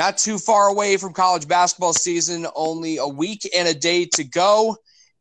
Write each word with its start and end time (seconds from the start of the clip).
not 0.00 0.16
too 0.16 0.38
far 0.38 0.68
away 0.68 0.96
from 0.96 1.12
college 1.12 1.46
basketball 1.46 1.92
season, 1.92 2.46
only 2.56 2.96
a 2.96 3.06
week 3.06 3.46
and 3.54 3.68
a 3.68 3.74
day 3.74 4.06
to 4.06 4.24
go. 4.24 4.74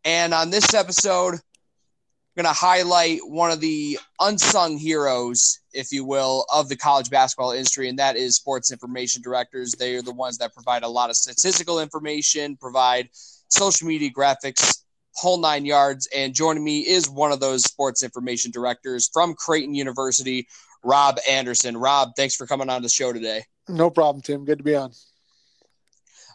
And 0.05 0.33
on 0.33 0.52
this 0.52 0.74
episode, 0.74 1.33
I'm 1.33 2.44
going 2.44 2.46
to 2.46 2.57
highlight 2.57 3.20
one 3.26 3.52
of 3.52 3.60
the 3.60 4.00
unsung 4.21 4.78
heroes, 4.78 5.60
if 5.73 5.92
you 5.92 6.05
will, 6.05 6.46
of 6.54 6.70
the 6.70 6.78
college 6.78 7.10
basketball 7.10 7.52
industry, 7.52 7.89
and 7.89 8.00
that 8.00 8.15
is 8.15 8.38
sports 8.38 8.71
information 8.71 9.21
directors. 9.21 9.73
They 9.73 9.96
are 9.96 10.02
the 10.02 10.13
ones 10.13 10.38
that 10.38 10.54
provide 10.54 10.84
a 10.84 10.88
lot 10.88 11.09
of 11.09 11.18
statistical 11.18 11.82
information, 11.82 12.55
provide 12.55 13.09
social 13.50 13.86
media 13.86 14.09
graphics, 14.09 14.84
whole 15.14 15.39
nine 15.41 15.66
yards. 15.66 16.07
And 16.16 16.34
joining 16.34 16.64
me 16.64 16.88
is 16.88 17.09
one 17.09 17.34
of 17.34 17.41
those 17.41 17.66
sports 17.66 18.02
information 18.02 18.50
directors 18.50 19.09
from 19.11 19.34
Creighton 19.34 19.75
University, 19.75 20.48
Rob 20.86 21.18
Anderson. 21.30 21.75
Rob, 21.75 22.11
thanks 22.16 22.38
for 22.38 22.48
coming 22.48 22.70
on 22.70 22.82
the 22.82 22.88
show 22.88 23.11
today. 23.11 23.43
No 23.70 23.89
problem, 23.89 24.21
Tim. 24.21 24.45
Good 24.45 24.57
to 24.57 24.63
be 24.63 24.75
on. 24.75 24.91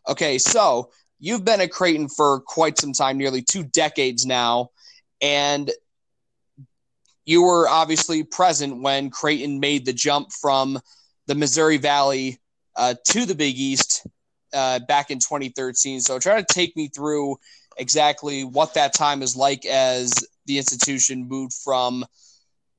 Okay, 0.08 0.38
so 0.38 0.90
you've 1.18 1.44
been 1.44 1.60
at 1.60 1.72
Creighton 1.72 2.08
for 2.08 2.40
quite 2.40 2.78
some 2.78 2.92
time, 2.92 3.18
nearly 3.18 3.42
two 3.42 3.64
decades 3.64 4.24
now, 4.24 4.70
and 5.20 5.70
you 7.24 7.42
were 7.42 7.68
obviously 7.68 8.22
present 8.22 8.82
when 8.82 9.10
Creighton 9.10 9.58
made 9.58 9.84
the 9.84 9.92
jump 9.92 10.30
from 10.32 10.78
the 11.26 11.34
Missouri 11.34 11.78
Valley 11.78 12.38
uh, 12.76 12.94
to 13.08 13.24
the 13.24 13.34
Big 13.34 13.56
East 13.56 14.06
uh, 14.52 14.78
back 14.80 15.10
in 15.10 15.18
2013. 15.18 16.00
So 16.00 16.18
try 16.18 16.40
to 16.40 16.54
take 16.54 16.76
me 16.76 16.88
through 16.88 17.36
exactly 17.78 18.44
what 18.44 18.74
that 18.74 18.94
time 18.94 19.22
is 19.22 19.34
like 19.34 19.64
as 19.64 20.12
the 20.46 20.58
institution 20.58 21.26
moved 21.26 21.54
from, 21.54 22.04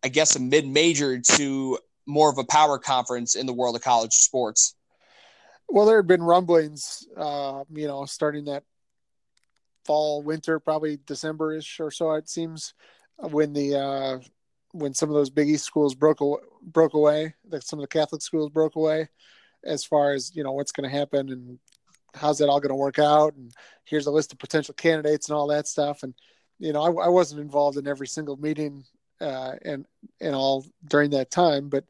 I 0.04 0.10
guess, 0.10 0.35
a 0.35 0.40
mid 0.40 0.68
major 0.68 1.20
to 1.20 1.80
more 2.05 2.30
of 2.30 2.38
a 2.38 2.44
power 2.44 2.77
conference 2.77 3.36
in 3.36 3.45
the 3.45 3.54
world 3.54 3.76
of 3.76 3.82
college 3.82 4.13
sports? 4.13 4.76
Well, 5.68 5.86
there 5.86 5.98
had 5.98 6.08
been 6.08 6.22
rumblings, 6.22 7.08
uh, 7.18 7.63
you 7.73 7.88
know, 7.88 8.05
starting 8.05 8.46
that 8.46 8.63
fall, 9.85 10.21
winter, 10.21 10.60
probably 10.60 10.99
December-ish 11.05 11.80
or 11.80 11.91
so. 11.91 12.13
It 12.13 12.30
seems 12.30 12.74
when 13.18 13.54
the 13.54 13.76
uh, 13.76 14.20
when 14.71 14.93
some 14.93 15.10
of 15.10 15.15
those 15.15 15.30
Big 15.30 15.49
East 15.49 15.65
schools 15.65 15.96
broke 15.96 16.21
away, 16.21 16.41
broke 16.62 16.93
away, 16.93 17.34
that 17.49 17.63
some 17.63 17.80
of 17.80 17.84
the 17.84 17.88
Catholic 17.88 18.21
schools 18.21 18.49
broke 18.49 18.76
away, 18.76 19.10
as 19.63 19.84
far 19.84 20.13
as 20.13 20.35
you 20.35 20.43
know 20.43 20.52
what's 20.52 20.71
going 20.71 20.90
to 20.90 20.96
happen 20.96 21.30
and 21.30 21.60
how's 22.13 22.37
that 22.37 22.49
all 22.49 22.60
going 22.60 22.70
to 22.70 22.76
work 22.76 22.99
out, 22.99 23.35
and 23.35 23.52
here's 23.85 24.08
a 24.08 24.12
list 24.12 24.34
of 24.34 24.40
potential 24.40 24.74
candidates 24.74 25.30
and 25.30 25.35
all 25.35 25.48
that 25.48 25.68
stuff. 25.68 26.04
And 26.04 26.13
you 26.60 26.74
know, 26.74 26.82
I, 26.82 27.05
I 27.05 27.10
wasn't 27.10 27.41
involved 27.41 27.77
in 27.77 27.87
every 27.87 28.08
single 28.08 28.37
meeting 28.37 28.85
uh, 29.21 29.54
and 29.63 29.85
and 30.21 30.35
all 30.35 30.66
during 30.88 31.12
that 31.12 31.32
time. 31.32 31.70
But 31.70 31.85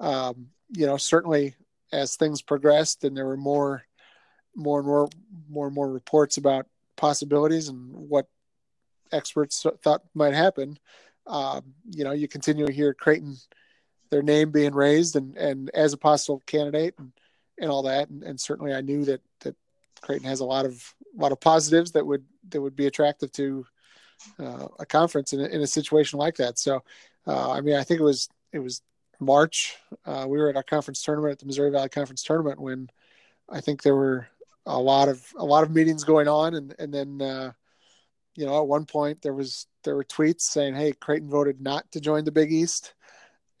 um, 0.00 0.48
you 0.70 0.86
know, 0.86 0.96
certainly 0.96 1.54
as 1.92 2.16
things 2.16 2.42
progressed 2.42 3.04
and 3.04 3.16
there 3.16 3.26
were 3.26 3.36
more, 3.36 3.84
more 4.54 4.78
and 4.78 4.86
more, 4.86 5.08
more 5.48 5.66
and 5.66 5.74
more 5.74 5.90
reports 5.90 6.36
about 6.36 6.66
possibilities 6.96 7.68
and 7.68 7.94
what 7.94 8.26
experts 9.12 9.64
thought 9.82 10.02
might 10.14 10.34
happen. 10.34 10.78
Um, 11.26 11.74
you 11.90 12.04
know, 12.04 12.12
you 12.12 12.28
continue 12.28 12.66
to 12.66 12.72
hear 12.72 12.94
Creighton, 12.94 13.36
their 14.10 14.22
name 14.22 14.50
being 14.50 14.74
raised 14.74 15.16
and 15.16 15.36
and 15.36 15.70
as 15.74 15.92
a 15.92 15.98
possible 15.98 16.42
candidate 16.46 16.94
and 16.98 17.12
and 17.60 17.70
all 17.70 17.82
that. 17.82 18.08
And, 18.08 18.22
and 18.22 18.40
certainly, 18.40 18.72
I 18.72 18.80
knew 18.80 19.04
that 19.04 19.20
that 19.40 19.56
Creighton 20.00 20.28
has 20.28 20.40
a 20.40 20.44
lot 20.46 20.64
of 20.64 20.94
a 21.16 21.22
lot 21.22 21.32
of 21.32 21.40
positives 21.40 21.92
that 21.92 22.06
would 22.06 22.24
that 22.50 22.60
would 22.60 22.76
be 22.76 22.86
attractive 22.86 23.32
to 23.32 23.66
uh, 24.38 24.68
a 24.78 24.86
conference 24.86 25.32
in 25.32 25.40
a, 25.40 25.44
in 25.44 25.60
a 25.60 25.66
situation 25.66 26.18
like 26.18 26.36
that. 26.36 26.58
So, 26.58 26.82
uh, 27.26 27.52
I 27.52 27.60
mean, 27.60 27.76
I 27.76 27.84
think 27.84 28.00
it 28.00 28.04
was 28.04 28.28
it 28.52 28.58
was 28.58 28.82
March. 29.20 29.76
Uh, 30.04 30.26
we 30.28 30.38
were 30.38 30.48
at 30.48 30.56
our 30.56 30.62
conference 30.62 31.02
tournament 31.02 31.32
at 31.32 31.38
the 31.38 31.46
Missouri 31.46 31.70
Valley 31.70 31.88
Conference 31.88 32.22
tournament 32.22 32.60
when 32.60 32.88
I 33.48 33.60
think 33.60 33.82
there 33.82 33.96
were 33.96 34.28
a 34.66 34.78
lot 34.78 35.08
of 35.08 35.26
a 35.36 35.44
lot 35.44 35.64
of 35.64 35.70
meetings 35.70 36.04
going 36.04 36.28
on, 36.28 36.54
and 36.54 36.74
and 36.78 36.92
then 36.92 37.22
uh, 37.22 37.52
you 38.36 38.46
know 38.46 38.60
at 38.60 38.68
one 38.68 38.84
point 38.84 39.22
there 39.22 39.34
was 39.34 39.66
there 39.84 39.96
were 39.96 40.04
tweets 40.04 40.42
saying, 40.42 40.74
"Hey, 40.74 40.92
Creighton 40.92 41.30
voted 41.30 41.60
not 41.60 41.90
to 41.92 42.00
join 42.00 42.24
the 42.24 42.32
Big 42.32 42.52
East," 42.52 42.94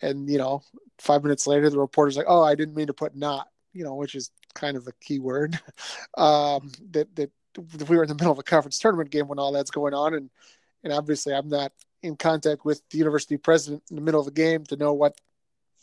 and 0.02 0.28
you 0.28 0.38
know 0.38 0.62
five 0.98 1.22
minutes 1.22 1.46
later 1.46 1.70
the 1.70 1.80
reporter's 1.80 2.16
like, 2.16 2.26
"Oh, 2.28 2.42
I 2.42 2.54
didn't 2.54 2.76
mean 2.76 2.88
to 2.88 2.94
put 2.94 3.16
not," 3.16 3.48
you 3.72 3.84
know, 3.84 3.94
which 3.94 4.14
is 4.14 4.30
kind 4.54 4.76
of 4.76 4.86
a 4.86 4.92
key 5.00 5.18
word. 5.18 5.58
um, 6.16 6.70
that 6.90 7.14
that 7.16 7.30
we 7.58 7.96
were 7.96 8.04
in 8.04 8.08
the 8.08 8.14
middle 8.14 8.32
of 8.32 8.38
a 8.38 8.42
conference 8.42 8.78
tournament 8.78 9.10
game 9.10 9.28
when 9.28 9.38
all 9.38 9.52
that's 9.52 9.70
going 9.70 9.94
on, 9.94 10.14
and 10.14 10.30
and 10.84 10.92
obviously 10.92 11.34
I'm 11.34 11.48
not 11.48 11.72
in 12.02 12.16
contact 12.16 12.64
with 12.64 12.82
the 12.90 12.98
university 12.98 13.36
president 13.36 13.82
in 13.90 13.96
the 13.96 14.02
middle 14.02 14.20
of 14.20 14.26
the 14.26 14.32
game 14.32 14.64
to 14.64 14.76
know 14.76 14.92
what 14.92 15.20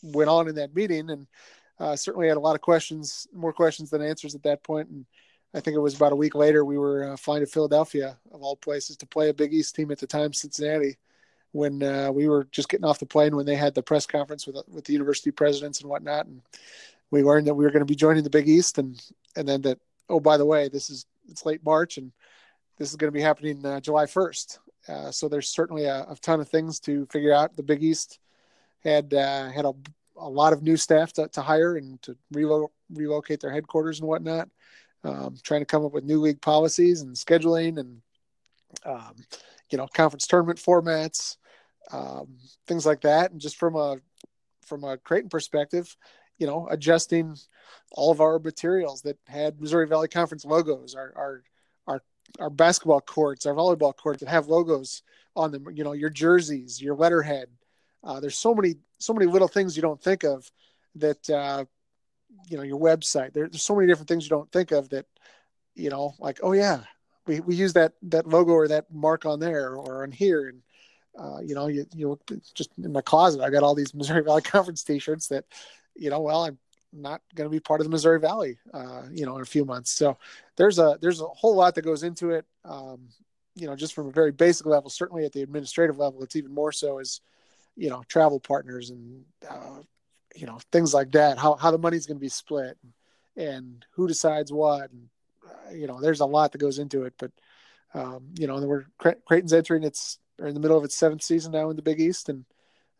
went 0.01 0.29
on 0.29 0.47
in 0.47 0.55
that 0.55 0.75
meeting, 0.75 1.09
and 1.09 1.27
uh, 1.79 1.95
certainly 1.95 2.27
had 2.27 2.37
a 2.37 2.41
lot 2.41 2.55
of 2.55 2.61
questions, 2.61 3.27
more 3.33 3.53
questions 3.53 3.89
than 3.89 4.01
answers 4.01 4.35
at 4.35 4.43
that 4.43 4.63
point. 4.63 4.89
And 4.89 5.05
I 5.53 5.59
think 5.59 5.75
it 5.75 5.81
was 5.81 5.95
about 5.95 6.13
a 6.13 6.17
week 6.17 6.35
later 6.35 6.63
we 6.63 6.77
were 6.77 7.11
uh, 7.11 7.17
flying 7.17 7.41
to 7.41 7.47
Philadelphia, 7.47 8.17
of 8.31 8.41
all 8.41 8.55
places, 8.55 8.97
to 8.97 9.05
play 9.05 9.29
a 9.29 9.33
Big 9.33 9.53
East 9.53 9.75
team 9.75 9.91
at 9.91 9.99
the 9.99 10.07
time, 10.07 10.33
Cincinnati. 10.33 10.97
When 11.51 11.81
uh, 11.81 12.11
we 12.11 12.27
were 12.27 12.45
just 12.51 12.67
getting 12.67 12.85
off 12.85 12.99
the 12.99 13.05
plane, 13.05 13.35
when 13.35 13.45
they 13.45 13.55
had 13.55 13.73
the 13.75 13.83
press 13.83 14.05
conference 14.05 14.45
with 14.45 14.57
with 14.67 14.83
the 14.83 14.93
university 14.93 15.31
presidents 15.31 15.79
and 15.79 15.89
whatnot, 15.89 16.25
and 16.25 16.41
we 17.11 17.23
learned 17.23 17.47
that 17.47 17.53
we 17.53 17.63
were 17.63 17.71
going 17.71 17.79
to 17.79 17.85
be 17.85 17.95
joining 17.95 18.23
the 18.23 18.29
Big 18.29 18.49
East, 18.49 18.77
and 18.77 19.01
and 19.37 19.47
then 19.47 19.61
that 19.61 19.79
oh 20.09 20.19
by 20.19 20.35
the 20.35 20.45
way, 20.45 20.67
this 20.67 20.89
is 20.89 21.05
it's 21.29 21.45
late 21.45 21.63
March, 21.63 21.97
and 21.97 22.11
this 22.77 22.89
is 22.89 22.95
going 22.95 23.07
to 23.07 23.17
be 23.17 23.21
happening 23.21 23.65
uh, 23.65 23.79
July 23.79 24.05
1st. 24.05 24.59
Uh, 24.87 25.11
so 25.11 25.27
there's 25.27 25.47
certainly 25.47 25.85
a, 25.85 26.05
a, 26.09 26.15
ton 26.21 26.39
of 26.39 26.47
things 26.47 26.79
to 26.79 27.05
figure 27.07 27.33
out. 27.33 27.55
The 27.55 27.63
Big 27.63 27.83
East 27.83 28.19
had 28.83 29.13
uh, 29.13 29.49
had 29.49 29.65
a, 29.65 29.73
a, 30.17 30.29
lot 30.29 30.53
of 30.53 30.61
new 30.61 30.77
staff 30.77 31.11
to, 31.13 31.27
to 31.29 31.41
hire 31.41 31.77
and 31.77 31.99
to 32.03 32.15
relo- 32.33 32.69
relocate 32.93 33.39
their 33.39 33.51
headquarters 33.51 33.99
and 33.99 34.07
whatnot. 34.07 34.49
Um, 35.03 35.37
trying 35.43 35.61
to 35.61 35.65
come 35.65 35.85
up 35.85 35.91
with 35.91 36.03
new 36.03 36.19
league 36.19 36.41
policies 36.41 37.01
and 37.01 37.15
scheduling 37.15 37.79
and 37.79 38.01
um, 38.85 39.15
you 39.71 39.77
know 39.77 39.87
conference 39.93 40.27
tournament 40.27 40.59
formats, 40.59 41.37
um, 41.91 42.37
things 42.67 42.85
like 42.85 43.01
that. 43.01 43.31
And 43.31 43.39
just 43.39 43.57
from 43.57 43.75
a 43.75 43.97
from 44.65 44.83
a 44.83 44.97
Creighton 44.97 45.29
perspective, 45.29 45.95
you 46.37 46.47
know, 46.47 46.67
adjusting 46.69 47.37
all 47.91 48.11
of 48.11 48.21
our 48.21 48.39
materials 48.39 49.01
that 49.03 49.17
had 49.27 49.59
Missouri 49.59 49.87
Valley 49.87 50.07
Conference 50.07 50.45
logos, 50.45 50.95
our 50.95 51.13
our 51.15 51.43
our, 51.87 52.01
our 52.39 52.49
basketball 52.49 53.01
courts, 53.01 53.45
our 53.45 53.53
volleyball 53.53 53.95
courts 53.95 54.19
that 54.19 54.29
have 54.29 54.47
logos 54.47 55.03
on 55.35 55.51
them. 55.51 55.67
You 55.73 55.83
know, 55.83 55.93
your 55.93 56.09
jerseys, 56.09 56.81
your 56.81 56.95
letterhead. 56.95 57.47
Uh, 58.03 58.19
there's 58.19 58.37
so 58.37 58.53
many 58.53 58.75
so 58.99 59.13
many 59.13 59.25
little 59.25 59.47
things 59.47 59.75
you 59.75 59.81
don't 59.81 60.01
think 60.01 60.23
of 60.23 60.49
that 60.95 61.29
uh, 61.29 61.65
you 62.47 62.57
know 62.57 62.63
your 62.63 62.79
website. 62.79 63.33
There, 63.33 63.47
there's 63.47 63.63
so 63.63 63.75
many 63.75 63.87
different 63.87 64.07
things 64.07 64.25
you 64.25 64.29
don't 64.29 64.51
think 64.51 64.71
of 64.71 64.89
that 64.89 65.05
you 65.75 65.89
know 65.89 66.13
like 66.19 66.39
oh 66.41 66.53
yeah 66.53 66.81
we, 67.27 67.39
we 67.41 67.55
use 67.55 67.73
that 67.73 67.93
that 68.03 68.27
logo 68.27 68.51
or 68.51 68.67
that 68.67 68.85
mark 68.91 69.25
on 69.25 69.39
there 69.39 69.75
or 69.75 70.03
on 70.03 70.11
here 70.11 70.47
and 70.47 70.61
uh, 71.19 71.39
you 71.39 71.55
know 71.55 71.67
you 71.67 71.85
you 71.93 72.19
just 72.53 72.69
in 72.81 72.91
my 72.91 73.01
closet 73.01 73.41
I 73.41 73.49
got 73.49 73.63
all 73.63 73.75
these 73.75 73.93
Missouri 73.93 74.23
Valley 74.23 74.41
Conference 74.43 74.83
T-shirts 74.83 75.27
that 75.27 75.45
you 75.95 76.09
know, 76.09 76.21
well, 76.21 76.45
I'm 76.45 76.57
not 76.93 77.21
going 77.35 77.49
to 77.49 77.51
be 77.51 77.59
part 77.59 77.81
of 77.81 77.85
the 77.85 77.91
Missouri 77.91 78.19
Valley, 78.19 78.57
uh, 78.73 79.03
you 79.11 79.25
know, 79.25 79.35
in 79.35 79.41
a 79.41 79.45
few 79.45 79.65
months. 79.65 79.91
So 79.91 80.17
there's 80.55 80.79
a 80.79 80.97
there's 81.01 81.21
a 81.21 81.27
whole 81.27 81.55
lot 81.55 81.75
that 81.75 81.83
goes 81.83 82.03
into 82.03 82.31
it. 82.31 82.45
Um, 82.63 83.09
you 83.55 83.67
know, 83.67 83.75
just 83.75 83.93
from 83.93 84.07
a 84.07 84.11
very 84.11 84.31
basic 84.31 84.65
level, 84.65 84.89
certainly 84.89 85.25
at 85.25 85.31
the 85.31 85.41
administrative 85.41 85.97
level, 85.97 86.23
it's 86.23 86.35
even 86.35 86.53
more 86.53 86.71
so 86.71 86.99
as 86.99 87.21
you 87.75 87.89
know 87.89 88.03
travel 88.07 88.39
partners 88.39 88.89
and 88.89 89.23
uh, 89.49 89.79
you 90.35 90.45
know 90.45 90.59
things 90.71 90.93
like 90.93 91.11
that. 91.11 91.37
How 91.37 91.55
how 91.55 91.71
the 91.71 91.77
money's 91.77 92.05
going 92.05 92.17
to 92.17 92.21
be 92.21 92.29
split 92.29 92.77
and, 92.83 93.47
and, 93.47 93.85
who 93.91 94.07
decides 94.07 94.51
what. 94.51 94.91
And 94.91 95.09
uh, 95.45 95.73
you 95.73 95.87
know, 95.87 96.01
there's 96.01 96.21
a 96.21 96.25
lot 96.25 96.51
that 96.51 96.59
goes 96.59 96.79
into 96.79 97.03
it. 97.03 97.13
But 97.17 97.31
um, 97.93 98.27
you 98.37 98.47
know, 98.47 98.59
we're 98.59 98.85
Creighton's 98.97 99.53
entering 99.53 99.83
its 99.83 100.19
or 100.39 100.47
in 100.47 100.53
the 100.53 100.59
middle 100.59 100.77
of 100.77 100.83
its 100.83 100.95
seventh 100.95 101.23
season 101.23 101.53
now 101.53 101.69
in 101.69 101.75
the 101.75 101.81
Big 101.81 101.99
East, 102.01 102.29
and 102.29 102.45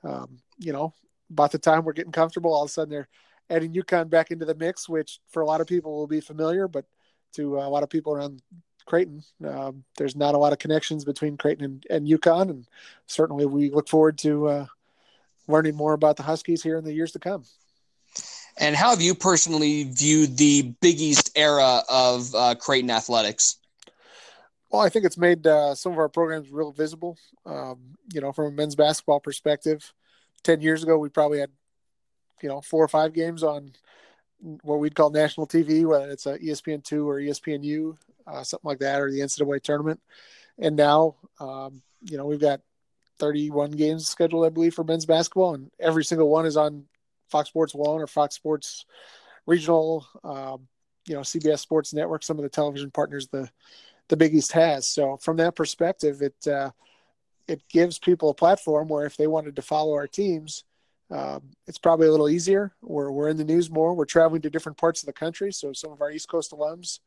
um, 0.04 0.38
you 0.58 0.72
know, 0.72 0.94
about 1.30 1.52
the 1.52 1.60
time 1.60 1.84
we're 1.84 1.94
getting 1.94 2.12
comfortable, 2.12 2.54
all 2.54 2.64
of 2.64 2.70
a 2.70 2.72
sudden 2.72 2.90
they're 2.90 3.08
adding 3.50 3.74
UConn 3.74 4.10
back 4.10 4.32
into 4.32 4.46
the 4.46 4.56
mix, 4.56 4.90
which 4.90 5.20
for 5.30 5.42
a 5.42 5.46
lot 5.46 5.62
of 5.62 5.68
people 5.68 5.96
will 5.96 6.08
be 6.08 6.22
familiar, 6.22 6.68
but 6.68 6.86
to 7.34 7.58
a 7.58 7.70
lot 7.70 7.84
of 7.84 7.90
people 7.90 8.14
around 8.14 8.42
Creighton, 8.86 9.24
um, 9.48 9.84
there's 9.98 10.16
not 10.16 10.36
a 10.36 10.38
lot 10.38 10.54
of 10.54 10.60
connections 10.60 11.06
between 11.06 11.38
Creighton 11.38 11.66
and, 11.66 11.86
and 11.90 12.08
UConn, 12.08 12.50
and 12.50 12.68
certainly 13.08 13.46
we 13.46 13.70
look 13.70 13.90
forward 13.90 14.18
to 14.20 14.48
uh, 14.48 14.66
learning 15.48 15.76
more 15.76 15.94
about 15.94 16.18
the 16.18 16.24
Huskies 16.24 16.64
here 16.64 16.78
in 16.78 16.84
the 16.84 16.94
years 16.94 17.12
to 17.14 17.20
come. 17.20 17.44
And 18.58 18.76
how 18.76 18.92
have 18.92 19.02
you 19.02 19.16
personally 19.16 19.84
viewed 19.84 20.38
the 20.38 20.74
Big 20.80 21.00
East 21.02 21.32
era 21.36 21.82
of 21.90 22.34
uh, 22.34 22.56
Creighton 22.56 22.90
athletics? 22.90 23.58
Well, 24.70 24.82
I 24.82 24.90
think 24.90 25.06
it's 25.06 25.18
made 25.18 25.46
uh, 25.46 25.76
some 25.76 25.92
of 25.92 26.00
our 26.00 26.10
programs 26.10 26.52
real 26.52 26.72
visible. 26.72 27.18
Um, 27.46 27.98
you 28.14 28.22
know, 28.22 28.32
from 28.32 28.46
a 28.46 28.52
men's 28.52 28.76
basketball 28.76 29.20
perspective, 29.20 29.94
10 30.46 30.62
years 30.62 30.84
ago, 30.84 30.98
we 30.98 31.10
probably 31.10 31.40
had, 31.40 31.52
you 32.42 32.50
know, 32.50 32.62
four 32.62 32.84
or 32.84 32.88
five 32.88 33.14
games 33.14 33.44
on 33.44 33.74
what 34.62 34.80
we'd 34.80 34.96
call 34.96 35.10
national 35.10 35.48
TV, 35.48 35.86
whether 35.86 36.10
it's 36.10 36.26
a 36.26 36.38
ESPN2 36.40 37.06
or 37.06 37.16
ESPNU, 37.16 37.98
uh, 38.28 38.44
something 38.44 38.68
like 38.68 38.80
that, 38.80 39.02
or 39.02 39.12
the 39.12 39.20
NCAA 39.20 39.62
tournament. 39.62 40.00
And 40.58 40.76
now, 40.76 41.16
um, 41.40 41.82
you 42.02 42.18
know, 42.18 42.26
we've 42.26 42.40
got 42.40 42.62
31 43.20 43.72
games 43.72 44.08
scheduled, 44.08 44.46
I 44.46 44.50
believe, 44.50 44.74
for 44.74 44.84
men's 44.84 45.06
basketball, 45.06 45.56
and 45.56 45.70
every 45.80 46.06
single 46.06 46.30
one 46.30 46.46
is 46.46 46.58
on 46.58 46.86
Fox 47.30 47.50
Sports 47.50 47.74
One 47.74 48.02
or 48.02 48.08
Fox 48.08 48.36
Sports 48.36 48.86
Regional. 49.46 50.08
Um, 50.24 50.68
you 51.08 51.16
know 51.16 51.22
CBS 51.22 51.60
Sports 51.60 51.94
Network, 51.94 52.24
some 52.24 52.38
of 52.38 52.44
the 52.44 52.50
television 52.50 52.92
partners 52.92 53.28
the 53.28 53.50
the 54.08 54.18
Big 54.18 54.36
East 54.36 54.52
has. 54.52 54.88
So 54.88 55.18
from 55.18 55.38
that 55.38 55.56
perspective, 55.56 56.22
it 56.22 56.48
uh, 56.48 56.72
it 57.48 57.62
gives 57.70 58.00
people 58.00 58.30
a 58.30 58.34
platform 58.34 58.88
where 58.88 59.06
if 59.06 59.18
they 59.18 59.28
wanted 59.28 59.56
to 59.56 59.62
follow 59.62 59.94
our 59.94 60.08
teams, 60.08 60.64
um, 61.12 61.52
it's 61.68 61.78
probably 61.78 62.08
a 62.08 62.12
little 62.12 62.30
easier. 62.30 62.74
We're 62.82 63.12
we're 63.12 63.30
in 63.30 63.38
the 63.38 63.44
news 63.44 63.70
more. 63.70 63.94
We're 63.94 64.06
traveling 64.06 64.42
to 64.42 64.50
different 64.50 64.78
parts 64.78 65.04
of 65.04 65.08
the 65.08 65.14
country, 65.14 65.54
so 65.54 65.72
some 65.74 65.92
of 65.92 66.02
our 66.02 66.12
East 66.12 66.28
Coast 66.28 66.52
alums, 66.52 67.00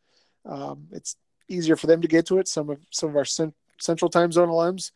um, 0.45 0.87
it's 0.93 1.17
easier 1.49 1.77
for 1.77 1.89
them 1.89 2.03
to 2.03 2.09
get 2.09 2.27
to 2.27 2.39
it. 2.39 2.47
Some 2.47 2.71
of 2.71 2.79
some 2.91 3.11
of 3.11 3.17
our 3.17 3.25
cent- 3.25 3.57
Central 3.81 4.11
Time 4.11 4.31
Zone 4.31 4.49
alums 4.49 4.93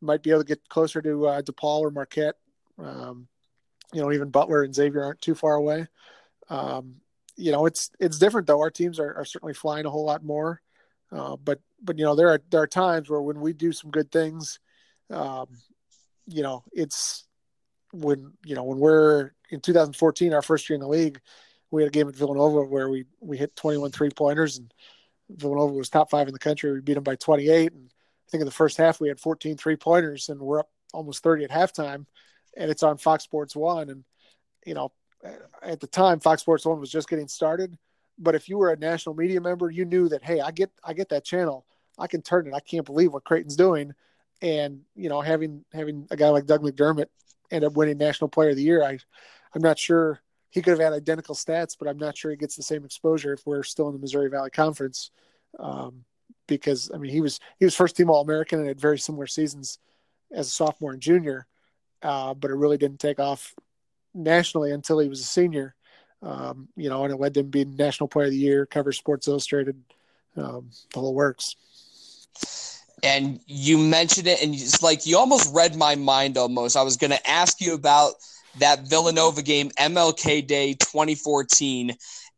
might 0.00 0.22
be 0.22 0.30
able 0.30 0.40
to 0.40 0.46
get 0.46 0.68
closer 0.68 1.02
to 1.02 1.26
uh, 1.26 1.42
DePaul 1.42 1.80
or 1.80 1.90
Marquette. 1.90 2.36
Um, 2.78 3.28
you 3.92 4.00
know, 4.00 4.12
even 4.12 4.30
Butler 4.30 4.62
and 4.62 4.74
Xavier 4.74 5.04
aren't 5.04 5.20
too 5.20 5.34
far 5.34 5.54
away. 5.54 5.86
Um, 6.48 6.96
you 7.36 7.52
know, 7.52 7.66
it's 7.66 7.90
it's 8.00 8.18
different 8.18 8.46
though. 8.46 8.60
Our 8.60 8.70
teams 8.70 8.98
are, 8.98 9.14
are 9.14 9.24
certainly 9.24 9.54
flying 9.54 9.84
a 9.84 9.90
whole 9.90 10.04
lot 10.04 10.24
more, 10.24 10.62
uh, 11.12 11.36
but 11.36 11.60
but 11.82 11.98
you 11.98 12.04
know 12.04 12.14
there 12.14 12.30
are 12.30 12.40
there 12.50 12.62
are 12.62 12.66
times 12.66 13.10
where 13.10 13.20
when 13.20 13.40
we 13.40 13.52
do 13.52 13.72
some 13.72 13.90
good 13.90 14.10
things, 14.10 14.58
um, 15.10 15.46
you 16.26 16.42
know, 16.42 16.64
it's 16.72 17.24
when 17.92 18.32
you 18.44 18.54
know 18.54 18.64
when 18.64 18.78
we're 18.78 19.32
in 19.50 19.60
2014, 19.60 20.32
our 20.34 20.42
first 20.42 20.68
year 20.68 20.74
in 20.74 20.80
the 20.80 20.88
league, 20.88 21.20
we 21.70 21.82
had 21.82 21.88
a 21.88 21.92
game 21.92 22.08
at 22.08 22.16
Villanova 22.16 22.62
where 22.62 22.88
we 22.88 23.04
we 23.20 23.36
hit 23.36 23.54
21 23.56 23.90
three 23.90 24.10
pointers 24.10 24.58
and 24.58 24.72
Villanova 25.30 25.72
was 25.72 25.88
top 25.88 26.10
five 26.10 26.28
in 26.28 26.32
the 26.32 26.38
country. 26.38 26.72
We 26.72 26.80
beat 26.80 26.94
them 26.94 27.02
by 27.02 27.16
28, 27.16 27.72
and 27.72 27.90
I 27.90 28.30
think 28.30 28.40
in 28.40 28.46
the 28.46 28.52
first 28.52 28.76
half 28.76 29.00
we 29.00 29.08
had 29.08 29.20
14 29.20 29.56
three 29.56 29.76
pointers, 29.76 30.28
and 30.28 30.40
we're 30.40 30.60
up 30.60 30.70
almost 30.92 31.22
30 31.22 31.44
at 31.44 31.50
halftime, 31.50 32.06
and 32.56 32.70
it's 32.70 32.82
on 32.82 32.98
Fox 32.98 33.24
Sports 33.24 33.56
One, 33.56 33.90
and 33.90 34.04
you 34.64 34.74
know 34.74 34.92
at 35.62 35.80
the 35.80 35.86
time 35.86 36.20
Fox 36.20 36.42
Sports 36.42 36.64
One 36.64 36.80
was 36.80 36.90
just 36.90 37.08
getting 37.08 37.28
started, 37.28 37.76
but 38.18 38.34
if 38.34 38.48
you 38.48 38.58
were 38.58 38.70
a 38.70 38.76
national 38.76 39.14
media 39.14 39.40
member, 39.40 39.70
you 39.70 39.84
knew 39.84 40.08
that 40.08 40.24
hey, 40.24 40.40
I 40.40 40.50
get 40.50 40.70
I 40.84 40.92
get 40.92 41.08
that 41.10 41.24
channel, 41.24 41.66
I 41.98 42.06
can 42.06 42.22
turn 42.22 42.46
it. 42.46 42.54
I 42.54 42.60
can't 42.60 42.86
believe 42.86 43.12
what 43.12 43.24
Creighton's 43.24 43.56
doing, 43.56 43.92
and 44.42 44.80
you 44.94 45.08
know 45.08 45.20
having 45.20 45.64
having 45.72 46.06
a 46.10 46.16
guy 46.16 46.28
like 46.28 46.46
Doug 46.46 46.62
McDermott 46.62 47.06
end 47.50 47.64
up 47.64 47.74
winning 47.74 47.98
National 47.98 48.28
Player 48.28 48.50
of 48.50 48.56
the 48.56 48.62
Year, 48.62 48.82
I 48.82 48.98
I'm 49.54 49.62
not 49.62 49.78
sure 49.78 50.20
he 50.50 50.62
could 50.62 50.70
have 50.70 50.80
had 50.80 50.92
identical 50.92 51.34
stats, 51.34 51.76
but 51.78 51.88
I'm 51.88 51.98
not 51.98 52.16
sure 52.16 52.30
he 52.30 52.36
gets 52.36 52.56
the 52.56 52.62
same 52.62 52.84
exposure 52.84 53.32
if 53.32 53.46
we're 53.46 53.62
still 53.62 53.88
in 53.88 53.94
the 53.94 54.00
Missouri 54.00 54.30
Valley 54.30 54.50
Conference. 54.50 55.10
Um, 55.58 56.04
because 56.46 56.90
I 56.94 56.98
mean, 56.98 57.12
he 57.12 57.20
was 57.20 57.40
he 57.58 57.64
was 57.64 57.74
first 57.74 57.96
team 57.96 58.10
All 58.10 58.20
American 58.20 58.60
and 58.60 58.68
had 58.68 58.80
very 58.80 58.98
similar 58.98 59.26
seasons 59.26 59.78
as 60.32 60.46
a 60.46 60.50
sophomore 60.50 60.92
and 60.92 61.00
junior, 61.00 61.46
uh, 62.02 62.34
but 62.34 62.50
it 62.50 62.56
really 62.56 62.78
didn't 62.78 63.00
take 63.00 63.18
off 63.18 63.54
nationally 64.14 64.72
until 64.72 64.98
he 64.98 65.08
was 65.08 65.20
a 65.20 65.24
senior. 65.24 65.74
Um, 66.22 66.68
you 66.76 66.88
know, 66.88 67.04
and 67.04 67.12
it 67.12 67.20
led 67.20 67.34
to 67.34 67.40
him 67.40 67.50
being 67.50 67.76
National 67.76 68.08
Player 68.08 68.26
of 68.26 68.32
the 68.32 68.38
Year, 68.38 68.66
cover 68.66 68.92
Sports 68.92 69.28
Illustrated, 69.28 69.76
um, 70.36 70.70
the 70.92 71.00
whole 71.00 71.14
works. 71.14 71.56
And 73.02 73.40
you 73.46 73.78
mentioned 73.78 74.26
it, 74.26 74.42
and 74.42 74.54
it's 74.54 74.82
like 74.82 75.06
you 75.06 75.18
almost 75.18 75.54
read 75.54 75.76
my 75.76 75.94
mind. 75.94 76.36
Almost, 76.38 76.76
I 76.76 76.82
was 76.82 76.96
going 76.96 77.10
to 77.10 77.30
ask 77.30 77.60
you 77.60 77.74
about 77.74 78.14
that 78.58 78.88
Villanova 78.88 79.42
game, 79.42 79.70
MLK 79.78 80.46
Day 80.46 80.74
2014. 80.74 81.92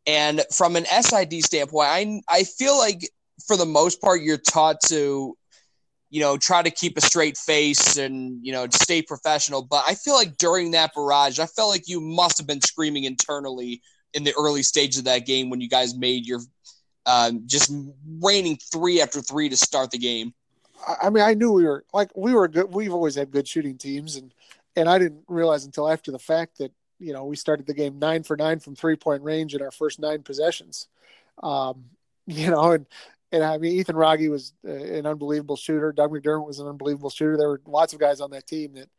And 0.05 0.43
from 0.51 0.75
an 0.75 0.85
SID 0.85 1.43
standpoint, 1.43 1.87
I 1.89 2.21
I 2.27 2.43
feel 2.43 2.77
like 2.77 3.09
for 3.47 3.55
the 3.55 3.65
most 3.65 4.01
part 4.01 4.21
you're 4.21 4.37
taught 4.37 4.81
to, 4.87 5.37
you 6.09 6.19
know, 6.19 6.37
try 6.37 6.61
to 6.61 6.71
keep 6.71 6.97
a 6.97 7.01
straight 7.01 7.37
face 7.37 7.97
and 7.97 8.39
you 8.45 8.51
know 8.51 8.67
stay 8.71 9.01
professional. 9.01 9.61
But 9.61 9.83
I 9.87 9.95
feel 9.95 10.13
like 10.13 10.37
during 10.37 10.71
that 10.71 10.91
barrage, 10.93 11.39
I 11.39 11.45
felt 11.45 11.69
like 11.69 11.87
you 11.87 12.01
must 12.01 12.37
have 12.37 12.47
been 12.47 12.61
screaming 12.61 13.05
internally 13.05 13.81
in 14.13 14.23
the 14.23 14.33
early 14.37 14.63
stages 14.63 14.99
of 14.99 15.05
that 15.05 15.25
game 15.25 15.49
when 15.49 15.61
you 15.61 15.69
guys 15.69 15.95
made 15.95 16.25
your 16.25 16.41
um, 17.05 17.43
just 17.45 17.71
raining 18.21 18.57
three 18.71 19.01
after 19.01 19.21
three 19.21 19.49
to 19.49 19.57
start 19.57 19.91
the 19.91 19.97
game. 19.97 20.33
I 21.01 21.09
mean, 21.09 21.23
I 21.23 21.33
knew 21.33 21.51
we 21.51 21.65
were 21.65 21.85
like 21.93 22.11
we 22.15 22.33
were 22.33 22.47
good. 22.47 22.73
We've 22.73 22.93
always 22.93 23.15
had 23.15 23.31
good 23.31 23.47
shooting 23.47 23.77
teams, 23.77 24.15
and 24.15 24.33
and 24.75 24.89
I 24.89 24.99
didn't 24.99 25.23
realize 25.27 25.65
until 25.65 25.89
after 25.89 26.11
the 26.11 26.19
fact 26.19 26.57
that 26.59 26.71
you 26.99 27.13
know 27.13 27.25
we 27.25 27.35
started 27.35 27.65
the 27.67 27.73
game 27.73 27.99
nine 27.99 28.23
for 28.23 28.37
nine 28.37 28.59
from 28.59 28.75
three 28.75 28.95
point 28.95 29.23
range 29.23 29.55
in 29.55 29.61
our 29.61 29.71
first 29.71 29.99
nine 29.99 30.23
possessions. 30.23 30.87
Um, 31.41 31.85
you 32.27 32.49
know, 32.49 32.71
and 32.71 32.85
and 33.31 33.43
I 33.43 33.57
mean 33.57 33.73
Ethan 33.73 33.95
Wragge 33.95 34.29
was 34.29 34.53
uh, 34.67 34.71
an 34.71 35.05
unbelievable 35.05 35.55
shooter. 35.55 35.91
Doug 35.91 36.11
McDermott 36.11 36.47
was 36.47 36.59
an 36.59 36.67
unbelievable 36.67 37.09
shooter. 37.09 37.37
There 37.37 37.49
were 37.49 37.61
lots 37.65 37.93
of 37.93 37.99
guys 37.99 38.21
on 38.21 38.31
that 38.31 38.47
team 38.47 38.73
that 38.73 38.89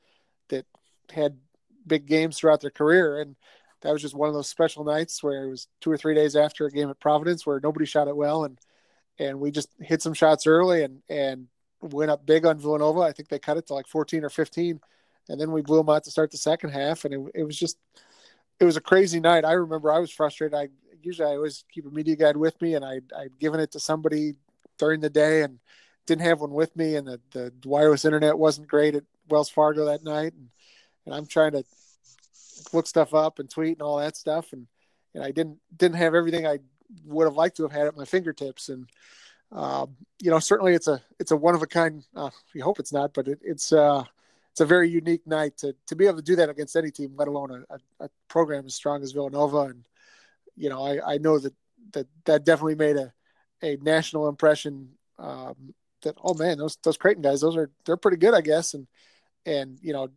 that 0.48 0.66
had 1.12 1.38
big 1.86 2.06
games 2.06 2.38
throughout 2.38 2.60
their 2.60 2.70
career, 2.70 3.20
and 3.20 3.36
that 3.82 3.92
was 3.92 4.02
just 4.02 4.14
one 4.14 4.28
of 4.28 4.34
those 4.34 4.48
special 4.48 4.84
nights 4.84 5.22
where 5.22 5.44
it 5.44 5.50
was 5.50 5.68
two 5.80 5.90
or 5.90 5.96
three 5.96 6.14
days 6.14 6.36
after 6.36 6.66
a 6.66 6.70
game 6.70 6.90
at 6.90 7.00
Providence 7.00 7.46
where 7.46 7.60
nobody 7.62 7.86
shot 7.86 8.08
it 8.08 8.16
well, 8.16 8.44
and 8.44 8.58
and 9.18 9.40
we 9.40 9.50
just 9.50 9.68
hit 9.80 10.02
some 10.02 10.14
shots 10.14 10.46
early 10.46 10.82
and 10.82 11.02
and 11.08 11.48
went 11.80 12.10
up 12.10 12.26
big 12.26 12.46
on 12.46 12.58
Villanova. 12.58 13.00
I 13.00 13.12
think 13.12 13.28
they 13.28 13.38
cut 13.38 13.56
it 13.56 13.66
to 13.68 13.74
like 13.74 13.86
14 13.86 14.24
or 14.24 14.30
15 14.30 14.80
and 15.30 15.40
then 15.40 15.52
we 15.52 15.62
blew 15.62 15.78
them 15.78 15.88
out 15.88 16.04
to 16.04 16.10
start 16.10 16.30
the 16.30 16.36
second 16.36 16.70
half, 16.70 17.04
and 17.04 17.14
it, 17.14 17.20
it 17.36 17.44
was 17.44 17.56
just 17.56 17.78
it 18.58 18.64
was 18.64 18.76
a 18.76 18.80
crazy 18.80 19.20
night. 19.20 19.44
I 19.44 19.52
remember 19.52 19.92
I 19.92 20.00
was 20.00 20.10
frustrated. 20.10 20.54
I 20.54 20.68
usually 21.02 21.30
I 21.30 21.36
always 21.36 21.64
keep 21.72 21.86
a 21.86 21.90
media 21.90 22.16
guide 22.16 22.36
with 22.36 22.60
me, 22.60 22.74
and 22.74 22.84
I 22.84 23.00
I'd 23.16 23.38
given 23.38 23.60
it 23.60 23.70
to 23.72 23.80
somebody 23.80 24.34
during 24.76 25.00
the 25.00 25.08
day 25.08 25.42
and 25.42 25.60
didn't 26.06 26.22
have 26.22 26.40
one 26.40 26.52
with 26.52 26.74
me, 26.76 26.96
and 26.96 27.06
the 27.06 27.20
the 27.30 27.52
wireless 27.64 28.04
internet 28.04 28.36
wasn't 28.36 28.66
great 28.66 28.96
at 28.96 29.04
Wells 29.28 29.48
Fargo 29.48 29.84
that 29.86 30.02
night, 30.02 30.32
and 30.34 30.48
and 31.06 31.14
I'm 31.14 31.26
trying 31.26 31.52
to 31.52 31.64
look 32.72 32.88
stuff 32.88 33.14
up 33.14 33.38
and 33.38 33.48
tweet 33.48 33.78
and 33.78 33.82
all 33.82 33.98
that 33.98 34.16
stuff, 34.16 34.52
and 34.52 34.66
and 35.14 35.22
I 35.22 35.30
didn't 35.30 35.58
didn't 35.76 35.96
have 35.96 36.14
everything 36.14 36.44
I 36.44 36.58
would 37.04 37.26
have 37.26 37.36
liked 37.36 37.56
to 37.58 37.62
have 37.62 37.72
had 37.72 37.86
at 37.86 37.96
my 37.96 38.04
fingertips, 38.04 38.68
and 38.68 38.88
um, 39.52 39.96
you 40.20 40.30
know 40.30 40.38
certainly 40.38 40.74
it's 40.74 40.88
a 40.88 41.02
it's 41.18 41.30
a 41.30 41.36
one 41.36 41.54
of 41.54 41.62
a 41.62 41.66
kind. 41.66 42.04
Uh, 42.14 42.30
we 42.54 42.60
hope 42.60 42.78
it's 42.78 42.92
not, 42.92 43.14
but 43.14 43.28
it, 43.28 43.40
it's 43.42 43.72
uh, 43.72 44.04
it's 44.52 44.60
a 44.60 44.66
very 44.66 44.88
unique 44.88 45.26
night 45.26 45.56
to 45.58 45.74
to 45.86 45.96
be 45.96 46.06
able 46.06 46.16
to 46.16 46.22
do 46.22 46.36
that 46.36 46.48
against 46.48 46.76
any 46.76 46.90
team, 46.90 47.12
let 47.16 47.28
alone 47.28 47.64
a, 47.68 47.74
a, 47.74 48.04
a 48.06 48.08
program 48.28 48.66
as 48.66 48.74
strong 48.74 49.02
as 49.02 49.12
Villanova. 49.12 49.60
And 49.60 49.84
you 50.56 50.68
know, 50.68 50.84
I, 50.84 51.14
I 51.14 51.18
know 51.18 51.38
that 51.38 51.54
that 51.92 52.06
that 52.24 52.44
definitely 52.44 52.76
made 52.76 52.96
a 52.96 53.12
a 53.62 53.76
national 53.76 54.28
impression. 54.28 54.90
Um, 55.18 55.74
that 56.02 56.16
oh 56.22 56.34
man, 56.34 56.58
those 56.58 56.76
those 56.82 56.96
Creighton 56.96 57.22
guys, 57.22 57.40
those 57.40 57.56
are 57.56 57.70
they're 57.84 57.96
pretty 57.96 58.16
good, 58.16 58.34
I 58.34 58.40
guess. 58.40 58.74
And 58.74 58.86
and 59.46 59.78
you 59.82 59.92
know, 59.92 60.10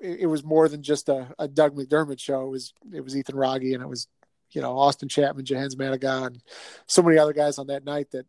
it, 0.00 0.20
it 0.20 0.26
was 0.26 0.44
more 0.44 0.68
than 0.68 0.82
just 0.82 1.08
a, 1.08 1.32
a, 1.38 1.48
Doug 1.48 1.76
McDermott 1.76 2.20
show. 2.20 2.46
It 2.46 2.50
was 2.50 2.74
it 2.92 3.00
was 3.02 3.16
Ethan 3.16 3.36
Wragge 3.36 3.72
and 3.72 3.82
it 3.82 3.88
was 3.88 4.08
you 4.52 4.60
know 4.60 4.78
Austin 4.78 5.08
Chatman, 5.08 5.44
Jahenns 5.44 5.76
Manigat, 5.76 6.28
and 6.28 6.42
so 6.86 7.02
many 7.02 7.18
other 7.18 7.32
guys 7.32 7.58
on 7.58 7.68
that 7.68 7.84
night 7.84 8.10
that 8.12 8.26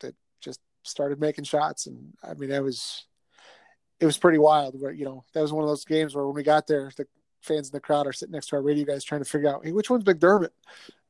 that 0.00 0.14
just 0.40 0.60
started 0.82 1.20
making 1.20 1.44
shots. 1.44 1.86
And 1.86 2.14
I 2.22 2.34
mean, 2.34 2.50
that 2.50 2.62
was 2.62 3.06
it 4.00 4.06
was 4.06 4.18
pretty 4.18 4.38
wild. 4.38 4.80
Where 4.80 4.92
you 4.92 5.04
know 5.04 5.24
that 5.32 5.42
was 5.42 5.52
one 5.52 5.64
of 5.64 5.68
those 5.68 5.84
games 5.84 6.14
where 6.14 6.26
when 6.26 6.34
we 6.34 6.42
got 6.42 6.66
there, 6.66 6.90
the 6.96 7.06
fans 7.40 7.68
in 7.68 7.72
the 7.72 7.80
crowd 7.80 8.06
are 8.06 8.12
sitting 8.12 8.32
next 8.32 8.48
to 8.48 8.56
our 8.56 8.62
radio 8.62 8.84
guys 8.84 9.04
trying 9.04 9.22
to 9.22 9.28
figure 9.28 9.48
out, 9.48 9.64
hey, 9.64 9.72
which 9.72 9.90
one's 9.90 10.04
McDermott? 10.04 10.50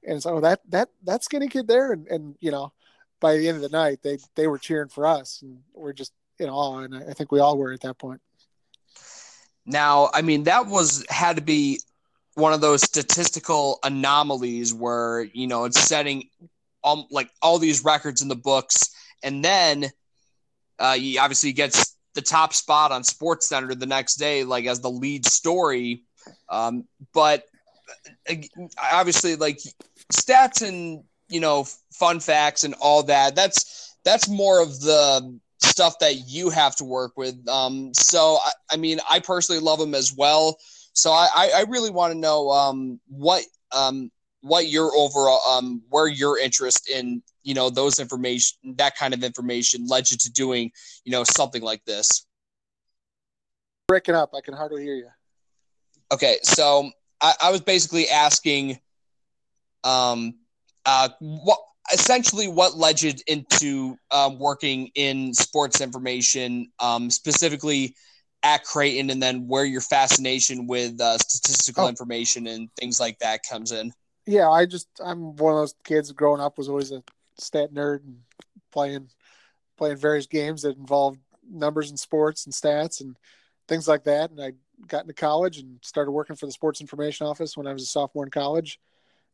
And 0.06 0.22
so 0.22 0.36
oh, 0.36 0.40
that 0.40 0.60
that 0.68 0.88
that 1.04 1.24
skinny 1.24 1.48
kid 1.48 1.66
there, 1.68 1.92
and 1.92 2.06
and 2.08 2.36
you 2.40 2.50
know, 2.50 2.72
by 3.20 3.36
the 3.36 3.48
end 3.48 3.56
of 3.56 3.62
the 3.62 3.76
night, 3.76 4.00
they 4.02 4.18
they 4.34 4.46
were 4.46 4.58
cheering 4.58 4.88
for 4.88 5.06
us, 5.06 5.42
and 5.42 5.58
we're 5.74 5.92
just 5.92 6.12
in 6.38 6.48
awe, 6.48 6.78
and 6.78 6.94
I 6.94 7.12
think 7.12 7.32
we 7.32 7.40
all 7.40 7.58
were 7.58 7.72
at 7.72 7.80
that 7.80 7.98
point. 7.98 8.20
Now, 9.66 10.08
I 10.14 10.22
mean, 10.22 10.44
that 10.44 10.66
was 10.66 11.04
had 11.10 11.36
to 11.36 11.42
be 11.42 11.80
one 12.38 12.52
of 12.52 12.60
those 12.60 12.82
statistical 12.82 13.80
anomalies 13.82 14.72
where 14.72 15.22
you 15.32 15.46
know 15.46 15.64
it's 15.64 15.80
setting 15.80 16.28
um, 16.84 17.04
like 17.10 17.30
all 17.42 17.58
these 17.58 17.84
records 17.84 18.22
in 18.22 18.28
the 18.28 18.36
books, 18.36 18.90
and 19.22 19.44
then 19.44 19.90
uh, 20.78 20.94
he 20.94 21.18
obviously 21.18 21.52
gets 21.52 21.96
the 22.14 22.22
top 22.22 22.54
spot 22.54 22.92
on 22.92 23.04
Sports 23.04 23.48
Center 23.48 23.74
the 23.74 23.86
next 23.86 24.16
day, 24.16 24.44
like 24.44 24.66
as 24.66 24.80
the 24.80 24.90
lead 24.90 25.26
story. 25.26 26.04
Um, 26.48 26.84
but 27.12 27.44
uh, 28.30 28.34
obviously, 28.92 29.36
like 29.36 29.58
stats 30.12 30.66
and 30.66 31.02
you 31.28 31.40
know 31.40 31.66
fun 31.92 32.20
facts 32.20 32.64
and 32.64 32.74
all 32.80 33.02
that. 33.04 33.34
That's 33.34 33.96
that's 34.04 34.28
more 34.28 34.62
of 34.62 34.80
the 34.80 35.38
stuff 35.60 35.98
that 35.98 36.28
you 36.28 36.50
have 36.50 36.76
to 36.76 36.84
work 36.84 37.16
with. 37.16 37.36
Um, 37.48 37.92
so 37.94 38.38
I, 38.44 38.52
I 38.72 38.76
mean, 38.76 39.00
I 39.10 39.18
personally 39.18 39.60
love 39.60 39.80
them 39.80 39.94
as 39.94 40.14
well. 40.16 40.58
So 40.98 41.12
I, 41.12 41.50
I 41.54 41.64
really 41.68 41.90
want 41.90 42.12
to 42.12 42.18
know 42.18 42.50
um, 42.50 42.98
what 43.06 43.44
um, 43.70 44.10
what 44.40 44.68
your 44.68 44.90
overall 44.96 45.40
um, 45.48 45.80
where 45.90 46.08
your 46.08 46.38
interest 46.38 46.90
in 46.90 47.22
you 47.44 47.54
know 47.54 47.70
those 47.70 48.00
information 48.00 48.58
that 48.76 48.96
kind 48.96 49.14
of 49.14 49.22
information 49.22 49.86
led 49.86 50.10
you 50.10 50.16
to 50.16 50.30
doing 50.32 50.72
you 51.04 51.12
know 51.12 51.22
something 51.22 51.62
like 51.62 51.84
this. 51.84 52.26
Breaking 53.86 54.16
up 54.16 54.30
i 54.34 54.40
can 54.40 54.54
hardly 54.54 54.82
hear 54.82 54.96
you. 54.96 55.08
Okay 56.12 56.38
so 56.42 56.90
i, 57.20 57.34
I 57.42 57.50
was 57.52 57.60
basically 57.60 58.08
asking 58.08 58.78
um 59.84 60.34
uh 60.84 61.10
what 61.20 61.60
essentially 61.92 62.48
what 62.48 62.76
led 62.76 63.00
you 63.00 63.12
into 63.28 63.96
um, 64.10 64.38
working 64.38 64.90
in 64.94 65.32
sports 65.32 65.80
information 65.80 66.70
um 66.80 67.08
specifically 67.08 67.94
at 68.42 68.62
creighton 68.64 69.10
and 69.10 69.22
then 69.22 69.48
where 69.48 69.64
your 69.64 69.80
fascination 69.80 70.66
with 70.66 71.00
uh, 71.00 71.18
statistical 71.18 71.84
oh. 71.84 71.88
information 71.88 72.46
and 72.46 72.68
things 72.76 73.00
like 73.00 73.18
that 73.18 73.40
comes 73.48 73.72
in 73.72 73.92
yeah, 74.28 74.50
I 74.50 74.66
just 74.66 74.88
I'm 75.02 75.36
one 75.36 75.54
of 75.54 75.60
those 75.60 75.74
kids 75.84 76.12
growing 76.12 76.42
up 76.42 76.58
was 76.58 76.68
always 76.68 76.92
a 76.92 77.02
stat 77.38 77.72
nerd 77.72 78.04
and 78.04 78.18
playing 78.70 79.08
playing 79.78 79.96
various 79.96 80.26
games 80.26 80.62
that 80.62 80.76
involved 80.76 81.18
numbers 81.50 81.88
and 81.88 81.98
sports 81.98 82.44
and 82.44 82.54
stats 82.54 83.00
and 83.00 83.16
things 83.68 83.88
like 83.88 84.04
that. 84.04 84.30
And 84.30 84.38
I 84.38 84.52
got 84.86 85.02
into 85.02 85.14
college 85.14 85.56
and 85.56 85.78
started 85.82 86.10
working 86.10 86.36
for 86.36 86.44
the 86.44 86.52
sports 86.52 86.82
information 86.82 87.26
office 87.26 87.56
when 87.56 87.66
I 87.66 87.72
was 87.72 87.82
a 87.84 87.86
sophomore 87.86 88.24
in 88.24 88.30
college. 88.30 88.78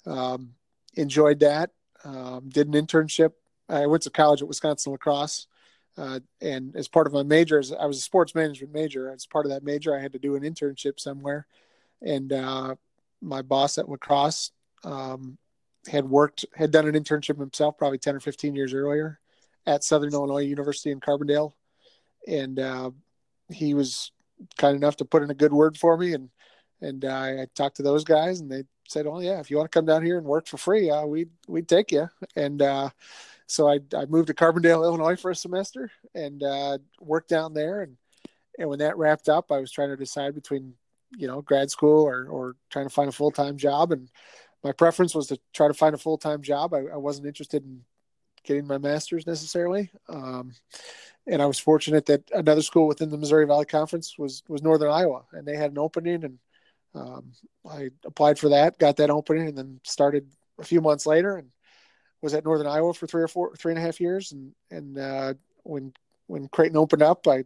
Um, 0.07 0.51
enjoyed 0.95 1.41
that. 1.41 1.71
Um, 2.05 2.49
did 2.49 2.69
an 2.69 2.75
internship. 2.75 3.33
I 3.69 3.87
went 3.87 4.05
to 4.05 4.11
college 4.11 4.43
at 4.43 4.49
Wisconsin 4.49 4.93
La 4.93 4.99
Crosse. 4.99 5.49
Uh, 5.97 6.21
and 6.41 6.75
as 6.75 6.89
part 6.89 7.07
of 7.07 7.13
my 7.13 7.23
major, 7.23 7.63
I 7.79 7.87
was 7.87 7.99
a 7.99 8.03
sports 8.03 8.35
management 8.35 8.73
major. 8.73 9.11
As 9.11 9.27
part 9.27 9.47
of 9.47 9.53
that 9.53 9.63
major, 9.63 9.97
I 9.97 10.01
had 10.01 10.13
to 10.13 10.19
do 10.19 10.35
an 10.35 10.43
internship 10.43 10.99
somewhere. 10.99 11.47
And 12.03 12.33
uh, 12.33 12.75
my 13.23 13.43
boss 13.43 13.79
at 13.79 13.89
La 13.89 13.97
Crosse 13.97 14.51
um, 14.83 15.39
had 15.87 16.09
worked, 16.09 16.45
had 16.55 16.71
done 16.71 16.89
an 16.89 16.95
internship 16.95 17.39
himself 17.39 17.79
probably 17.79 17.99
10 17.99 18.17
or 18.17 18.21
15 18.21 18.55
years 18.55 18.75
earlier 18.75 19.21
at 19.67 19.85
Southern 19.85 20.13
Illinois 20.13 20.43
University 20.43 20.91
in 20.91 21.01
Carbondale. 21.01 21.53
And 22.27 22.59
uh, 22.59 22.91
he 23.49 23.75
was 23.75 24.11
kind 24.59 24.77
enough 24.77 24.97
to 24.97 25.05
put 25.05 25.23
in 25.23 25.31
a 25.31 25.35
good 25.35 25.53
word 25.53 25.79
for 25.79 25.97
me. 25.97 26.13
And, 26.15 26.31
and 26.81 27.05
I 27.05 27.47
talked 27.55 27.77
to 27.77 27.83
those 27.83 28.05
guys 28.05 28.41
and 28.41 28.51
they 28.51 28.65
said, 28.89 29.07
"Oh 29.07 29.21
yeah, 29.21 29.41
if 29.41 29.51
you 29.51 29.57
want 29.57 29.71
to 29.71 29.79
come 29.79 29.87
down 29.87 30.05
here 30.05 30.19
and 30.19 30.27
work 30.27 30.47
for 30.47 30.59
free, 30.59 30.91
uh, 30.91 31.07
we'd, 31.07 31.31
we'd 31.49 31.69
take 31.69 31.93
you. 31.93 32.09
And, 32.37 32.61
uh, 32.61 32.91
so 33.47 33.69
I, 33.69 33.81
I 33.97 34.07
moved 34.07 34.29
to 34.29 34.35
Carbondale, 34.35 34.85
Illinois 34.85 35.17
for 35.17 35.31
a 35.31 35.37
semester 35.37 35.91
and, 36.15 36.43
uh, 36.43 36.79
worked 37.01 37.29
down 37.29 37.55
there. 37.55 37.83
And, 37.83 37.97
and 38.59 38.69
when 38.69 38.79
that 38.79 38.97
wrapped 38.97 39.29
up, 39.29 39.51
I 39.51 39.59
was 39.59 39.73
trying 39.73 39.91
to 39.91 39.97
decide 39.97 40.35
between, 40.35 40.75
you 41.17 41.27
know, 41.27 41.43
grad 41.43 41.71
school 41.71 42.05
or, 42.05 42.27
or 42.29 42.57
trying 42.71 42.87
to 42.87 42.95
find 42.95 43.09
a 43.09 43.13
full-time 43.13 43.57
job. 43.57 43.93
And 43.93 44.09
my 44.63 44.73
preference 44.73 45.15
was 45.15 45.27
to 45.29 45.39
try 45.53 45.69
to 45.69 45.75
find 45.75 45.95
a 45.95 45.99
full-time 45.99 46.43
job. 46.43 46.73
I, 46.73 46.85
I 46.93 46.97
wasn't 46.97 47.27
interested 47.27 47.65
in 47.65 47.83
getting 48.45 48.67
my 48.67 48.79
master's 48.79 49.27
necessarily. 49.27 49.91
Um, 50.09 50.53
and 51.27 51.41
I 51.41 51.47
was 51.47 51.59
fortunate 51.59 52.07
that 52.07 52.31
another 52.33 52.63
school 52.63 52.87
within 52.87 53.11
the 53.11 53.17
Missouri 53.17 53.47
Valley 53.47 53.65
Conference 53.65 54.19
was 54.19 54.43
was 54.49 54.63
Northern 54.63 54.91
Iowa, 54.91 55.23
and 55.33 55.47
they 55.47 55.57
had 55.57 55.71
an 55.71 55.79
opening, 55.79 56.25
and 56.25 56.39
um, 56.95 57.33
I 57.69 57.89
applied 58.05 58.39
for 58.39 58.51
that, 58.51 58.79
got 58.79 58.97
that 58.97 59.09
opening, 59.11 59.49
and 59.49 59.57
then 59.57 59.81
started 59.85 60.29
a 60.59 60.65
few 60.65 60.83
months 60.83 61.07
later, 61.07 61.37
and 61.39 61.49
was 62.25 62.35
at 62.35 62.45
Northern 62.45 62.67
Iowa 62.67 62.95
for 62.95 63.07
three 63.07 63.23
or 63.23 63.29
four, 63.29 63.55
three 63.55 63.73
and 63.73 63.79
a 63.79 63.83
half 63.83 64.01
years, 64.01 64.33
and 64.33 64.53
and 64.71 64.99
uh, 64.99 65.35
when 65.63 65.93
when 66.27 66.49
Creighton 66.49 66.77
opened 66.77 67.03
up, 67.03 67.29
I 67.29 67.45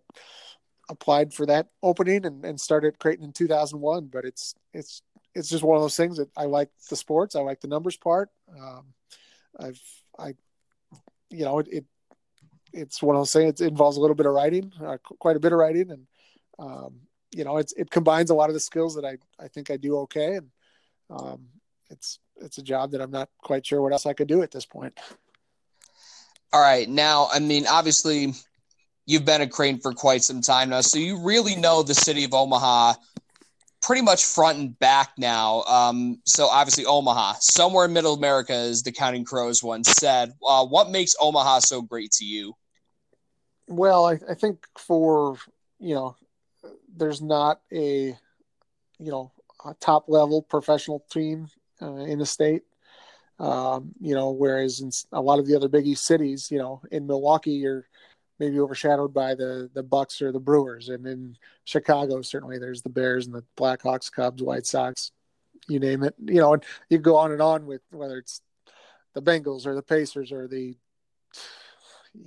applied 0.88 1.34
for 1.34 1.44
that 1.46 1.66
opening 1.82 2.24
and, 2.24 2.44
and 2.44 2.58
started 2.60 2.98
Creighton 2.98 3.24
in 3.24 3.32
2001. 3.32 4.06
But 4.06 4.24
it's 4.24 4.54
it's 4.72 5.02
it's 5.34 5.48
just 5.48 5.64
one 5.64 5.76
of 5.76 5.82
those 5.82 5.96
things 5.96 6.16
that 6.16 6.30
I 6.36 6.44
like 6.44 6.70
the 6.88 6.96
sports, 6.96 7.34
I 7.34 7.40
like 7.40 7.60
the 7.60 7.68
numbers 7.68 7.96
part. 7.96 8.30
Um, 8.56 8.94
I've 9.58 9.82
I 10.18 10.34
you 11.30 11.44
know, 11.44 11.58
it, 11.58 11.68
it 11.68 11.84
it's 12.72 13.02
one 13.02 13.16
of 13.16 13.20
those 13.20 13.32
things. 13.32 13.60
It 13.60 13.66
involves 13.66 13.96
a 13.96 14.00
little 14.00 14.16
bit 14.16 14.26
of 14.26 14.32
writing, 14.32 14.72
uh, 14.84 14.98
quite 15.18 15.36
a 15.36 15.40
bit 15.40 15.52
of 15.52 15.58
writing, 15.58 15.90
and 15.90 16.06
um, 16.58 17.00
you 17.34 17.44
know, 17.44 17.56
it's 17.56 17.72
it 17.72 17.90
combines 17.90 18.30
a 18.30 18.34
lot 18.34 18.48
of 18.48 18.54
the 18.54 18.60
skills 18.60 18.94
that 18.94 19.04
I 19.04 19.18
I 19.42 19.48
think 19.48 19.70
I 19.70 19.76
do 19.76 19.98
okay, 19.98 20.36
and 20.36 20.50
um, 21.10 21.48
it's 21.90 22.20
it's 22.40 22.58
a 22.58 22.62
job 22.62 22.92
that 22.92 23.00
I'm 23.00 23.10
not 23.10 23.28
quite 23.42 23.66
sure 23.66 23.82
what 23.82 23.92
else 23.92 24.06
I 24.06 24.12
could 24.12 24.28
do 24.28 24.42
at 24.42 24.50
this 24.50 24.66
point. 24.66 24.98
All 26.52 26.60
right, 26.62 26.88
now 26.88 27.28
I 27.32 27.40
mean, 27.40 27.66
obviously, 27.66 28.32
you've 29.06 29.24
been 29.24 29.42
a 29.42 29.48
Creighton 29.48 29.80
for 29.80 29.92
quite 29.92 30.22
some 30.22 30.40
time 30.40 30.70
now, 30.70 30.80
so 30.80 30.98
you 30.98 31.22
really 31.22 31.56
know 31.56 31.82
the 31.82 31.94
city 31.94 32.24
of 32.24 32.34
Omaha 32.34 32.94
pretty 33.82 34.02
much 34.02 34.24
front 34.24 34.58
and 34.58 34.78
back 34.78 35.10
now. 35.18 35.62
Um, 35.62 36.20
so 36.24 36.46
obviously 36.46 36.84
Omaha, 36.84 37.34
somewhere 37.40 37.84
in 37.84 37.92
Middle 37.92 38.14
America, 38.14 38.52
as 38.52 38.82
the 38.82 38.92
Counting 38.92 39.24
Crows 39.24 39.62
once 39.62 39.88
said. 39.92 40.32
Uh, 40.46 40.64
what 40.66 40.90
makes 40.90 41.14
Omaha 41.20 41.60
so 41.60 41.82
great 41.82 42.10
to 42.12 42.24
you? 42.24 42.54
Well, 43.68 44.06
I, 44.06 44.18
I 44.28 44.34
think 44.34 44.66
for 44.76 45.36
you 45.78 45.94
know, 45.94 46.16
there's 46.96 47.22
not 47.22 47.60
a 47.72 48.16
you 48.98 49.10
know 49.10 49.32
a 49.64 49.74
top 49.74 50.08
level 50.08 50.42
professional 50.42 51.04
team 51.10 51.48
uh, 51.82 51.94
in 51.94 52.18
the 52.18 52.26
state. 52.26 52.62
Um, 53.38 53.92
you 54.00 54.14
know, 54.14 54.30
whereas 54.30 54.80
in 54.80 54.90
a 55.12 55.20
lot 55.20 55.38
of 55.38 55.46
the 55.46 55.54
other 55.54 55.68
Big 55.68 55.86
East 55.86 56.04
cities, 56.04 56.50
you 56.50 56.58
know, 56.58 56.82
in 56.90 57.06
Milwaukee, 57.06 57.52
you're 57.52 57.86
maybe 58.40 58.58
overshadowed 58.58 59.14
by 59.14 59.34
the 59.34 59.70
the 59.74 59.82
Bucks 59.82 60.20
or 60.20 60.32
the 60.32 60.40
Brewers, 60.40 60.88
and 60.88 61.06
in 61.06 61.36
Chicago 61.64 62.20
certainly 62.22 62.58
there's 62.58 62.82
the 62.82 62.88
Bears 62.88 63.26
and 63.26 63.34
the 63.34 63.44
Blackhawks, 63.56 64.10
Cubs, 64.10 64.42
White 64.42 64.66
Sox, 64.66 65.12
you 65.68 65.78
name 65.78 66.02
it. 66.02 66.14
You 66.18 66.40
know, 66.40 66.54
and 66.54 66.64
you 66.88 66.98
go 66.98 67.16
on 67.16 67.30
and 67.30 67.42
on 67.42 67.66
with 67.66 67.82
whether 67.90 68.18
it's 68.18 68.40
the 69.14 69.22
Bengals 69.22 69.66
or 69.66 69.74
the 69.74 69.82
Pacers 69.82 70.32
or 70.32 70.48
the 70.48 70.76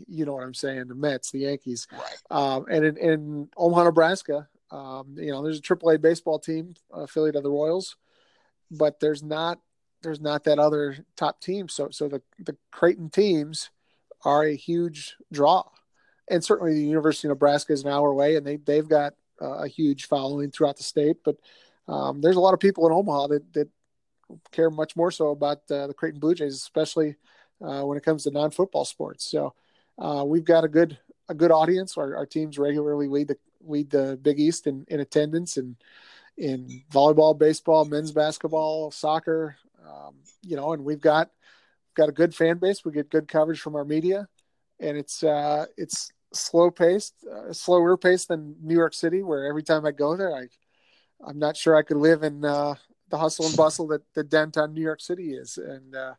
you 0.08 0.26
know 0.26 0.34
what 0.34 0.44
I'm 0.44 0.54
saying, 0.54 0.88
the 0.88 0.96
Mets, 0.96 1.32
the 1.32 1.40
Yankees, 1.40 1.88
right? 1.92 2.22
Um, 2.30 2.66
and 2.70 2.86
in, 2.86 2.98
in 2.98 3.50
Omaha, 3.58 3.86
Nebraska, 3.86 4.48
um, 4.72 5.16
you 5.18 5.32
know, 5.32 5.44
there's 5.44 5.60
a 5.60 5.62
AAA 5.62 6.02
baseball 6.02 6.40
team 6.40 6.76
affiliate 6.94 7.36
of 7.36 7.44
the 7.44 7.52
Royals, 7.52 7.98
but 8.72 9.00
there's 9.00 9.22
not 9.22 9.60
there's 10.02 10.22
not 10.22 10.46
that 10.46 10.58
other 10.58 11.06
top 11.16 11.40
team. 11.42 11.68
So 11.70 11.90
so 11.92 12.08
the 12.08 12.22
the 12.40 12.58
Creighton 12.72 13.10
teams 13.10 13.70
are 14.24 14.44
a 14.44 14.56
huge 14.56 15.16
draw 15.32 15.66
and 16.32 16.44
certainly 16.44 16.74
the 16.74 16.86
University 16.86 17.28
of 17.28 17.32
Nebraska 17.32 17.74
is 17.74 17.84
an 17.84 17.92
hour 17.92 18.10
away, 18.10 18.38
and 18.38 18.48
they 18.48 18.56
they've 18.56 18.88
got 18.88 19.14
a 19.40 19.68
huge 19.68 20.06
following 20.06 20.50
throughout 20.50 20.78
the 20.78 20.84
state. 20.84 21.18
But 21.24 21.36
um, 21.88 22.22
there's 22.22 22.38
a 22.38 22.42
lot 22.42 22.54
of 22.54 22.60
people 22.60 22.88
in 22.88 22.94
Omaha 22.94 23.28
that 23.28 23.54
that 23.54 23.70
care 24.52 24.70
much 24.70 24.96
more 24.96 25.12
so 25.12 25.30
about 25.30 25.60
uh, 25.70 25.88
the 25.88 25.94
Creighton 25.94 26.20
Blue 26.20 26.34
Jays, 26.34 26.56
especially 26.56 27.18
uh, 27.62 27.82
when 27.82 27.98
it 27.98 28.06
comes 28.06 28.24
to 28.24 28.32
non-football 28.32 28.86
sports. 28.86 29.30
So 29.30 29.54
uh, 30.00 30.24
we've 30.26 30.46
got 30.46 30.64
a 30.64 30.70
good 30.70 30.98
a 31.28 31.34
good 31.34 31.52
audience. 31.52 31.98
Our, 31.98 32.16
our 32.16 32.26
teams 32.26 32.58
regularly 32.58 33.08
lead 33.08 33.28
the 33.28 33.38
lead 33.64 33.90
the 33.90 34.18
Big 34.22 34.40
East 34.40 34.68
in, 34.68 34.86
in 34.88 35.02
attendance 35.02 35.58
and 35.58 35.76
in 36.38 36.84
volleyball, 36.92 37.38
baseball, 37.38 37.86
men's 37.86 38.12
basketball, 38.12 38.92
soccer. 38.92 39.58
Um, 39.86 40.16
you 40.42 40.56
know, 40.56 40.74
and 40.74 40.84
we've 40.84 41.02
got 41.02 41.30
got 41.96 42.10
a 42.10 42.14
good 42.14 42.34
fan 42.34 42.58
base. 42.58 42.86
We 42.86 42.92
get 42.92 43.10
good 43.10 43.28
coverage 43.28 43.60
from 43.60 43.76
our 43.76 43.86
media, 43.86 44.28
and 44.80 44.98
it's 44.98 45.24
uh, 45.24 45.66
it's 45.78 46.12
slow 46.34 46.72
paced, 46.72 47.14
uh, 47.30 47.52
slower 47.52 47.98
paced 47.98 48.30
than 48.30 48.56
New 48.62 48.76
York 48.76 48.94
City, 48.94 49.22
where 49.22 49.46
every 49.46 49.64
time 49.64 49.86
I 49.86 49.92
go 49.92 50.16
there, 50.16 50.34
I, 50.34 50.48
I'm 51.28 51.40
not 51.40 51.58
sure 51.58 51.76
I 51.76 51.82
could 51.82 51.98
live 51.98 52.24
in 52.24 52.46
uh, 52.46 52.76
the 53.10 53.18
hustle 53.18 53.46
and 53.46 53.58
bustle 53.58 53.88
that, 53.88 54.02
that 54.16 54.30
downtown 54.30 54.74
New 54.74 54.82
York 54.82 55.02
City 55.02 55.34
is. 55.34 55.58
And 55.58 55.94
uh, 55.94 56.14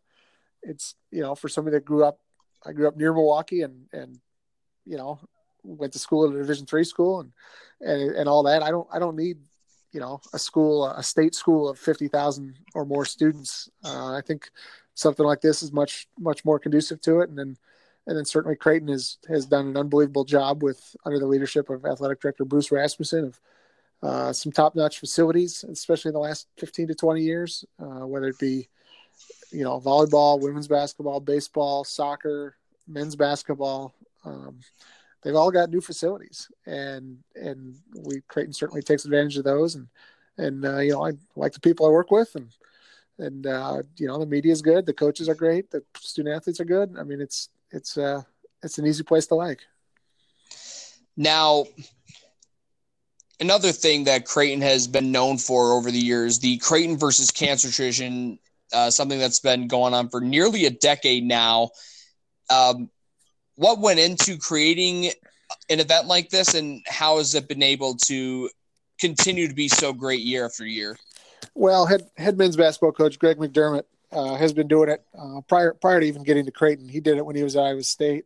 it's, 0.63 0.95
you 1.11 1.23
know, 1.23 1.35
for 1.35 1.49
somebody 1.49 1.77
that 1.77 1.87
grew 1.87 2.05
up, 2.05 2.19
I 2.65 2.73
grew 2.73 2.87
up 2.87 2.97
near 2.97 3.15
Milwaukee 3.15 3.63
and, 3.63 3.87
and, 3.93 4.21
you 4.85 4.99
know, 4.99 5.19
went 5.65 5.95
to 5.95 5.99
school 5.99 6.29
at 6.29 6.35
a 6.35 6.39
division 6.39 6.67
three 6.67 6.85
school 6.85 7.21
and, 7.21 7.33
and, 7.81 8.15
and 8.15 8.29
all 8.29 8.43
that. 8.43 8.63
I 8.63 8.71
don't, 8.71 8.87
I 8.93 8.99
don't 8.99 9.17
need, 9.17 9.39
you 9.93 10.01
know, 10.01 10.21
a 10.33 10.39
school, 10.39 10.87
a 10.87 11.03
state 11.03 11.35
school 11.35 11.69
of 11.69 11.79
50,000 11.79 12.57
or 12.75 12.85
more 12.85 13.05
students. 13.05 13.69
Uh, 13.85 14.15
I 14.15 14.23
think 14.27 14.51
something 14.95 15.25
like 15.25 15.41
this 15.41 15.63
is 15.63 15.73
much, 15.73 16.09
much 16.19 16.45
more 16.45 16.59
conducive 16.59 17.01
to 17.03 17.21
it. 17.21 17.29
And 17.29 17.39
then, 17.39 17.57
and 18.07 18.17
then 18.17 18.25
certainly 18.25 18.57
Creighton 18.57 18.89
has 18.89 19.19
has 19.29 19.47
done 19.47 19.69
an 19.69 19.77
unbelievable 19.77 20.25
job 20.25 20.63
with 20.63 20.97
under 21.05 21.19
the 21.19 21.27
leadership 21.27 21.71
of 21.71 21.85
athletic 21.85 22.21
director 22.21 22.45
Bruce 22.45 22.73
Rasmussen 22.73 23.27
of 23.27 23.41
uh, 24.03 24.33
some 24.33 24.51
top 24.51 24.75
notch 24.75 24.99
facilities, 24.99 25.65
especially 25.65 26.09
in 26.09 26.15
the 26.15 26.19
last 26.19 26.49
fifteen 26.57 26.89
to 26.89 26.97
twenty 26.97 27.23
years, 27.23 27.65
uh, 27.79 28.05
whether 28.05 28.27
it 28.27 28.39
be 28.41 28.69
you 29.53 29.63
know 29.63 29.81
volleyball, 29.81 30.41
women's 30.41 30.67
basketball, 30.67 31.21
baseball, 31.21 31.85
soccer, 31.85 32.57
men's 32.89 33.15
basketball. 33.15 33.95
Um, 34.25 34.59
they've 35.23 35.35
all 35.35 35.51
got 35.51 35.71
new 35.71 35.81
facilities, 35.81 36.51
and 36.67 37.19
and 37.35 37.77
we 38.05 38.21
Creighton 38.29 38.53
certainly 38.53 38.83
takes 38.83 39.05
advantage 39.05 39.37
of 39.37 39.45
those, 39.45 39.75
and 39.75 39.89
and 40.39 40.65
uh, 40.65 40.79
you 40.79 40.93
know 40.93 41.07
I 41.07 41.13
like 41.37 41.53
the 41.53 41.61
people 41.61 41.87
I 41.87 41.91
work 41.91 42.11
with, 42.11 42.35
and 42.35 42.49
and 43.19 43.47
uh, 43.47 43.83
you 43.97 44.07
know 44.07 44.19
the 44.19 44.27
media 44.27 44.53
is 44.53 44.63
good, 44.63 44.87
the 44.87 44.93
coaches 44.93 45.29
are 45.29 45.35
great, 45.35 45.71
the 45.71 45.83
student 45.99 46.35
athletes 46.35 46.61
are 46.61 46.65
good. 46.65 46.97
I 46.99 47.05
mean 47.05 47.21
it's 47.21 47.49
it's 47.71 47.97
uh 47.97 48.23
it's 48.63 48.79
an 48.79 48.87
easy 48.87 49.03
place 49.03 49.27
to 49.27 49.35
like. 49.35 49.61
Now, 51.17 51.67
another 53.41 53.73
thing 53.73 54.05
that 54.05 54.25
Creighton 54.25 54.63
has 54.63 54.87
been 54.87 55.13
known 55.13 55.39
for 55.39 55.73
over 55.73 55.91
the 55.91 55.99
years, 55.99 56.39
the 56.39 56.57
Creighton 56.59 56.97
versus 56.97 57.31
Cancer 57.31 57.71
Tradition, 57.71 58.39
uh, 58.73 58.91
something 58.91 59.19
that's 59.19 59.41
been 59.41 59.67
going 59.69 59.95
on 59.95 60.09
for 60.09 60.21
nearly 60.21 60.65
a 60.65 60.71
decade 60.71 61.25
now. 61.25 61.71
Um, 62.49 62.91
what 63.57 63.81
went 63.81 63.99
into 63.99 64.39
creating 64.39 65.11
an 65.69 65.81
event 65.81 66.07
like 66.07 66.31
this, 66.31 66.55
and 66.55 66.83
how 66.87 67.19
has 67.19 67.35
it 67.35 67.49
been 67.49 67.63
able 67.63 67.95
to 67.95 68.49
continue 68.99 69.49
to 69.49 69.55
be 69.55 69.69
so 69.69 69.93
great 69.93 70.21
year 70.21 70.45
after 70.45 70.67
year? 70.67 70.97
Well, 71.55 71.87
head 71.87 72.09
head 72.17 72.39
men's 72.39 72.57
basketball 72.57 72.93
coach 72.93 73.19
Greg 73.19 73.39
McDermott 73.39 73.85
uh, 74.13 74.35
has 74.37 74.53
been 74.53 74.69
doing 74.69 74.89
it 74.89 75.05
uh, 75.19 75.41
prior 75.43 75.75
prior 75.75 76.01
to 76.01 76.07
even 76.07 76.23
getting 76.23 76.45
to 76.47 76.53
Creighton. 76.53 76.89
He 76.89 77.01
did 77.01 77.19
it 77.19 77.27
when 77.27 77.37
he 77.37 77.43
was 77.43 77.57
at 77.57 77.65
Iowa 77.65 77.83
State. 77.83 78.25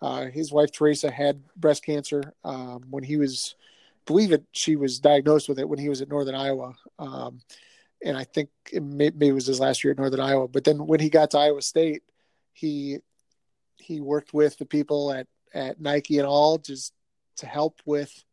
Uh, 0.00 0.26
his 0.26 0.52
wife 0.52 0.72
Teresa 0.72 1.10
had 1.10 1.42
breast 1.56 1.84
cancer 1.84 2.34
um, 2.44 2.84
when 2.90 3.02
he 3.02 3.16
was, 3.16 3.54
believe 4.04 4.30
it. 4.30 4.44
She 4.52 4.76
was 4.76 4.98
diagnosed 4.98 5.48
with 5.48 5.58
it 5.58 5.68
when 5.68 5.78
he 5.78 5.88
was 5.88 6.02
at 6.02 6.08
Northern 6.08 6.34
Iowa, 6.34 6.74
um, 6.98 7.40
and 8.04 8.16
I 8.16 8.24
think 8.24 8.50
it 8.70 8.82
may, 8.82 9.10
maybe 9.10 9.28
it 9.28 9.32
was 9.32 9.46
his 9.46 9.60
last 9.60 9.82
year 9.82 9.92
at 9.92 9.98
Northern 9.98 10.20
Iowa. 10.20 10.48
But 10.48 10.64
then 10.64 10.86
when 10.86 11.00
he 11.00 11.08
got 11.08 11.30
to 11.30 11.38
Iowa 11.38 11.62
State, 11.62 12.02
he 12.52 12.98
he 13.76 14.00
worked 14.00 14.34
with 14.34 14.58
the 14.58 14.66
people 14.66 15.12
at 15.12 15.26
at 15.54 15.80
Nike 15.80 16.18
and 16.18 16.26
all 16.26 16.58
just 16.58 16.92
to 17.36 17.46
help 17.46 17.80
with, 17.84 18.24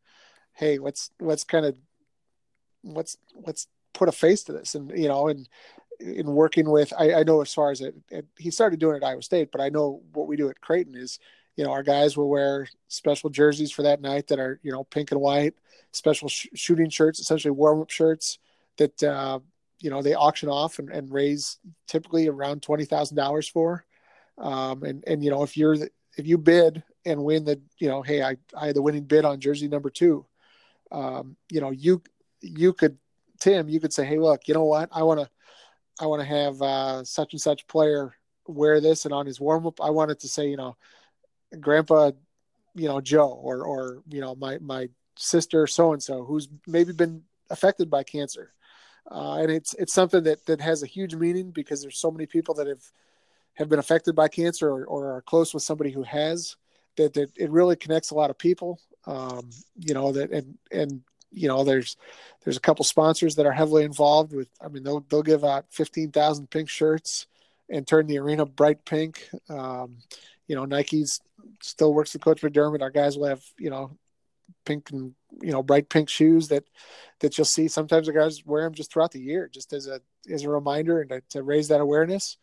hey, 0.53 0.77
let's 0.77 1.11
let's 1.19 1.43
kind 1.43 1.65
of 1.65 1.75
let's 2.83 3.17
let's 3.45 3.67
put 3.93 4.09
a 4.09 4.11
face 4.11 4.43
to 4.43 4.53
this, 4.53 4.75
and 4.75 4.91
you 4.97 5.07
know, 5.07 5.27
and 5.27 5.47
in 5.99 6.27
working 6.27 6.69
with, 6.69 6.91
I, 6.97 7.13
I 7.13 7.23
know 7.23 7.41
as 7.41 7.53
far 7.53 7.71
as 7.71 7.81
it, 7.81 7.95
it, 8.09 8.25
he 8.37 8.51
started 8.51 8.79
doing 8.79 8.95
it 8.95 9.03
at 9.03 9.07
Iowa 9.07 9.21
State, 9.21 9.51
but 9.51 9.61
I 9.61 9.69
know 9.69 10.01
what 10.13 10.27
we 10.27 10.35
do 10.35 10.49
at 10.49 10.59
Creighton 10.59 10.95
is, 10.95 11.19
you 11.55 11.63
know, 11.63 11.71
our 11.71 11.83
guys 11.83 12.17
will 12.17 12.29
wear 12.29 12.67
special 12.87 13.29
jerseys 13.29 13.71
for 13.71 13.83
that 13.83 14.01
night 14.01 14.27
that 14.27 14.39
are 14.39 14.59
you 14.63 14.71
know 14.71 14.83
pink 14.85 15.11
and 15.11 15.21
white, 15.21 15.53
special 15.91 16.27
sh- 16.29 16.47
shooting 16.55 16.89
shirts, 16.89 17.19
essentially 17.19 17.51
warm 17.51 17.81
up 17.81 17.89
shirts 17.89 18.39
that 18.77 19.01
uh, 19.03 19.39
you 19.79 19.89
know 19.89 20.01
they 20.01 20.13
auction 20.13 20.49
off 20.49 20.79
and, 20.79 20.89
and 20.89 21.11
raise 21.11 21.57
typically 21.87 22.27
around 22.27 22.61
twenty 22.61 22.85
thousand 22.85 23.17
dollars 23.17 23.47
for. 23.47 23.85
Um, 24.37 24.83
and 24.83 25.03
and 25.07 25.23
you 25.23 25.29
know 25.29 25.43
if 25.43 25.55
you're 25.57 25.75
if 26.17 26.25
you 26.25 26.37
bid 26.37 26.83
and 27.05 27.23
win 27.23 27.45
the 27.45 27.61
you 27.77 27.87
know 27.87 28.01
hey 28.01 28.21
I 28.21 28.37
I 28.55 28.67
had 28.67 28.75
the 28.75 28.81
winning 28.81 29.03
bid 29.03 29.25
on 29.25 29.39
jersey 29.39 29.67
number 29.67 29.89
two, 29.89 30.25
um, 30.91 31.35
you 31.49 31.61
know 31.61 31.71
you 31.71 32.01
you 32.41 32.73
could 32.73 32.97
Tim 33.39 33.69
you 33.69 33.79
could 33.79 33.93
say 33.93 34.05
hey 34.05 34.17
look 34.17 34.47
you 34.47 34.53
know 34.53 34.65
what? 34.65 34.89
I 34.91 35.03
want 35.03 35.19
to 35.19 35.29
I 35.99 36.07
want 36.07 36.21
to 36.21 36.27
have 36.27 36.61
uh, 36.61 37.03
such 37.03 37.33
and 37.33 37.41
such 37.41 37.67
player 37.67 38.15
wear 38.47 38.81
this 38.81 39.05
and 39.05 39.13
on 39.13 39.25
his 39.25 39.39
warm 39.39 39.65
up 39.65 39.79
I 39.79 39.89
wanted 39.89 40.19
to 40.19 40.27
say 40.27 40.47
you 40.47 40.57
know 40.57 40.75
Grandpa 41.59 42.11
you 42.75 42.87
know 42.87 43.01
Joe 43.01 43.29
or 43.29 43.63
or 43.63 44.03
you 44.09 44.21
know 44.21 44.35
my 44.35 44.57
my 44.59 44.89
sister 45.15 45.67
so 45.67 45.93
and 45.93 46.01
so 46.01 46.23
who's 46.23 46.49
maybe 46.65 46.91
been 46.91 47.23
affected 47.49 47.89
by 47.89 48.03
cancer. 48.03 48.51
Uh, 49.09 49.35
and 49.35 49.51
it's 49.51 49.73
it's 49.75 49.93
something 49.93 50.23
that 50.23 50.45
that 50.45 50.61
has 50.61 50.81
a 50.81 50.87
huge 50.87 51.13
meaning 51.13 51.51
because 51.51 51.81
there's 51.81 51.97
so 51.97 52.11
many 52.11 52.25
people 52.25 52.55
that 52.55 52.67
have 52.67 52.83
have 53.55 53.69
been 53.69 53.79
affected 53.79 54.15
by 54.15 54.27
cancer 54.27 54.69
or, 54.69 54.85
or 54.85 55.17
are 55.17 55.21
close 55.21 55.53
with 55.53 55.63
somebody 55.63 55.91
who 55.91 56.03
has 56.03 56.55
that, 56.97 57.13
that 57.13 57.31
it 57.35 57.49
really 57.49 57.75
connects 57.75 58.11
a 58.11 58.15
lot 58.15 58.29
of 58.29 58.37
people 58.37 58.79
um, 59.05 59.49
you 59.77 59.93
know 59.93 60.11
that 60.11 60.31
and 60.31 60.57
and 60.71 61.01
you 61.31 61.47
know 61.47 61.63
there's 61.63 61.97
there's 62.43 62.57
a 62.57 62.61
couple 62.61 62.85
sponsors 62.85 63.35
that 63.35 63.45
are 63.45 63.51
heavily 63.51 63.83
involved 63.83 64.33
with 64.33 64.47
i 64.61 64.67
mean 64.67 64.83
they'll 64.83 65.05
they'll 65.09 65.23
give 65.23 65.43
out 65.43 65.65
15,000 65.71 66.49
pink 66.49 66.69
shirts 66.69 67.27
and 67.69 67.87
turn 67.87 68.07
the 68.07 68.19
arena 68.19 68.45
bright 68.45 68.85
pink. 68.85 69.27
Um, 69.49 69.97
you 70.47 70.55
know 70.55 70.65
nike's 70.65 71.21
still 71.61 71.93
works 71.93 72.13
with 72.13 72.23
coach 72.23 72.41
mcdermott. 72.41 72.81
Our 72.81 72.89
guys 72.89 73.17
will 73.17 73.27
have 73.27 73.43
you 73.57 73.69
know 73.69 73.91
pink 74.65 74.91
and 74.91 75.13
you 75.41 75.51
know 75.51 75.63
bright 75.63 75.89
pink 75.89 76.09
shoes 76.09 76.49
that 76.49 76.65
that 77.19 77.37
you'll 77.37 77.45
see. 77.45 77.67
Sometimes 77.67 78.07
the 78.07 78.13
guys 78.13 78.45
wear 78.45 78.63
them 78.63 78.73
just 78.73 78.91
throughout 78.91 79.11
the 79.11 79.21
year 79.21 79.49
just 79.51 79.73
as 79.73 79.87
a 79.87 80.01
as 80.29 80.43
a 80.43 80.49
reminder 80.49 81.01
and 81.01 81.09
to, 81.09 81.21
to 81.29 81.43
raise 81.43 81.69
that 81.69 81.81
awareness 81.81 82.37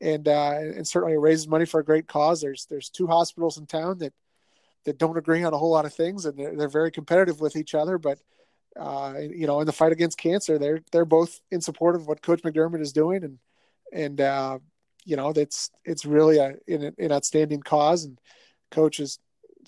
and 0.00 0.28
uh, 0.28 0.58
and 0.58 0.86
certainly 0.86 1.16
raises 1.16 1.48
money 1.48 1.64
for 1.64 1.80
a 1.80 1.84
great 1.84 2.06
cause. 2.06 2.40
There's 2.40 2.66
there's 2.66 2.90
two 2.90 3.06
hospitals 3.06 3.58
in 3.58 3.66
town 3.66 3.98
that 3.98 4.12
that 4.84 4.98
don't 4.98 5.18
agree 5.18 5.42
on 5.42 5.52
a 5.52 5.58
whole 5.58 5.70
lot 5.70 5.84
of 5.84 5.92
things 5.92 6.24
and 6.24 6.38
they're, 6.38 6.56
they're 6.56 6.68
very 6.68 6.90
competitive 6.90 7.40
with 7.40 7.56
each 7.56 7.74
other 7.74 7.98
but 7.98 8.18
uh, 8.78 9.14
you 9.18 9.46
know 9.46 9.60
in 9.60 9.66
the 9.66 9.72
fight 9.72 9.92
against 9.92 10.16
cancer 10.16 10.56
they're 10.56 10.80
they're 10.92 11.04
both 11.04 11.40
in 11.50 11.60
support 11.60 11.96
of 11.96 12.06
what 12.06 12.22
coach 12.22 12.42
mcdermott 12.42 12.80
is 12.80 12.92
doing 12.92 13.24
and 13.24 13.38
and 13.92 14.20
uh, 14.20 14.58
you 15.04 15.16
know 15.16 15.32
that's 15.32 15.70
it's 15.84 16.06
really 16.06 16.38
a 16.38 16.54
an, 16.68 16.94
an 16.96 17.12
outstanding 17.12 17.60
cause 17.60 18.04
and 18.04 18.18
coach 18.70 18.98
has 18.98 19.18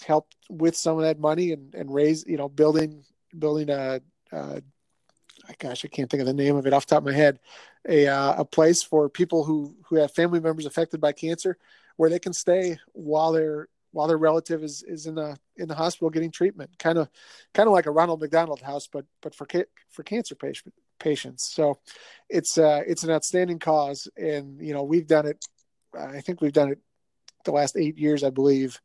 helped 0.03 0.37
with 0.49 0.77
some 0.77 0.97
of 0.97 1.05
that 1.05 1.19
money 1.19 1.53
and, 1.53 1.75
and 1.75 1.93
raise, 1.93 2.25
you 2.27 2.37
know, 2.37 2.49
building, 2.49 3.05
building 3.39 3.71
a, 3.71 4.01
a 4.33 4.63
gosh, 5.59 5.85
I 5.85 5.89
can't 5.89 6.11
think 6.11 6.21
of 6.21 6.27
the 6.27 6.33
name 6.33 6.57
of 6.57 6.67
it 6.67 6.73
off 6.73 6.87
the 6.87 6.95
top 6.95 7.03
of 7.03 7.07
my 7.07 7.13
head, 7.13 7.39
a, 7.89 8.07
uh, 8.07 8.35
a 8.39 8.45
place 8.45 8.83
for 8.83 9.09
people 9.09 9.45
who, 9.45 9.75
who 9.87 9.97
have 9.97 10.13
family 10.13 10.41
members 10.41 10.67
affected 10.67 11.01
by 11.01 11.13
cancer 11.13 11.57
where 11.97 12.11
they 12.11 12.19
can 12.19 12.33
stay 12.33 12.79
while 12.93 13.33
their, 13.33 13.69
while 13.93 14.07
their 14.07 14.17
relative 14.17 14.63
is, 14.63 14.83
is 14.83 15.07
in 15.07 15.15
the, 15.15 15.37
in 15.57 15.69
the 15.69 15.75
hospital 15.75 16.11
getting 16.11 16.31
treatment, 16.31 16.71
kind 16.79 16.99
of, 16.99 17.09
kind 17.55 17.67
of 17.67 17.73
like 17.73 17.87
a 17.87 17.91
Ronald 17.91 18.21
McDonald 18.21 18.61
house, 18.61 18.87
but, 18.87 19.05
but 19.21 19.35
for, 19.35 19.47
for 19.89 20.03
cancer 20.03 20.35
patient, 20.35 20.75
patients. 20.99 21.47
So 21.47 21.79
it's, 22.29 22.59
uh, 22.59 22.83
it's 22.87 23.03
an 23.03 23.11
outstanding 23.11 23.59
cause. 23.59 24.09
And, 24.17 24.61
you 24.61 24.73
know, 24.73 24.85
we've 24.85 25.07
done 25.07 25.27
it, 25.27 25.45
I 25.99 26.21
think 26.21 26.41
we've 26.41 26.53
done 26.53 26.73
it 26.73 26.79
the 27.45 27.53
last 27.53 27.77
eight 27.77 27.99
years, 27.99 28.23
I 28.23 28.31
believe 28.31 28.81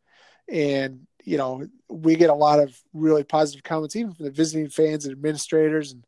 and 0.48 1.08
you 1.24 1.38
know 1.38 1.68
we 1.90 2.16
get 2.16 2.30
a 2.30 2.34
lot 2.34 2.60
of 2.60 2.78
really 2.94 3.24
positive 3.24 3.64
comments 3.64 3.96
even 3.96 4.14
from 4.14 4.26
the 4.26 4.32
visiting 4.32 4.70
fans 4.70 5.06
and 5.06 5.12
administrators 5.12 5.92
and 5.92 6.06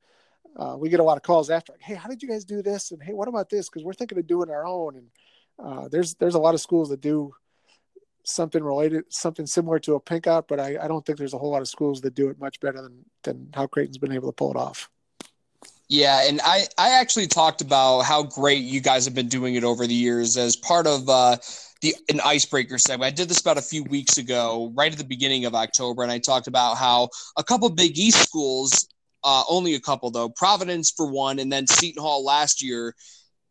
uh, 0.56 0.76
we 0.78 0.90
get 0.90 1.00
a 1.00 1.04
lot 1.04 1.18
of 1.18 1.24
calls 1.24 1.50
after 1.50 1.74
like 1.74 1.82
hey 1.82 1.96
how 1.96 2.10
did 2.10 2.22
you 2.22 2.30
guys 2.30 2.46
do 2.46 2.62
this? 2.62 2.92
And 2.92 3.02
hey 3.02 3.14
what 3.14 3.28
about 3.28 3.50
this? 3.50 3.70
Because 3.70 3.84
we're 3.84 3.94
thinking 3.94 4.18
of 4.18 4.28
doing 4.28 4.50
our 4.50 4.66
own. 4.66 4.96
And 4.96 5.08
uh, 5.60 5.88
there's 5.90 6.16
there's 6.16 6.36
a 6.36 6.40
lot 6.40 6.54
of 6.54 6.62
schools 6.62 6.90
that 6.90 7.02
do 7.02 7.34
something 8.24 8.64
related 8.64 9.06
something 9.10 9.46
similar 9.46 9.80
to 9.80 9.96
a 9.96 10.00
pink 10.02 10.28
out 10.28 10.50
but 10.50 10.60
I, 10.60 10.78
I 10.82 10.90
don't 10.90 11.06
think 11.06 11.18
there's 11.18 11.34
a 11.34 11.38
whole 11.38 11.52
lot 11.52 11.62
of 11.62 11.70
schools 11.70 12.02
that 12.02 12.14
do 12.14 12.28
it 12.28 12.38
much 12.38 12.60
better 12.60 12.82
than 12.82 13.06
than 13.24 13.50
how 13.54 13.68
creighton's 13.68 13.98
been 13.98 14.12
able 14.12 14.28
to 14.28 14.34
pull 14.34 14.52
it 14.52 14.58
off. 14.58 14.90
Yeah, 15.90 16.28
and 16.28 16.42
I 16.44 16.66
I 16.78 17.00
actually 17.00 17.28
talked 17.28 17.62
about 17.62 18.02
how 18.02 18.24
great 18.24 18.64
you 18.64 18.82
guys 18.82 19.06
have 19.06 19.16
been 19.16 19.30
doing 19.30 19.56
it 19.56 19.64
over 19.64 19.88
the 19.88 19.94
years 19.94 20.36
as 20.36 20.58
part 20.58 20.86
of 20.86 21.08
uh, 21.08 21.38
the 21.82 21.96
an 22.10 22.20
icebreaker 22.26 22.78
segment. 22.78 23.08
I 23.08 23.16
did 23.16 23.30
this 23.30 23.40
about 23.40 23.58
a 23.58 23.62
few 23.62 23.84
weeks 23.86 24.18
ago, 24.18 24.72
right 24.76 24.92
at 24.92 24.98
the 24.98 25.06
beginning 25.06 25.46
of 25.46 25.56
October, 25.56 26.04
and 26.04 26.12
I 26.12 26.20
talked 26.20 26.48
about 26.48 26.76
how 26.76 27.10
a 27.38 27.44
couple 27.44 27.70
Big 27.70 27.98
East 27.98 28.18
schools, 28.18 28.90
uh, 29.28 29.44
only 29.50 29.76
a 29.76 29.80
couple 29.82 30.10
though, 30.10 30.30
Providence 30.30 30.90
for 30.90 31.06
one, 31.06 31.38
and 31.38 31.52
then 31.52 31.68
Seton 31.68 32.02
Hall 32.02 32.24
last 32.24 32.64
year 32.64 32.96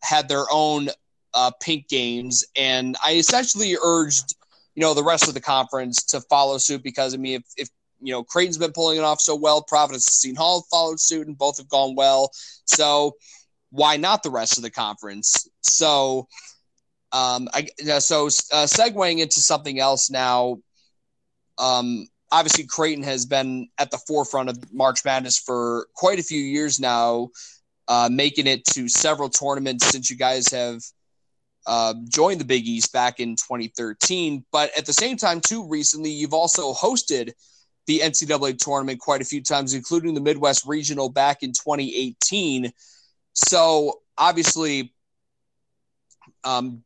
had 0.03 0.27
their 0.27 0.47
own 0.51 0.89
uh, 1.35 1.51
pink 1.61 1.87
games, 1.89 2.47
and 2.57 2.97
I 3.05 3.17
essentially 3.17 3.77
urged 3.85 4.35
you 4.75 4.81
know 4.81 4.95
the 4.95 5.05
rest 5.05 5.29
of 5.29 5.35
the 5.35 5.41
conference 5.41 6.03
to 6.05 6.23
follow 6.23 6.57
suit 6.57 6.83
because 6.83 7.12
I 7.12 7.19
mean 7.19 7.35
if, 7.37 7.43
if 7.59 7.69
you 8.01 8.11
know 8.11 8.25
Creighton's 8.25 8.57
been 8.57 8.73
pulling 8.73 8.97
it 8.97 9.05
off 9.05 9.21
so 9.21 9.37
well, 9.37 9.61
Providence 9.62 10.07
and 10.07 10.15
Seton 10.15 10.37
Hall 10.37 10.65
followed 10.71 10.99
suit, 10.99 11.27
and 11.27 11.37
both 11.37 11.59
have 11.59 11.69
gone 11.69 11.95
well. 11.95 12.31
So 12.65 13.17
why 13.69 13.99
not 13.99 14.23
the 14.23 14.31
rest 14.31 14.57
of 14.57 14.62
the 14.62 14.71
conference? 14.71 15.47
So 15.61 16.27
um, 17.12 17.51
I, 17.53 17.69
so 17.99 18.29
uh, 18.29 18.65
segueing 18.65 19.19
into 19.19 19.41
something 19.41 19.79
else 19.79 20.09
now. 20.09 20.57
Um, 21.59 22.07
obviously, 22.33 22.65
Creighton 22.65 23.05
has 23.05 23.27
been 23.27 23.69
at 23.79 23.91
the 23.91 23.99
forefront 23.99 24.49
of 24.49 24.73
March 24.73 25.05
Madness 25.05 25.39
for 25.39 25.87
quite 25.95 26.19
a 26.19 26.23
few 26.23 26.41
years 26.41 26.81
now, 26.81 27.31
uh, 27.89 28.09
making 28.11 28.47
it 28.47 28.65
to 28.67 28.89
several 28.89 29.29
tournaments 29.29 29.87
since 29.87 30.11
you 30.11 30.17
guys 30.17 30.49
have 30.49 30.83
uh, 31.67 31.95
joined 32.09 32.41
the 32.41 32.45
Big 32.45 32.67
East 32.67 32.93
back 32.93 33.21
in 33.21 33.37
2013. 33.37 34.45
But 34.53 34.77
at 34.77 34.87
the 34.87 34.93
same 34.93 35.17
time, 35.17 35.41
too, 35.41 35.69
recently 35.69 36.11
you've 36.11 36.35
also 36.35 36.73
hosted 36.73 37.33
the 37.87 38.01
NCAA 38.01 38.59
tournament 38.59 38.99
quite 39.01 39.23
a 39.23 39.25
few 39.25 39.43
times, 39.43 39.75
including 39.75 40.15
the 40.15 40.21
Midwest 40.21 40.67
Regional 40.67 41.09
back 41.09 41.43
in 41.43 41.51
2018. 41.51 42.73
So 43.35 44.01
obviously, 44.19 44.93
um, 46.43 46.83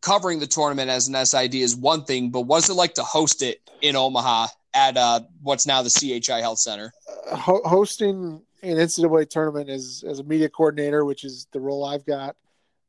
covering 0.00 0.38
the 0.38 0.46
tournament 0.46 0.90
as 0.90 1.08
an 1.08 1.26
SID 1.26 1.54
is 1.56 1.76
one 1.76 2.04
thing, 2.04 2.30
but 2.30 2.42
what's 2.42 2.70
it 2.70 2.74
like 2.74 2.94
to 2.94 3.02
host 3.02 3.42
it 3.42 3.60
in 3.82 3.96
Omaha 3.96 4.46
at 4.74 4.96
uh, 4.96 5.20
what's 5.42 5.66
now 5.66 5.82
the 5.82 5.90
CHI 5.90 6.40
Health 6.40 6.58
Center? 6.58 6.92
Uh, 7.30 7.36
ho- 7.36 7.62
hosting 7.64 8.42
an 8.62 8.76
NCAA 8.76 9.28
tournament 9.28 9.70
as 9.70 10.04
as 10.06 10.18
a 10.18 10.24
media 10.24 10.48
coordinator, 10.48 11.04
which 11.04 11.24
is 11.24 11.46
the 11.52 11.60
role 11.60 11.84
I've 11.84 12.06
got, 12.06 12.36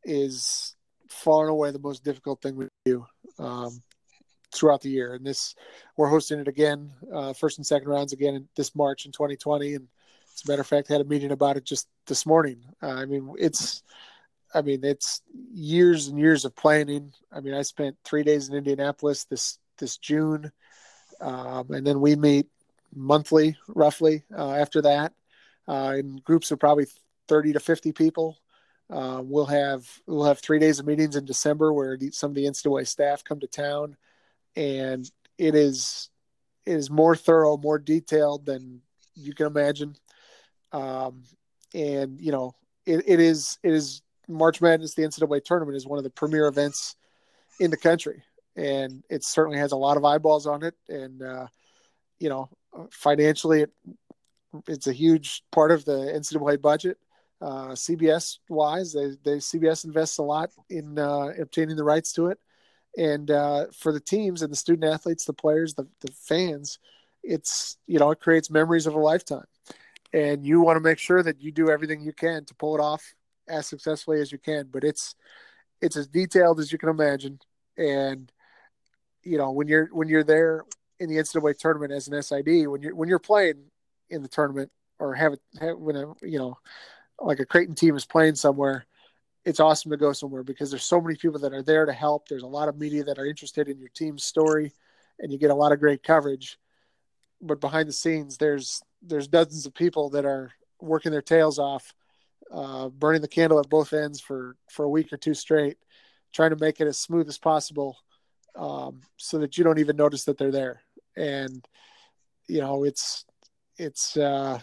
is 0.03 0.75
far 1.09 1.43
and 1.43 1.51
away 1.51 1.71
the 1.71 1.79
most 1.79 2.03
difficult 2.03 2.41
thing 2.41 2.55
we 2.55 2.67
do 2.85 3.05
um, 3.39 3.81
throughout 4.53 4.81
the 4.81 4.89
year. 4.89 5.13
And 5.13 5.25
this, 5.25 5.55
we're 5.97 6.09
hosting 6.09 6.39
it 6.39 6.47
again, 6.47 6.91
uh, 7.13 7.33
first 7.33 7.57
and 7.57 7.65
second 7.65 7.89
rounds 7.89 8.13
again 8.13 8.47
this 8.55 8.75
March 8.75 9.05
in 9.05 9.11
2020. 9.11 9.75
And 9.75 9.87
as 10.33 10.43
a 10.45 10.51
matter 10.51 10.61
of 10.61 10.67
fact, 10.67 10.89
I 10.89 10.93
had 10.93 11.01
a 11.01 11.05
meeting 11.05 11.31
about 11.31 11.57
it 11.57 11.65
just 11.65 11.87
this 12.07 12.25
morning. 12.25 12.63
Uh, 12.81 12.87
I 12.87 13.05
mean, 13.05 13.33
it's 13.37 13.83
I 14.53 14.61
mean, 14.61 14.83
it's 14.83 15.21
years 15.53 16.07
and 16.07 16.19
years 16.19 16.45
of 16.45 16.55
planning. 16.55 17.13
I 17.31 17.39
mean, 17.39 17.53
I 17.53 17.61
spent 17.61 17.97
three 18.03 18.23
days 18.23 18.49
in 18.49 18.55
Indianapolis 18.55 19.25
this 19.25 19.57
this 19.77 19.97
June, 19.97 20.51
um, 21.21 21.71
and 21.71 21.85
then 21.85 22.01
we 22.01 22.15
meet 22.15 22.47
monthly, 22.93 23.57
roughly 23.67 24.23
uh, 24.37 24.53
after 24.53 24.81
that, 24.81 25.13
uh, 25.67 25.95
in 25.97 26.17
groups 26.17 26.51
of 26.51 26.59
probably 26.59 26.87
thirty 27.27 27.53
to 27.53 27.59
fifty 27.59 27.91
people. 27.91 28.37
Uh, 28.89 29.21
we'll 29.23 29.45
have 29.45 29.87
we'll 30.05 30.25
have 30.25 30.39
three 30.39 30.59
days 30.59 30.79
of 30.79 30.85
meetings 30.85 31.15
in 31.15 31.23
December 31.23 31.71
where 31.71 31.97
some 32.11 32.31
of 32.31 32.35
the 32.35 32.45
NCAA 32.45 32.85
staff 32.87 33.23
come 33.23 33.39
to 33.39 33.47
town, 33.47 33.95
and 34.55 35.09
it 35.37 35.55
is 35.55 36.09
it 36.65 36.75
is 36.75 36.89
more 36.89 37.15
thorough, 37.15 37.57
more 37.57 37.79
detailed 37.79 38.45
than 38.45 38.81
you 39.15 39.33
can 39.33 39.47
imagine. 39.47 39.95
Um, 40.71 41.23
and 41.73 42.19
you 42.19 42.31
know, 42.31 42.55
it, 42.85 43.03
it 43.07 43.19
is 43.19 43.57
it 43.63 43.73
is 43.73 44.01
March 44.27 44.61
Madness, 44.61 44.93
the 44.93 45.03
NCAA 45.03 45.43
tournament, 45.43 45.77
is 45.77 45.87
one 45.87 45.97
of 45.97 46.03
the 46.03 46.09
premier 46.09 46.47
events 46.47 46.95
in 47.59 47.71
the 47.71 47.77
country, 47.77 48.23
and 48.55 49.03
it 49.09 49.23
certainly 49.23 49.57
has 49.59 49.71
a 49.71 49.77
lot 49.77 49.97
of 49.97 50.05
eyeballs 50.05 50.47
on 50.47 50.63
it. 50.63 50.75
And 50.89 51.21
uh, 51.21 51.47
you 52.19 52.29
know, 52.29 52.49
financially, 52.91 53.61
it, 53.63 53.71
it's 54.67 54.87
a 54.87 54.93
huge 54.93 55.43
part 55.51 55.71
of 55.71 55.85
the 55.85 55.91
NCAA 56.13 56.61
budget. 56.61 56.97
uh, 57.41 57.69
CBS 57.69 58.37
wise. 58.49 58.93
They, 58.93 59.11
they 59.23 59.37
CBS 59.37 59.85
invests 59.85 60.19
a 60.19 60.23
lot 60.23 60.51
in 60.69 60.99
uh, 60.99 61.33
obtaining 61.39 61.75
the 61.75 61.83
rights 61.83 62.13
to 62.13 62.27
it, 62.27 62.39
and 62.97 63.29
uh, 63.31 63.65
for 63.73 63.91
the 63.91 63.99
teams 63.99 64.41
and 64.41 64.51
the 64.51 64.57
student 64.57 64.91
athletes, 64.91 65.25
the 65.25 65.33
players, 65.33 65.73
the, 65.73 65.87
the 66.01 66.11
fans, 66.11 66.79
it's 67.23 67.77
you 67.87 67.99
know 67.99 68.11
it 68.11 68.19
creates 68.19 68.49
memories 68.49 68.87
of 68.87 68.93
a 68.93 68.99
lifetime, 68.99 69.45
and 70.13 70.45
you 70.45 70.61
want 70.61 70.77
to 70.77 70.81
make 70.81 70.99
sure 70.99 71.23
that 71.23 71.41
you 71.41 71.51
do 71.51 71.69
everything 71.69 72.01
you 72.01 72.13
can 72.13 72.45
to 72.45 72.55
pull 72.55 72.75
it 72.75 72.81
off 72.81 73.13
as 73.47 73.67
successfully 73.67 74.21
as 74.21 74.31
you 74.31 74.37
can. 74.37 74.67
But 74.71 74.83
it's 74.83 75.15
it's 75.81 75.97
as 75.97 76.07
detailed 76.07 76.59
as 76.59 76.71
you 76.71 76.77
can 76.77 76.89
imagine, 76.89 77.39
and 77.77 78.31
you 79.23 79.37
know 79.37 79.51
when 79.51 79.67
you're 79.67 79.87
when 79.91 80.07
you're 80.07 80.23
there 80.23 80.65
in 80.99 81.09
the 81.09 81.17
NCAA 81.17 81.57
tournament 81.57 81.91
as 81.91 82.07
an 82.07 82.21
SID, 82.21 82.67
when 82.67 82.81
you're 82.81 82.95
when 82.95 83.09
you're 83.09 83.19
playing 83.19 83.63
in 84.09 84.21
the 84.21 84.27
tournament 84.27 84.71
or 84.99 85.15
have 85.15 85.33
it 85.33 85.79
when 85.79 85.95
a, 85.95 86.13
you 86.21 86.37
know 86.37 86.57
like 87.19 87.39
a 87.39 87.45
Creighton 87.45 87.75
team 87.75 87.95
is 87.95 88.05
playing 88.05 88.35
somewhere, 88.35 88.85
it's 89.45 89.59
awesome 89.59 89.91
to 89.91 89.97
go 89.97 90.13
somewhere 90.13 90.43
because 90.43 90.69
there's 90.69 90.83
so 90.83 91.01
many 91.01 91.15
people 91.15 91.39
that 91.39 91.53
are 91.53 91.63
there 91.63 91.85
to 91.85 91.93
help. 91.93 92.27
There's 92.27 92.43
a 92.43 92.47
lot 92.47 92.67
of 92.67 92.77
media 92.77 93.03
that 93.03 93.17
are 93.17 93.25
interested 93.25 93.67
in 93.67 93.79
your 93.79 93.89
team's 93.89 94.23
story, 94.23 94.71
and 95.19 95.31
you 95.31 95.37
get 95.37 95.51
a 95.51 95.55
lot 95.55 95.71
of 95.71 95.79
great 95.79 96.03
coverage. 96.03 96.57
But 97.41 97.61
behind 97.61 97.89
the 97.89 97.93
scenes, 97.93 98.37
there's 98.37 98.81
there's 99.01 99.27
dozens 99.27 99.65
of 99.65 99.73
people 99.73 100.09
that 100.11 100.25
are 100.25 100.51
working 100.79 101.11
their 101.11 101.21
tails 101.21 101.57
off, 101.59 101.93
uh, 102.51 102.89
burning 102.89 103.21
the 103.21 103.27
candle 103.27 103.59
at 103.59 103.69
both 103.69 103.93
ends 103.93 104.19
for 104.19 104.55
for 104.69 104.85
a 104.85 104.89
week 104.89 105.11
or 105.11 105.17
two 105.17 105.33
straight, 105.33 105.77
trying 106.31 106.51
to 106.51 106.55
make 106.63 106.79
it 106.79 106.87
as 106.87 106.99
smooth 106.99 107.27
as 107.27 107.37
possible, 107.37 107.97
um, 108.55 109.01
so 109.17 109.39
that 109.39 109.57
you 109.57 109.63
don't 109.63 109.79
even 109.79 109.95
notice 109.95 110.25
that 110.25 110.37
they're 110.37 110.51
there. 110.51 110.81
And 111.15 111.65
you 112.47 112.59
know, 112.59 112.83
it's 112.83 113.25
it's 113.77 114.17
uh, 114.17 114.59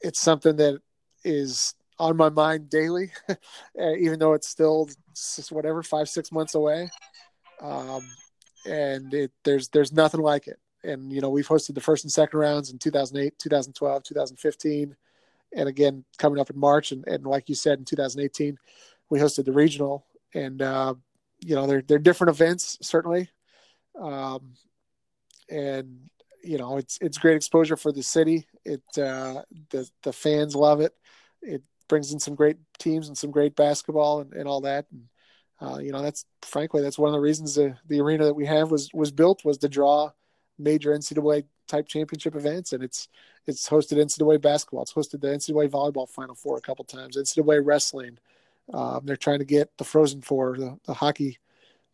it's 0.00 0.20
something 0.20 0.56
that 0.56 0.80
is 1.24 1.74
on 1.98 2.16
my 2.16 2.28
mind 2.28 2.68
daily, 2.68 3.10
even 3.98 4.18
though 4.18 4.34
it's 4.34 4.48
still 4.48 4.88
just 5.14 5.52
whatever 5.52 5.82
five 5.82 6.08
six 6.08 6.32
months 6.32 6.54
away. 6.54 6.90
Um, 7.60 8.02
and 8.66 9.12
it, 9.14 9.32
there's 9.44 9.68
there's 9.68 9.92
nothing 9.92 10.20
like 10.20 10.48
it. 10.48 10.58
And 10.82 11.12
you 11.12 11.20
know 11.20 11.30
we've 11.30 11.48
hosted 11.48 11.74
the 11.74 11.80
first 11.80 12.04
and 12.04 12.12
second 12.12 12.38
rounds 12.38 12.70
in 12.70 12.78
2008, 12.78 13.38
2012, 13.38 14.02
2015, 14.02 14.96
and 15.56 15.68
again 15.68 16.04
coming 16.18 16.40
up 16.40 16.50
in 16.50 16.58
March. 16.58 16.92
And, 16.92 17.06
and 17.06 17.24
like 17.24 17.48
you 17.48 17.54
said 17.54 17.78
in 17.78 17.84
2018, 17.84 18.58
we 19.10 19.18
hosted 19.18 19.44
the 19.44 19.52
regional. 19.52 20.04
And 20.34 20.60
uh, 20.60 20.94
you 21.40 21.54
know 21.54 21.66
they're 21.66 21.82
they're 21.82 21.98
different 21.98 22.30
events 22.30 22.78
certainly, 22.82 23.28
um, 24.00 24.54
and 25.50 26.08
you 26.42 26.58
know 26.58 26.76
it's 26.76 26.98
it's 27.00 27.18
great 27.18 27.36
exposure 27.36 27.76
for 27.76 27.92
the 27.92 28.02
city. 28.02 28.46
It 28.64 28.82
uh, 28.96 29.42
the 29.70 29.88
the 30.02 30.12
fans 30.12 30.54
love 30.54 30.80
it. 30.80 30.94
It 31.42 31.62
brings 31.88 32.12
in 32.12 32.20
some 32.20 32.34
great 32.34 32.56
teams 32.78 33.08
and 33.08 33.16
some 33.16 33.30
great 33.30 33.56
basketball 33.56 34.20
and, 34.20 34.32
and 34.32 34.48
all 34.48 34.62
that. 34.62 34.86
And 34.90 35.08
uh, 35.60 35.78
you 35.78 35.92
know 35.92 36.02
that's 36.02 36.24
frankly 36.42 36.82
that's 36.82 36.98
one 36.98 37.08
of 37.08 37.14
the 37.14 37.20
reasons 37.20 37.54
the, 37.54 37.76
the 37.86 38.00
arena 38.00 38.24
that 38.24 38.34
we 38.34 38.46
have 38.46 38.70
was 38.70 38.90
was 38.92 39.12
built 39.12 39.44
was 39.44 39.58
to 39.58 39.68
draw 39.68 40.10
major 40.58 40.92
NCAA 40.92 41.44
type 41.66 41.88
championship 41.88 42.34
events, 42.34 42.72
and 42.72 42.82
it's 42.82 43.08
it's 43.46 43.68
hosted 43.68 43.98
NCAA 43.98 44.40
basketball. 44.40 44.82
It's 44.82 44.92
hosted 44.92 45.20
the 45.20 45.28
NCAA 45.28 45.68
volleyball 45.68 46.08
Final 46.08 46.34
Four 46.34 46.56
a 46.56 46.62
couple 46.62 46.84
times. 46.84 47.16
NCAA 47.16 47.60
wrestling. 47.64 48.18
Um, 48.72 49.02
they're 49.04 49.16
trying 49.16 49.40
to 49.40 49.44
get 49.44 49.70
the 49.78 49.84
Frozen 49.84 50.22
Four, 50.22 50.56
the, 50.56 50.78
the 50.86 50.94
hockey 50.94 51.38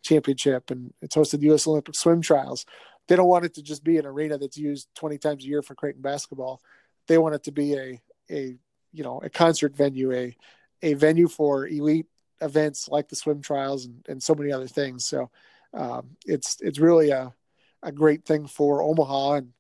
championship, 0.03 0.71
and 0.71 0.93
it's 1.03 1.17
hosted 1.17 1.43
U.S. 1.43 1.67
Olympic 1.67 1.95
swim 1.95 2.23
trials 2.23 2.65
they 3.11 3.17
don't 3.17 3.29
want 3.29 3.45
it 3.45 3.55
to 3.55 3.63
just 3.63 3.83
be 3.83 3.99
an 3.99 4.07
arena 4.07 4.39
that's 4.39 4.57
used 4.57 4.89
20 4.95 5.19
times 5.19 5.45
a 5.45 5.49
year 5.49 5.63
for 5.63 5.75
Creighton 5.75 6.01
basketball. 6.01 6.61
They 7.09 7.19
want 7.19 7.35
it 7.35 7.43
to 7.45 7.51
be 7.51 7.75
a 7.75 8.01
a 8.31 8.57
you 8.93 9.03
know 9.03 9.21
a 9.21 9.29
concert 9.29 9.77
venue, 9.77 10.13
a 10.13 10.37
a 10.81 10.95
venue 10.95 11.27
for 11.27 11.67
elite 11.67 12.07
events 12.41 12.89
like 12.89 13.09
the 13.09 13.17
swim 13.17 13.43
trials 13.43 13.85
and, 13.85 14.07
and 14.09 14.23
so 14.23 14.37
many 14.37 14.53
other 14.53 14.69
things. 14.69 15.05
So 15.07 15.29
um, 15.75 16.11
it's 16.25 16.59
it's 16.61 16.79
really 16.79 17.11
a 17.11 17.35
a 17.83 17.91
great 17.91 18.25
thing 18.25 18.47
for 18.47 18.81
Omaha, 18.81 19.33
and 19.33 19.53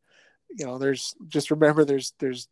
you 0.56 0.64
know 0.64 0.78
there's 0.78 1.16
just 1.26 1.50
remember 1.50 1.84
there's 1.84 2.12
there's 2.20 2.46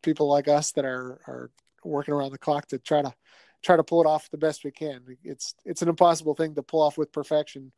people 0.00 0.28
like 0.28 0.48
us 0.48 0.72
that 0.72 0.86
are 0.86 1.20
are 1.26 1.50
working 1.84 2.14
around 2.14 2.32
the 2.32 2.38
clock 2.38 2.68
to 2.68 2.78
try 2.78 3.02
to 3.02 3.12
try 3.62 3.76
to 3.76 3.84
pull 3.84 4.00
it 4.00 4.06
off 4.06 4.30
the 4.30 4.38
best 4.38 4.64
we 4.64 4.70
can. 4.70 5.02
It's 5.24 5.54
it's 5.64 5.82
an 5.82 5.88
impossible 5.88 6.34
thing 6.34 6.54
to 6.54 6.62
pull 6.62 6.82
off 6.82 6.98
with 6.98 7.12
perfection. 7.12 7.72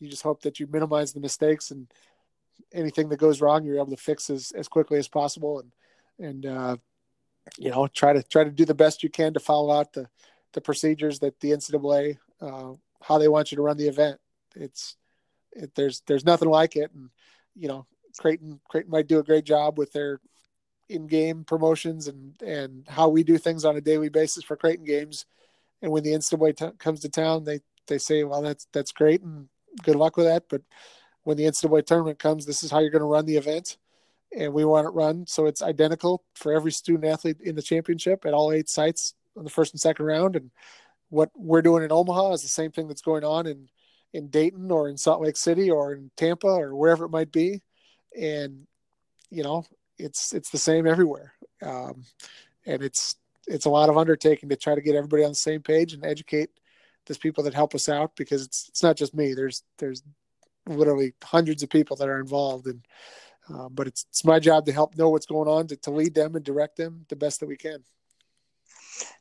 You 0.00 0.08
just 0.08 0.22
hope 0.22 0.42
that 0.42 0.60
you 0.60 0.66
minimize 0.66 1.12
the 1.12 1.20
mistakes 1.20 1.70
and 1.70 1.88
anything 2.72 3.08
that 3.08 3.18
goes 3.18 3.40
wrong, 3.40 3.64
you're 3.64 3.76
able 3.76 3.90
to 3.90 3.96
fix 3.96 4.30
as, 4.30 4.52
as 4.52 4.68
quickly 4.68 4.98
as 4.98 5.08
possible 5.08 5.60
and, 5.60 5.72
and, 6.18 6.46
uh, 6.46 6.76
you 7.58 7.70
know, 7.70 7.86
try 7.86 8.12
to 8.12 8.22
try 8.22 8.42
to 8.42 8.50
do 8.50 8.64
the 8.64 8.74
best 8.74 9.02
you 9.02 9.08
can 9.08 9.32
to 9.32 9.40
follow 9.40 9.72
out 9.72 9.92
the, 9.92 10.08
the 10.52 10.60
procedures 10.60 11.20
that 11.20 11.38
the 11.40 11.52
NCAA, 11.52 12.18
uh, 12.40 12.72
how 13.00 13.18
they 13.18 13.28
want 13.28 13.52
you 13.52 13.56
to 13.56 13.62
run 13.62 13.76
the 13.76 13.86
event. 13.86 14.18
It's, 14.56 14.96
it, 15.52 15.72
there's, 15.76 16.02
there's 16.06 16.24
nothing 16.24 16.48
like 16.48 16.74
it. 16.74 16.90
And, 16.92 17.10
you 17.54 17.68
know, 17.68 17.86
Creighton, 18.18 18.60
Creighton 18.68 18.90
might 18.90 19.06
do 19.06 19.20
a 19.20 19.24
great 19.24 19.44
job 19.44 19.78
with 19.78 19.92
their 19.92 20.20
in-game 20.88 21.44
promotions 21.44 22.08
and, 22.08 22.40
and 22.42 22.86
how 22.88 23.08
we 23.08 23.22
do 23.22 23.38
things 23.38 23.64
on 23.64 23.76
a 23.76 23.80
daily 23.80 24.08
basis 24.08 24.44
for 24.44 24.56
Creighton 24.56 24.84
games. 24.84 25.26
And 25.82 25.90
when 25.90 26.02
the 26.02 26.12
NCAA 26.12 26.56
t- 26.56 26.76
comes 26.78 27.00
to 27.00 27.08
town, 27.08 27.44
they, 27.44 27.60
they 27.86 27.98
say, 27.98 28.24
well, 28.24 28.42
that's, 28.42 28.66
that's 28.72 28.92
great. 28.92 29.22
And 29.22 29.48
good 29.82 29.96
luck 29.96 30.16
with 30.16 30.26
that. 30.26 30.44
But 30.48 30.62
when 31.24 31.36
the 31.36 31.44
NCAA 31.44 31.84
tournament 31.84 32.18
comes, 32.18 32.46
this 32.46 32.62
is 32.62 32.70
how 32.70 32.78
you're 32.78 32.90
going 32.90 33.00
to 33.00 33.06
run 33.06 33.26
the 33.26 33.36
event. 33.36 33.76
And 34.36 34.52
we 34.52 34.64
want 34.64 34.86
it 34.86 34.90
run 34.90 35.26
so 35.26 35.46
it's 35.46 35.62
identical 35.62 36.24
for 36.34 36.52
every 36.52 36.72
student 36.72 37.04
athlete 37.04 37.40
in 37.40 37.54
the 37.54 37.62
championship 37.62 38.26
at 38.26 38.34
all 38.34 38.52
eight 38.52 38.68
sites 38.68 39.14
on 39.36 39.44
the 39.44 39.50
first 39.50 39.72
and 39.72 39.80
second 39.80 40.04
round. 40.04 40.36
And 40.36 40.50
what 41.08 41.30
we're 41.34 41.62
doing 41.62 41.82
in 41.82 41.92
Omaha 41.92 42.32
is 42.32 42.42
the 42.42 42.48
same 42.48 42.72
thing 42.72 42.88
that's 42.88 43.02
going 43.02 43.24
on 43.24 43.46
in, 43.46 43.68
in 44.12 44.28
Dayton 44.28 44.70
or 44.70 44.88
in 44.88 44.96
Salt 44.96 45.22
Lake 45.22 45.36
City 45.36 45.70
or 45.70 45.92
in 45.92 46.10
Tampa 46.16 46.48
or 46.48 46.74
wherever 46.74 47.04
it 47.04 47.10
might 47.10 47.32
be. 47.32 47.62
And, 48.20 48.66
you 49.30 49.42
know, 49.42 49.64
it's, 49.98 50.32
it's 50.32 50.50
the 50.50 50.58
same 50.58 50.86
everywhere. 50.86 51.32
Um, 51.62 52.04
and 52.66 52.82
it's, 52.82 53.16
it's 53.46 53.66
a 53.66 53.70
lot 53.70 53.88
of 53.88 53.96
undertaking 53.96 54.48
to 54.48 54.56
try 54.56 54.74
to 54.74 54.80
get 54.80 54.94
everybody 54.94 55.24
on 55.24 55.30
the 55.30 55.36
same 55.36 55.62
page 55.62 55.92
and 55.92 56.04
educate 56.04 56.50
those 57.06 57.18
people 57.18 57.44
that 57.44 57.54
help 57.54 57.74
us 57.74 57.88
out 57.88 58.16
because 58.16 58.44
it's, 58.44 58.68
it's 58.68 58.82
not 58.82 58.96
just 58.96 59.14
me. 59.14 59.34
There's, 59.34 59.62
there's 59.78 60.02
literally 60.66 61.14
hundreds 61.22 61.62
of 61.62 61.70
people 61.70 61.96
that 61.96 62.08
are 62.08 62.20
involved 62.20 62.66
and 62.66 62.84
uh, 63.48 63.68
but 63.68 63.86
it's, 63.86 64.06
it's 64.10 64.24
my 64.24 64.40
job 64.40 64.66
to 64.66 64.72
help 64.72 64.96
know 64.96 65.08
what's 65.08 65.26
going 65.26 65.48
on 65.48 65.68
to, 65.68 65.76
to 65.76 65.92
lead 65.92 66.14
them 66.14 66.34
and 66.34 66.44
direct 66.44 66.76
them 66.76 67.06
the 67.08 67.14
best 67.14 67.38
that 67.38 67.46
we 67.46 67.56
can 67.56 67.78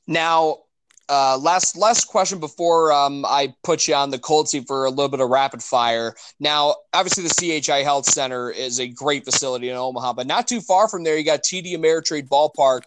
now 0.08 0.58
uh, 1.10 1.38
last 1.38 1.78
last 1.78 2.06
question 2.06 2.40
before 2.40 2.92
um, 2.92 3.26
I 3.26 3.54
put 3.64 3.88
you 3.88 3.96
on 3.96 4.10
the 4.10 4.20
cold 4.20 4.50
seat 4.50 4.66
for 4.68 4.86
a 4.86 4.90
little 4.90 5.10
bit 5.10 5.20
of 5.20 5.30
rapid 5.30 5.62
fire. 5.62 6.16
Now, 6.40 6.76
obviously, 6.94 7.24
the 7.24 7.62
CHI 7.62 7.84
Health 7.84 8.06
Center 8.06 8.50
is 8.50 8.80
a 8.80 8.88
great 8.88 9.26
facility 9.26 9.70
in 9.70 9.76
Omaha, 9.76 10.14
but 10.14 10.28
not 10.28 10.48
too 10.48 10.62
far 10.62 10.88
from 10.88 11.04
there, 11.04 11.18
you 11.18 11.24
got 11.24 11.44
TD 11.44 11.74
Ameritrade 11.76 12.28
Ballpark, 12.28 12.82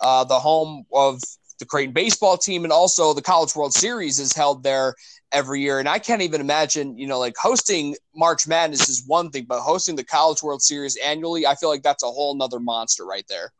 uh, 0.00 0.24
the 0.24 0.38
home 0.38 0.84
of 0.92 1.20
the 1.58 1.64
Creighton 1.64 1.92
baseball 1.92 2.36
team, 2.36 2.64
and 2.64 2.72
also 2.72 3.12
the 3.12 3.22
College 3.22 3.56
World 3.56 3.72
Series 3.72 4.18
is 4.18 4.32
held 4.32 4.62
there 4.62 4.94
every 5.32 5.60
year. 5.62 5.80
And 5.80 5.88
I 5.88 5.98
can't 5.98 6.22
even 6.22 6.40
imagine, 6.40 6.96
you 6.96 7.06
know, 7.06 7.18
like 7.18 7.34
hosting 7.40 7.96
March 8.14 8.46
Madness 8.46 8.88
is 8.88 9.02
one 9.06 9.30
thing, 9.30 9.46
but 9.48 9.60
hosting 9.60 9.96
the 9.96 10.04
College 10.04 10.42
World 10.42 10.62
Series 10.62 10.96
annually, 11.04 11.46
I 11.46 11.54
feel 11.54 11.68
like 11.68 11.82
that's 11.82 12.02
a 12.02 12.06
whole 12.06 12.34
nother 12.36 12.60
monster 12.60 13.04
right 13.04 13.24
there. 13.28 13.52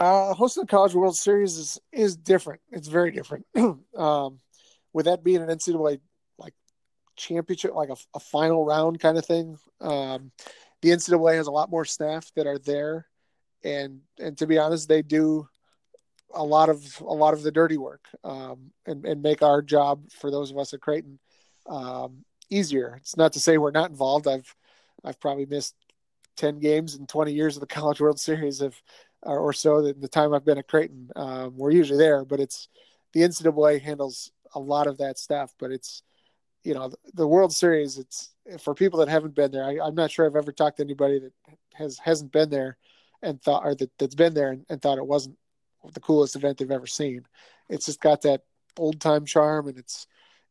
Uh, 0.00 0.32
hosting 0.32 0.62
the 0.62 0.66
College 0.66 0.94
World 0.94 1.14
Series 1.14 1.58
is 1.58 1.78
is 1.92 2.16
different. 2.16 2.62
It's 2.72 2.88
very 2.88 3.10
different. 3.10 3.44
um, 3.96 4.40
with 4.94 5.04
that 5.04 5.22
being 5.22 5.42
an 5.42 5.48
NCAA 5.48 6.00
like 6.38 6.54
championship, 7.16 7.74
like 7.74 7.90
a, 7.90 7.96
a 8.14 8.20
final 8.20 8.64
round 8.64 8.98
kind 8.98 9.18
of 9.18 9.26
thing. 9.26 9.58
Um, 9.78 10.32
the 10.80 10.88
NCAA 10.88 11.34
has 11.34 11.48
a 11.48 11.52
lot 11.52 11.70
more 11.70 11.84
staff 11.84 12.32
that 12.34 12.46
are 12.46 12.58
there, 12.58 13.06
and 13.62 14.00
and 14.18 14.38
to 14.38 14.46
be 14.46 14.56
honest, 14.56 14.88
they 14.88 15.02
do 15.02 15.46
a 16.32 16.42
lot 16.42 16.70
of 16.70 16.82
a 17.00 17.14
lot 17.14 17.34
of 17.34 17.42
the 17.42 17.52
dirty 17.52 17.76
work 17.76 18.06
um, 18.24 18.70
and 18.86 19.04
and 19.04 19.20
make 19.20 19.42
our 19.42 19.60
job 19.60 20.10
for 20.18 20.30
those 20.30 20.50
of 20.50 20.56
us 20.56 20.72
at 20.72 20.80
Creighton 20.80 21.18
um, 21.68 22.24
easier. 22.48 22.96
It's 23.02 23.18
not 23.18 23.34
to 23.34 23.40
say 23.40 23.58
we're 23.58 23.70
not 23.70 23.90
involved. 23.90 24.26
I've 24.26 24.54
I've 25.04 25.20
probably 25.20 25.44
missed 25.44 25.74
ten 26.38 26.58
games 26.58 26.94
in 26.94 27.06
twenty 27.06 27.34
years 27.34 27.58
of 27.58 27.60
the 27.60 27.66
College 27.66 28.00
World 28.00 28.18
Series 28.18 28.62
of 28.62 28.74
or 29.22 29.52
so. 29.52 29.82
The, 29.82 29.92
the 29.94 30.08
time 30.08 30.32
I've 30.32 30.44
been 30.44 30.58
at 30.58 30.68
Creighton, 30.68 31.10
um, 31.16 31.56
we're 31.56 31.70
usually 31.70 31.98
there, 31.98 32.24
but 32.24 32.40
it's 32.40 32.68
the 33.12 33.20
NCAA 33.20 33.80
handles 33.80 34.30
a 34.54 34.60
lot 34.60 34.86
of 34.86 34.98
that 34.98 35.18
stuff. 35.18 35.54
But 35.58 35.72
it's 35.72 36.02
you 36.64 36.74
know 36.74 36.88
the, 36.88 36.96
the 37.14 37.26
World 37.26 37.52
Series. 37.52 37.98
It's 37.98 38.30
for 38.58 38.74
people 38.74 38.98
that 39.00 39.08
haven't 39.08 39.34
been 39.34 39.50
there. 39.50 39.64
I, 39.64 39.86
am 39.86 39.94
not 39.94 40.10
sure 40.10 40.26
I've 40.26 40.36
ever 40.36 40.52
talked 40.52 40.78
to 40.78 40.84
anybody 40.84 41.18
that 41.20 41.32
has 41.74 41.98
hasn't 41.98 42.32
been 42.32 42.50
there 42.50 42.76
and 43.22 43.40
thought 43.42 43.64
or 43.64 43.74
that, 43.74 43.90
that's 43.98 44.14
been 44.14 44.34
there 44.34 44.50
and, 44.50 44.64
and 44.68 44.80
thought 44.80 44.98
it 44.98 45.06
wasn't 45.06 45.36
the 45.92 46.00
coolest 46.00 46.36
event 46.36 46.58
they've 46.58 46.70
ever 46.70 46.86
seen. 46.86 47.26
It's 47.68 47.86
just 47.86 48.00
got 48.00 48.22
that 48.22 48.42
old 48.78 49.00
time 49.00 49.24
charm, 49.24 49.68
and 49.68 49.78
it's 49.78 50.06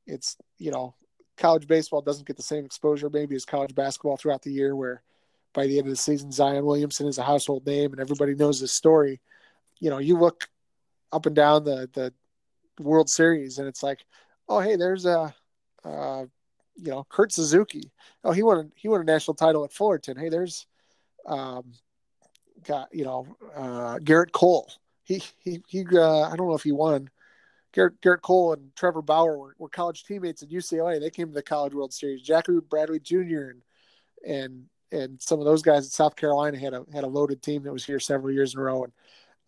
it's 0.08 0.38
you 0.58 0.72
know 0.72 0.96
college 1.38 1.68
baseball 1.68 2.02
doesn't 2.02 2.28
get 2.28 2.36
the 2.36 2.44
same 2.44 2.66
exposure 2.66 3.10
maybe 3.10 3.36
as 3.36 3.46
college 3.46 3.74
basketball 3.74 4.18
throughout 4.18 4.42
the 4.42 4.52
year, 4.52 4.76
where 4.76 5.02
by 5.60 5.68
the 5.68 5.78
end 5.78 5.88
of 5.88 5.92
the 5.92 5.98
season 5.98 6.32
Zion 6.32 6.64
Williamson 6.64 7.06
is 7.06 7.18
a 7.18 7.24
household 7.24 7.66
name 7.66 7.92
and 7.92 8.00
everybody 8.00 8.34
knows 8.34 8.62
his 8.62 8.72
story. 8.72 9.20
You 9.82 9.90
know, 9.90 9.98
you 9.98 10.18
look 10.18 10.48
up 11.12 11.26
and 11.26 11.36
down 11.36 11.66
the 11.66 11.90
the 11.92 12.14
World 12.82 13.10
Series, 13.10 13.60
and 13.60 13.68
it's 13.68 13.84
like, 13.84 14.06
oh 14.48 14.62
hey, 14.62 14.78
there's 14.78 15.06
a, 15.06 15.34
you 15.84 16.92
know, 16.92 17.06
Kurt 17.10 17.34
Suzuki. 17.34 17.92
Oh, 18.24 18.32
he 18.32 18.42
won 18.42 18.58
a, 18.58 18.66
he 18.76 18.88
won 18.88 19.02
a 19.02 19.04
national 19.04 19.36
title 19.36 19.66
at 19.66 19.74
Fullerton. 19.74 20.16
Hey, 20.16 20.30
there's, 20.30 20.66
um, 21.26 21.74
got 22.66 22.88
you 22.94 23.04
know, 23.04 23.28
uh, 23.54 23.98
Gerrit 23.98 24.32
Cole. 24.32 24.72
He 25.04 25.22
he 25.40 25.62
he. 25.68 25.86
Uh, 25.92 26.22
I 26.22 26.38
don't 26.38 26.48
know 26.48 26.56
if 26.56 26.64
he 26.64 26.72
won. 26.72 27.10
Garrett, 27.74 28.00
Gerrit 28.00 28.22
Cole 28.22 28.54
and 28.54 28.74
Trevor 28.78 29.02
Bauer 29.02 29.38
were, 29.38 29.56
were 29.58 29.68
college 29.68 30.06
teammates 30.06 30.42
at 30.42 30.50
UCLA. 30.50 31.02
They 31.02 31.10
came 31.10 31.28
to 31.28 31.34
the 31.34 31.44
College 31.44 31.74
World 31.74 31.92
Series. 31.92 32.22
Jackie 32.22 32.60
Bradley 32.70 33.02
Jr. 33.02 33.52
and 33.52 33.62
and 34.26 34.66
and 34.92 35.22
some 35.22 35.40
of 35.40 35.46
those 35.46 35.62
guys 35.62 35.86
at 35.86 35.92
South 35.92 36.16
Carolina 36.16 36.58
had 36.58 36.74
a 36.74 36.86
had 36.94 37.04
a 37.04 37.08
loaded 37.08 37.42
team 37.42 37.64
that 37.64 37.74
was 37.74 37.86
here 37.86 38.00
several 38.00 38.34
years 38.34 38.54
in 38.54 38.60
a 38.60 38.64
row. 38.64 38.84
And 38.84 38.94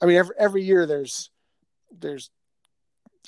I 0.01 0.05
mean, 0.05 0.17
every 0.17 0.35
every 0.37 0.63
year 0.63 0.85
there's 0.85 1.29
there's 1.97 2.29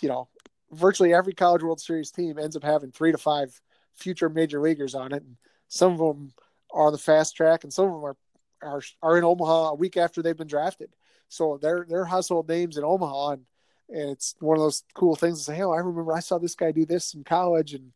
you 0.01 0.09
know 0.09 0.27
virtually 0.71 1.13
every 1.13 1.33
College 1.33 1.63
World 1.63 1.79
Series 1.79 2.11
team 2.11 2.37
ends 2.37 2.55
up 2.55 2.63
having 2.63 2.91
three 2.91 3.11
to 3.11 3.17
five 3.17 3.59
future 3.95 4.29
major 4.29 4.59
leaguers 4.59 4.95
on 4.95 5.11
it, 5.13 5.23
and 5.23 5.37
some 5.67 5.93
of 5.93 5.99
them 5.99 6.33
are 6.71 6.87
on 6.87 6.91
the 6.91 6.97
fast 6.97 7.35
track, 7.35 7.63
and 7.63 7.73
some 7.73 7.85
of 7.85 7.93
them 7.93 8.03
are 8.03 8.17
are 8.61 8.81
are 9.01 9.17
in 9.17 9.23
Omaha 9.23 9.69
a 9.69 9.75
week 9.75 9.97
after 9.97 10.21
they've 10.21 10.37
been 10.37 10.47
drafted. 10.47 10.89
So 11.29 11.57
they're 11.61 11.85
they're 11.87 12.05
household 12.05 12.47
names 12.47 12.77
in 12.77 12.83
Omaha, 12.83 13.31
and 13.31 13.45
and 13.89 14.09
it's 14.11 14.35
one 14.39 14.57
of 14.57 14.63
those 14.63 14.83
cool 14.93 15.15
things 15.15 15.39
to 15.39 15.43
say, 15.45 15.61
"Oh, 15.61 15.71
I 15.71 15.77
remember 15.77 16.13
I 16.13 16.19
saw 16.19 16.37
this 16.37 16.55
guy 16.55 16.71
do 16.71 16.85
this 16.85 17.13
in 17.13 17.23
college," 17.23 17.73
and 17.73 17.91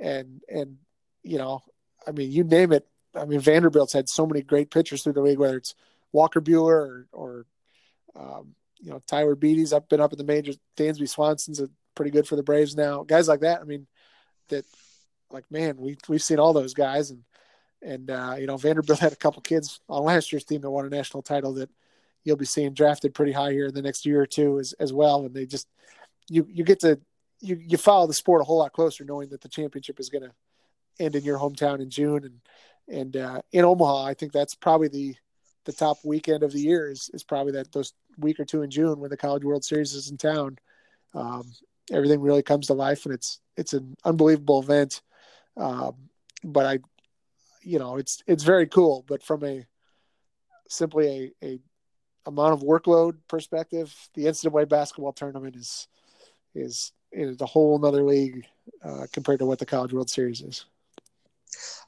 and 0.00 0.42
and 0.48 0.76
you 1.22 1.38
know, 1.38 1.62
I 2.06 2.12
mean, 2.12 2.30
you 2.30 2.44
name 2.44 2.72
it. 2.72 2.86
I 3.18 3.24
mean, 3.24 3.40
Vanderbilt's 3.40 3.92
had 3.92 4.08
so 4.08 4.26
many 4.26 4.42
great 4.42 4.70
pitchers 4.70 5.02
through 5.02 5.14
the 5.14 5.22
league, 5.22 5.38
whether 5.38 5.56
it's 5.56 5.74
Walker 6.12 6.40
Buehler 6.40 6.66
or, 6.66 7.06
or 7.12 7.46
um, 8.16 8.54
you 8.80 8.90
know, 8.90 9.02
Tyler 9.06 9.34
Beede's 9.34 9.72
up 9.72 9.88
been 9.88 10.00
up 10.00 10.12
in 10.12 10.18
the 10.18 10.24
majors. 10.24 10.58
Dansby 10.76 11.08
Swanson's 11.08 11.60
a, 11.60 11.68
pretty 11.94 12.10
good 12.10 12.28
for 12.28 12.36
the 12.36 12.42
Braves 12.42 12.76
now. 12.76 13.02
Guys 13.02 13.26
like 13.26 13.40
that. 13.40 13.60
I 13.60 13.64
mean, 13.64 13.86
that 14.48 14.64
like 15.30 15.50
man, 15.50 15.76
we 15.78 15.96
we've 16.08 16.22
seen 16.22 16.38
all 16.38 16.52
those 16.52 16.74
guys, 16.74 17.10
and 17.10 17.22
and 17.82 18.10
uh, 18.10 18.36
you 18.38 18.46
know, 18.46 18.56
Vanderbilt 18.56 18.98
had 19.00 19.12
a 19.12 19.16
couple 19.16 19.42
kids 19.42 19.80
on 19.88 20.04
last 20.04 20.32
year's 20.32 20.44
team 20.44 20.60
that 20.60 20.70
won 20.70 20.86
a 20.86 20.90
national 20.90 21.22
title 21.22 21.54
that 21.54 21.70
you'll 22.24 22.36
be 22.36 22.44
seeing 22.44 22.74
drafted 22.74 23.14
pretty 23.14 23.32
high 23.32 23.52
here 23.52 23.66
in 23.66 23.74
the 23.74 23.82
next 23.82 24.06
year 24.06 24.20
or 24.20 24.26
two 24.26 24.58
as 24.58 24.72
as 24.74 24.92
well. 24.92 25.24
And 25.24 25.34
they 25.34 25.46
just 25.46 25.68
you 26.28 26.46
you 26.48 26.64
get 26.64 26.80
to 26.80 27.00
you 27.40 27.56
you 27.56 27.76
follow 27.76 28.06
the 28.06 28.14
sport 28.14 28.42
a 28.42 28.44
whole 28.44 28.58
lot 28.58 28.72
closer, 28.72 29.04
knowing 29.04 29.30
that 29.30 29.40
the 29.40 29.48
championship 29.48 29.98
is 30.00 30.08
going 30.08 30.24
to 30.24 30.32
end 31.00 31.14
in 31.14 31.24
your 31.24 31.38
hometown 31.38 31.80
in 31.80 31.90
June 31.90 32.24
and 32.24 32.40
and 32.90 33.16
uh, 33.16 33.42
in 33.52 33.64
Omaha. 33.64 34.04
I 34.04 34.14
think 34.14 34.32
that's 34.32 34.54
probably 34.54 34.88
the 34.88 35.14
the 35.64 35.72
top 35.72 35.98
weekend 36.04 36.42
of 36.42 36.52
the 36.52 36.60
year 36.60 36.90
is 36.90 37.10
is 37.12 37.22
probably 37.22 37.52
that 37.52 37.72
those 37.72 37.92
week 38.18 38.40
or 38.40 38.44
two 38.44 38.62
in 38.62 38.70
June 38.70 38.98
when 39.00 39.10
the 39.10 39.16
College 39.16 39.44
World 39.44 39.64
Series 39.64 39.94
is 39.94 40.10
in 40.10 40.16
town. 40.16 40.58
Um, 41.14 41.52
everything 41.92 42.20
really 42.20 42.42
comes 42.42 42.66
to 42.66 42.74
life, 42.74 43.04
and 43.04 43.14
it's 43.14 43.40
it's 43.56 43.72
an 43.72 43.96
unbelievable 44.04 44.62
event. 44.62 45.02
Um, 45.56 45.94
but 46.44 46.66
I, 46.66 46.78
you 47.62 47.78
know, 47.78 47.96
it's 47.96 48.22
it's 48.26 48.44
very 48.44 48.66
cool. 48.66 49.04
But 49.06 49.22
from 49.22 49.44
a 49.44 49.66
simply 50.68 51.34
a, 51.42 51.46
a 51.46 51.58
amount 52.26 52.52
of 52.52 52.60
workload 52.60 53.16
perspective, 53.28 53.94
the 54.14 54.24
NCAA 54.24 54.68
basketball 54.68 55.12
tournament 55.12 55.56
is 55.56 55.88
is 56.54 56.92
is 57.12 57.40
a 57.40 57.46
whole 57.46 57.84
other 57.84 58.02
league 58.02 58.46
uh, 58.84 59.06
compared 59.12 59.38
to 59.38 59.46
what 59.46 59.58
the 59.58 59.66
College 59.66 59.92
World 59.92 60.10
Series 60.10 60.40
is. 60.42 60.66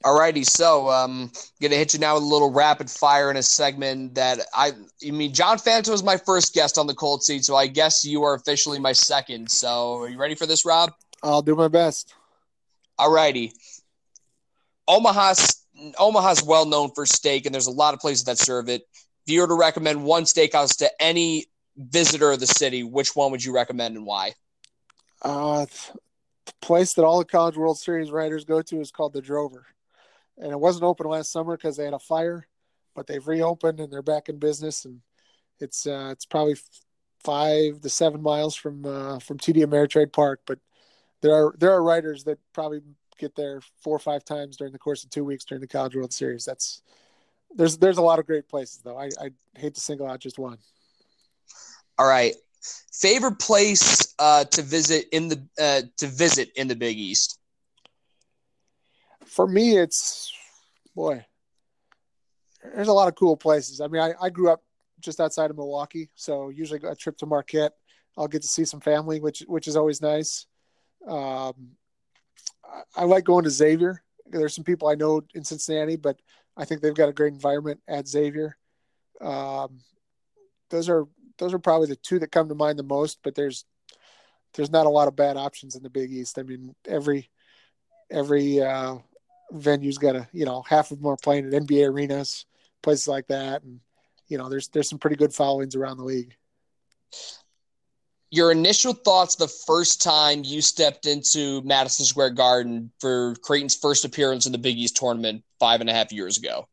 All 0.02 0.18
righty, 0.18 0.44
so 0.44 0.88
um, 0.88 1.30
gonna 1.60 1.74
hit 1.74 1.92
you 1.92 2.00
now 2.00 2.14
with 2.14 2.22
a 2.22 2.26
little 2.26 2.50
rapid 2.50 2.90
fire 2.90 3.30
in 3.30 3.36
a 3.36 3.42
segment 3.42 4.14
that 4.14 4.40
I, 4.54 4.72
I 5.06 5.10
mean, 5.10 5.34
John 5.34 5.58
Fanto 5.58 5.90
was 5.90 6.02
my 6.02 6.16
first 6.16 6.54
guest 6.54 6.78
on 6.78 6.86
the 6.86 6.94
cold 6.94 7.22
seat, 7.22 7.44
so 7.44 7.54
I 7.54 7.66
guess 7.66 8.04
you 8.04 8.22
are 8.24 8.34
officially 8.34 8.78
my 8.78 8.92
second. 8.92 9.50
So, 9.50 9.98
are 9.98 10.08
you 10.08 10.18
ready 10.18 10.34
for 10.34 10.46
this, 10.46 10.64
Rob? 10.64 10.92
I'll 11.22 11.42
do 11.42 11.54
my 11.54 11.68
best. 11.68 12.14
All 12.98 13.12
righty. 13.12 13.52
Omaha's 14.88 15.64
Omaha's 15.98 16.42
well 16.42 16.66
known 16.66 16.90
for 16.94 17.06
steak, 17.06 17.46
and 17.46 17.54
there's 17.54 17.66
a 17.66 17.72
lot 17.72 17.94
of 17.94 18.00
places 18.00 18.24
that 18.24 18.38
serve 18.38 18.68
it. 18.68 18.82
If 19.26 19.32
you 19.32 19.42
were 19.42 19.48
to 19.48 19.54
recommend 19.54 20.02
one 20.02 20.24
steakhouse 20.24 20.76
to 20.78 20.90
any 21.00 21.46
visitor 21.76 22.32
of 22.32 22.40
the 22.40 22.46
city, 22.46 22.82
which 22.82 23.14
one 23.14 23.30
would 23.30 23.44
you 23.44 23.54
recommend 23.54 23.96
and 23.96 24.06
why? 24.06 24.32
Uh, 25.22 25.66
place 26.60 26.94
that 26.94 27.04
all 27.04 27.18
the 27.18 27.24
College 27.24 27.56
World 27.56 27.78
Series 27.78 28.10
writers 28.10 28.44
go 28.44 28.62
to 28.62 28.80
is 28.80 28.90
called 28.90 29.12
the 29.12 29.22
Drover 29.22 29.66
and 30.40 30.52
it 30.52 30.58
wasn't 30.58 30.84
open 30.84 31.06
last 31.06 31.30
summer 31.30 31.56
because 31.56 31.76
they 31.76 31.84
had 31.84 31.94
a 31.94 31.98
fire, 31.98 32.46
but 32.94 33.06
they've 33.06 33.26
reopened 33.26 33.78
and 33.78 33.92
they're 33.92 34.02
back 34.02 34.28
in 34.28 34.38
business. 34.38 34.84
And 34.84 35.00
it's 35.60 35.86
uh, 35.86 36.08
it's 36.12 36.24
probably 36.24 36.56
five 37.22 37.80
to 37.82 37.88
seven 37.88 38.22
miles 38.22 38.56
from 38.56 38.84
uh, 38.84 39.18
from 39.18 39.38
TD 39.38 39.64
Ameritrade 39.64 40.12
Park. 40.12 40.40
But 40.46 40.58
there 41.20 41.34
are 41.34 41.54
there 41.58 41.72
are 41.72 41.82
writers 41.82 42.24
that 42.24 42.38
probably 42.52 42.80
get 43.18 43.36
there 43.36 43.60
four 43.82 43.94
or 43.94 44.00
five 44.00 44.24
times 44.24 44.56
during 44.56 44.72
the 44.72 44.78
course 44.78 45.04
of 45.04 45.10
two 45.10 45.24
weeks 45.24 45.44
during 45.44 45.60
the 45.60 45.68
College 45.68 45.94
World 45.94 46.12
Series. 46.12 46.44
That's 46.44 46.82
there's 47.54 47.76
there's 47.76 47.98
a 47.98 48.02
lot 48.02 48.18
of 48.18 48.26
great 48.26 48.48
places 48.48 48.80
though. 48.82 48.98
I, 48.98 49.10
I 49.20 49.30
hate 49.56 49.74
to 49.74 49.80
single 49.80 50.08
out 50.08 50.20
just 50.20 50.38
one. 50.38 50.58
All 51.98 52.08
right, 52.08 52.34
favorite 52.92 53.38
place 53.38 54.14
uh, 54.18 54.44
to 54.44 54.62
visit 54.62 55.06
in 55.12 55.28
the 55.28 55.42
uh, 55.60 55.82
to 55.98 56.06
visit 56.06 56.50
in 56.56 56.68
the 56.68 56.76
Big 56.76 56.98
East 56.98 57.40
for 59.30 59.46
me, 59.46 59.78
it's 59.78 60.32
boy. 60.94 61.24
There's 62.74 62.88
a 62.88 62.92
lot 62.92 63.08
of 63.08 63.14
cool 63.14 63.36
places. 63.36 63.80
I 63.80 63.86
mean, 63.86 64.02
I, 64.02 64.12
I 64.20 64.28
grew 64.28 64.50
up 64.50 64.62
just 64.98 65.20
outside 65.20 65.50
of 65.50 65.56
Milwaukee, 65.56 66.10
so 66.14 66.50
usually 66.50 66.80
a 66.86 66.94
trip 66.94 67.16
to 67.18 67.26
Marquette, 67.26 67.72
I'll 68.18 68.28
get 68.28 68.42
to 68.42 68.48
see 68.48 68.64
some 68.64 68.80
family, 68.80 69.20
which 69.20 69.40
which 69.46 69.68
is 69.68 69.76
always 69.76 70.02
nice. 70.02 70.46
Um, 71.06 71.70
I, 72.64 72.82
I 72.96 73.04
like 73.04 73.24
going 73.24 73.44
to 73.44 73.50
Xavier. 73.50 74.02
There's 74.26 74.54
some 74.54 74.64
people 74.64 74.88
I 74.88 74.94
know 74.94 75.22
in 75.34 75.44
Cincinnati, 75.44 75.96
but 75.96 76.20
I 76.56 76.64
think 76.64 76.82
they've 76.82 76.92
got 76.92 77.08
a 77.08 77.14
great 77.14 77.32
environment 77.32 77.80
at 77.88 78.08
Xavier. 78.08 78.56
Um, 79.20 79.80
those 80.70 80.88
are 80.88 81.06
those 81.40 81.54
are 81.54 81.58
probably 81.58 81.88
the 81.88 81.96
two 81.96 82.20
that 82.20 82.30
come 82.30 82.48
to 82.48 82.54
mind 82.54 82.78
the 82.78 82.84
most. 82.84 83.18
But 83.24 83.34
there's 83.34 83.64
there's 84.54 84.70
not 84.70 84.86
a 84.86 84.90
lot 84.90 85.08
of 85.08 85.16
bad 85.16 85.36
options 85.36 85.74
in 85.74 85.82
the 85.82 85.90
Big 85.90 86.12
East. 86.12 86.38
I 86.38 86.42
mean, 86.42 86.74
every 86.86 87.28
every 88.10 88.60
uh, 88.60 88.96
venues 89.52 89.98
got 89.98 90.14
a 90.14 90.28
you 90.32 90.44
know 90.44 90.62
half 90.62 90.90
of 90.90 90.98
them 90.98 91.10
are 91.10 91.16
playing 91.16 91.46
at 91.46 91.62
NBA 91.62 91.88
arenas, 91.88 92.44
places 92.82 93.08
like 93.08 93.26
that, 93.28 93.62
and 93.62 93.80
you 94.28 94.38
know 94.38 94.48
there's 94.48 94.68
there's 94.68 94.88
some 94.88 94.98
pretty 94.98 95.16
good 95.16 95.34
followings 95.34 95.74
around 95.74 95.96
the 95.96 96.04
league. 96.04 96.36
Your 98.32 98.52
initial 98.52 98.92
thoughts 98.92 99.34
the 99.34 99.48
first 99.48 100.02
time 100.02 100.42
you 100.44 100.62
stepped 100.62 101.06
into 101.06 101.62
Madison 101.62 102.04
Square 102.04 102.30
Garden 102.30 102.92
for 103.00 103.34
Creighton's 103.42 103.74
first 103.74 104.04
appearance 104.04 104.46
in 104.46 104.52
the 104.52 104.58
Big 104.58 104.76
East 104.76 104.96
tournament 104.96 105.42
five 105.58 105.80
and 105.80 105.90
a 105.90 105.92
half 105.92 106.12
years 106.12 106.38
ago. 106.38 106.68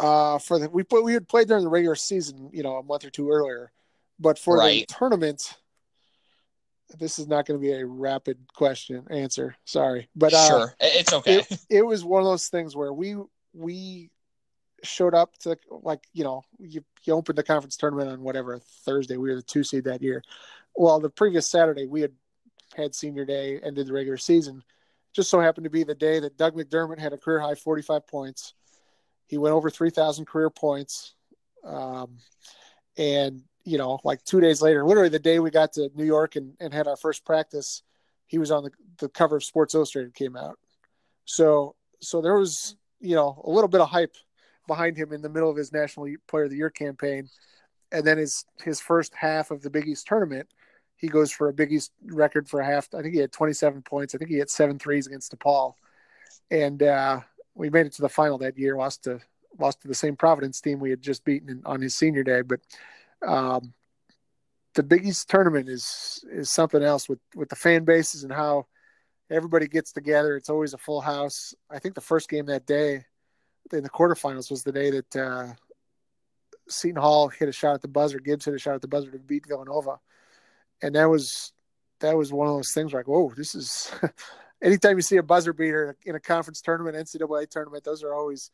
Uh, 0.00 0.38
for 0.38 0.58
the 0.58 0.70
we 0.70 0.82
put 0.82 1.04
we 1.04 1.12
had 1.12 1.28
played 1.28 1.46
during 1.46 1.62
the 1.62 1.68
regular 1.68 1.94
season, 1.94 2.48
you 2.54 2.62
know, 2.62 2.76
a 2.76 2.82
month 2.82 3.04
or 3.04 3.10
two 3.10 3.30
earlier, 3.30 3.70
but 4.18 4.38
for 4.38 4.56
right. 4.56 4.88
the 4.88 4.94
tournament, 4.94 5.58
this 6.98 7.18
is 7.18 7.28
not 7.28 7.44
going 7.44 7.60
to 7.60 7.62
be 7.62 7.72
a 7.72 7.84
rapid 7.84 8.38
question 8.54 9.06
answer. 9.10 9.54
Sorry, 9.66 10.08
but 10.16 10.32
uh, 10.32 10.48
sure, 10.48 10.74
it's 10.80 11.12
okay. 11.12 11.40
It, 11.40 11.58
it, 11.68 11.82
was 11.86 12.02
one 12.02 12.22
of 12.22 12.26
those 12.26 12.48
things 12.48 12.74
where 12.74 12.94
we 12.94 13.16
we 13.52 14.10
showed 14.82 15.14
up 15.14 15.36
to 15.40 15.58
like 15.82 16.00
you 16.14 16.24
know 16.24 16.44
you 16.58 16.82
you 17.04 17.12
opened 17.12 17.36
the 17.36 17.42
conference 17.42 17.76
tournament 17.76 18.08
on 18.08 18.22
whatever 18.22 18.58
Thursday. 18.86 19.18
We 19.18 19.28
were 19.28 19.36
the 19.36 19.42
two 19.42 19.62
seed 19.62 19.84
that 19.84 20.00
year. 20.00 20.22
Well, 20.74 20.98
the 20.98 21.10
previous 21.10 21.46
Saturday 21.46 21.86
we 21.86 22.00
had 22.00 22.12
had 22.74 22.94
senior 22.94 23.26
day 23.26 23.60
ended 23.62 23.86
the 23.86 23.92
regular 23.92 24.16
season. 24.16 24.62
Just 25.12 25.28
so 25.28 25.40
happened 25.40 25.64
to 25.64 25.70
be 25.70 25.84
the 25.84 25.94
day 25.94 26.20
that 26.20 26.38
Doug 26.38 26.54
McDermott 26.54 26.98
had 26.98 27.12
a 27.12 27.18
career 27.18 27.40
high 27.40 27.54
45 27.54 28.06
points. 28.06 28.54
He 29.30 29.38
went 29.38 29.54
over 29.54 29.70
3,000 29.70 30.26
career 30.26 30.50
points. 30.50 31.14
Um, 31.64 32.18
and 32.98 33.44
you 33.64 33.78
know, 33.78 34.00
like 34.02 34.24
two 34.24 34.40
days 34.40 34.60
later, 34.60 34.84
literally 34.84 35.08
the 35.08 35.20
day 35.20 35.38
we 35.38 35.52
got 35.52 35.72
to 35.74 35.88
New 35.94 36.04
York 36.04 36.34
and, 36.34 36.54
and 36.58 36.74
had 36.74 36.88
our 36.88 36.96
first 36.96 37.24
practice, 37.24 37.84
he 38.26 38.36
was 38.38 38.50
on 38.50 38.64
the, 38.64 38.70
the 38.98 39.08
cover 39.08 39.36
of 39.36 39.44
Sports 39.44 39.74
Illustrated 39.74 40.14
came 40.14 40.36
out. 40.36 40.58
So, 41.24 41.76
so 42.00 42.20
there 42.20 42.36
was, 42.36 42.74
you 42.98 43.14
know, 43.14 43.40
a 43.44 43.50
little 43.50 43.68
bit 43.68 43.80
of 43.80 43.88
hype 43.88 44.16
behind 44.66 44.96
him 44.96 45.12
in 45.12 45.22
the 45.22 45.28
middle 45.28 45.48
of 45.48 45.56
his 45.56 45.72
National 45.72 46.08
Player 46.26 46.44
of 46.44 46.50
the 46.50 46.56
Year 46.56 46.70
campaign. 46.70 47.28
And 47.92 48.04
then 48.04 48.18
his, 48.18 48.44
his 48.64 48.80
first 48.80 49.14
half 49.14 49.52
of 49.52 49.62
the 49.62 49.70
Big 49.70 49.86
East 49.86 50.08
tournament, 50.08 50.48
he 50.96 51.06
goes 51.06 51.30
for 51.30 51.48
a 51.48 51.52
Big 51.52 51.72
East 51.72 51.92
record 52.04 52.48
for 52.48 52.60
a 52.60 52.66
half. 52.66 52.88
I 52.92 53.02
think 53.02 53.14
he 53.14 53.20
had 53.20 53.30
27 53.30 53.82
points. 53.82 54.14
I 54.14 54.18
think 54.18 54.30
he 54.30 54.38
had 54.38 54.50
seven 54.50 54.80
threes 54.80 55.06
against 55.06 55.36
DePaul. 55.38 55.74
And, 56.50 56.82
uh, 56.82 57.20
we 57.60 57.70
made 57.70 57.86
it 57.86 57.92
to 57.94 58.02
the 58.02 58.08
final 58.08 58.38
that 58.38 58.58
year, 58.58 58.76
lost 58.76 59.04
to, 59.04 59.20
lost 59.58 59.82
to 59.82 59.88
the 59.88 59.94
same 59.94 60.16
Providence 60.16 60.60
team 60.60 60.80
we 60.80 60.90
had 60.90 61.02
just 61.02 61.24
beaten 61.24 61.62
on 61.66 61.80
his 61.80 61.94
senior 61.94 62.22
day. 62.22 62.40
But, 62.40 62.60
um, 63.26 63.74
the 64.74 64.82
Big 64.82 65.04
East 65.06 65.28
tournament 65.28 65.68
is 65.68 66.24
is 66.30 66.50
something 66.50 66.82
else 66.82 67.08
with 67.08 67.18
with 67.34 67.48
the 67.48 67.56
fan 67.56 67.84
bases 67.84 68.22
and 68.22 68.32
how 68.32 68.66
everybody 69.28 69.66
gets 69.66 69.92
together. 69.92 70.36
It's 70.36 70.48
always 70.48 70.74
a 70.74 70.78
full 70.78 71.00
house. 71.00 71.54
I 71.68 71.78
think 71.78 71.94
the 71.94 72.00
first 72.00 72.28
game 72.28 72.46
that 72.46 72.66
day 72.66 73.04
in 73.72 73.82
the 73.82 73.90
quarterfinals 73.90 74.50
was 74.50 74.62
the 74.62 74.72
day 74.72 74.90
that 74.90 75.16
uh, 75.16 75.52
Seton 76.68 77.00
Hall 77.00 77.28
hit 77.28 77.48
a 77.48 77.52
shot 77.52 77.74
at 77.74 77.82
the 77.82 77.88
buzzer, 77.88 78.20
Gibbs 78.20 78.44
hit 78.44 78.54
a 78.54 78.58
shot 78.58 78.74
at 78.74 78.80
the 78.80 78.88
buzzer 78.88 79.10
to 79.10 79.18
beat 79.18 79.46
Villanova, 79.46 79.98
and 80.82 80.94
that 80.94 81.10
was 81.10 81.52
that 81.98 82.16
was 82.16 82.32
one 82.32 82.46
of 82.46 82.54
those 82.54 82.72
things 82.72 82.92
like, 82.92 83.08
whoa, 83.08 83.32
this 83.36 83.54
is. 83.54 83.90
anytime 84.62 84.96
you 84.96 85.02
see 85.02 85.16
a 85.16 85.22
buzzer 85.22 85.52
beater 85.52 85.96
in 86.04 86.14
a 86.14 86.20
conference 86.20 86.60
tournament, 86.60 86.96
NCAA 86.96 87.48
tournament, 87.48 87.84
those 87.84 88.02
are 88.02 88.14
always 88.14 88.50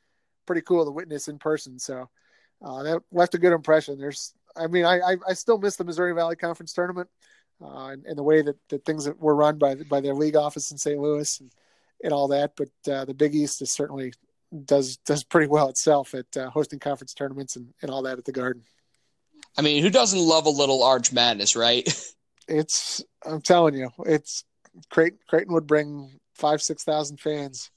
pretty 0.47 0.63
cool 0.63 0.85
to 0.85 0.91
witness 0.91 1.29
in 1.29 1.39
person. 1.39 1.79
So 1.79 2.09
uh, 2.65 2.83
that 2.83 3.03
left 3.13 3.35
a 3.35 3.39
good 3.39 3.53
impression. 3.53 3.99
There's, 3.99 4.33
I 4.57 4.67
mean, 4.67 4.85
I, 4.85 5.01
I, 5.01 5.17
I 5.29 5.33
still 5.35 5.59
miss 5.59 5.77
the 5.77 5.85
Missouri 5.85 6.15
Valley 6.15 6.37
Conference 6.37 6.73
tournament 6.73 7.09
uh, 7.63 7.89
and, 7.89 8.07
and, 8.07 8.17
the 8.17 8.23
way 8.23 8.43
that, 8.43 8.57
that 8.69 8.85
things 8.85 9.09
were 9.19 9.35
run 9.35 9.59
by 9.59 9.75
by 9.75 10.01
their 10.01 10.15
league 10.15 10.37
office 10.37 10.71
in 10.71 10.79
St. 10.79 11.01
Louis 11.01 11.41
and, 11.41 11.51
and 12.03 12.13
all 12.13 12.29
that. 12.29 12.53
But 12.57 12.93
uh, 12.93 13.05
the 13.05 13.15
Big 13.15 13.35
East 13.35 13.61
is 13.63 13.73
certainly 13.73 14.13
does 14.65 14.97
does 14.99 15.25
pretty 15.25 15.49
well 15.49 15.69
itself 15.69 16.15
at 16.15 16.37
uh, 16.37 16.51
hosting 16.51 16.79
conference 16.79 17.15
tournaments 17.15 17.57
and, 17.57 17.73
and 17.83 17.91
all 17.91 18.03
that 18.03 18.19
at 18.19 18.25
the 18.25 18.33
Garden. 18.33 18.63
I 19.59 19.63
mean, 19.63 19.83
who 19.83 19.91
doesn't 19.91 20.19
love 20.19 20.47
a 20.47 20.51
little 20.51 20.83
Arch 20.83 21.13
Madness, 21.13 21.57
right? 21.57 21.89
it's 22.49 23.05
I'm 23.25 23.41
telling 23.41 23.75
you, 23.75 23.91
it's 24.05 24.45
Creighton, 24.91 25.19
Creighton 25.29 25.55
would 25.55 25.67
bring 25.67 26.19
five 26.35 26.63
six 26.63 26.85
thousand 26.85 27.21
fans 27.21 27.71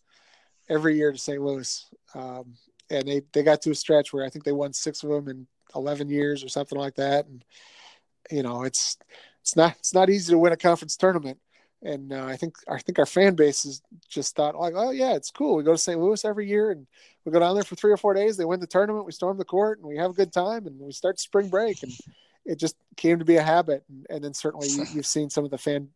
every 0.69 0.95
year 0.97 1.11
to 1.11 1.17
St. 1.17 1.41
Louis, 1.41 1.85
um, 2.13 2.55
and 2.89 3.07
they 3.07 3.21
they 3.33 3.43
got 3.43 3.61
to 3.63 3.71
a 3.71 3.75
stretch 3.75 4.13
where 4.13 4.25
I 4.25 4.29
think 4.29 4.45
they 4.45 4.51
won 4.51 4.73
six 4.73 5.03
of 5.03 5.09
them 5.09 5.27
in 5.27 5.47
eleven 5.75 6.09
years 6.09 6.43
or 6.43 6.49
something 6.49 6.77
like 6.77 6.95
that, 6.95 7.25
and 7.27 7.43
you 8.31 8.43
know 8.43 8.63
it's 8.63 8.97
it's 9.41 9.55
not 9.55 9.75
it's 9.79 9.93
not 9.93 10.09
easy 10.09 10.31
to 10.31 10.39
win 10.39 10.53
a 10.53 10.57
conference 10.57 10.95
tournament. 10.95 11.39
And 11.81 12.11
uh, 12.11 12.25
I 12.25 12.35
think 12.35 12.57
I 12.67 12.77
think 12.79 12.99
our 12.99 13.05
fan 13.05 13.35
base 13.35 13.63
has 13.63 13.81
just 14.09 14.35
thought 14.35 14.59
like, 14.59 14.73
oh 14.75 14.91
yeah, 14.91 15.13
it's 15.13 15.31
cool. 15.31 15.55
We 15.55 15.63
go 15.63 15.71
to 15.71 15.77
St. 15.77 15.99
Louis 15.99 16.23
every 16.25 16.47
year, 16.47 16.71
and 16.71 16.85
we 17.23 17.31
go 17.31 17.39
down 17.39 17.55
there 17.55 17.63
for 17.63 17.75
three 17.75 17.91
or 17.91 17.97
four 17.97 18.13
days. 18.13 18.35
They 18.35 18.45
win 18.45 18.59
the 18.59 18.67
tournament, 18.67 19.05
we 19.05 19.13
storm 19.13 19.37
the 19.37 19.45
court, 19.45 19.79
and 19.79 19.87
we 19.87 19.97
have 19.97 20.11
a 20.11 20.15
good 20.15 20.33
time, 20.33 20.67
and 20.67 20.77
we 20.79 20.91
start 20.91 21.19
spring 21.19 21.47
break, 21.47 21.81
and 21.83 21.93
it 22.45 22.59
just 22.59 22.75
came 22.97 23.19
to 23.19 23.25
be 23.25 23.37
a 23.37 23.41
habit. 23.41 23.85
And, 23.87 24.05
and 24.09 24.23
then 24.23 24.33
certainly 24.33 24.67
you, 24.67 24.83
have 24.83 25.05
seen 25.05 25.29
some 25.29 25.45
of 25.45 25.51
the 25.51 25.57
fan, 25.57 25.87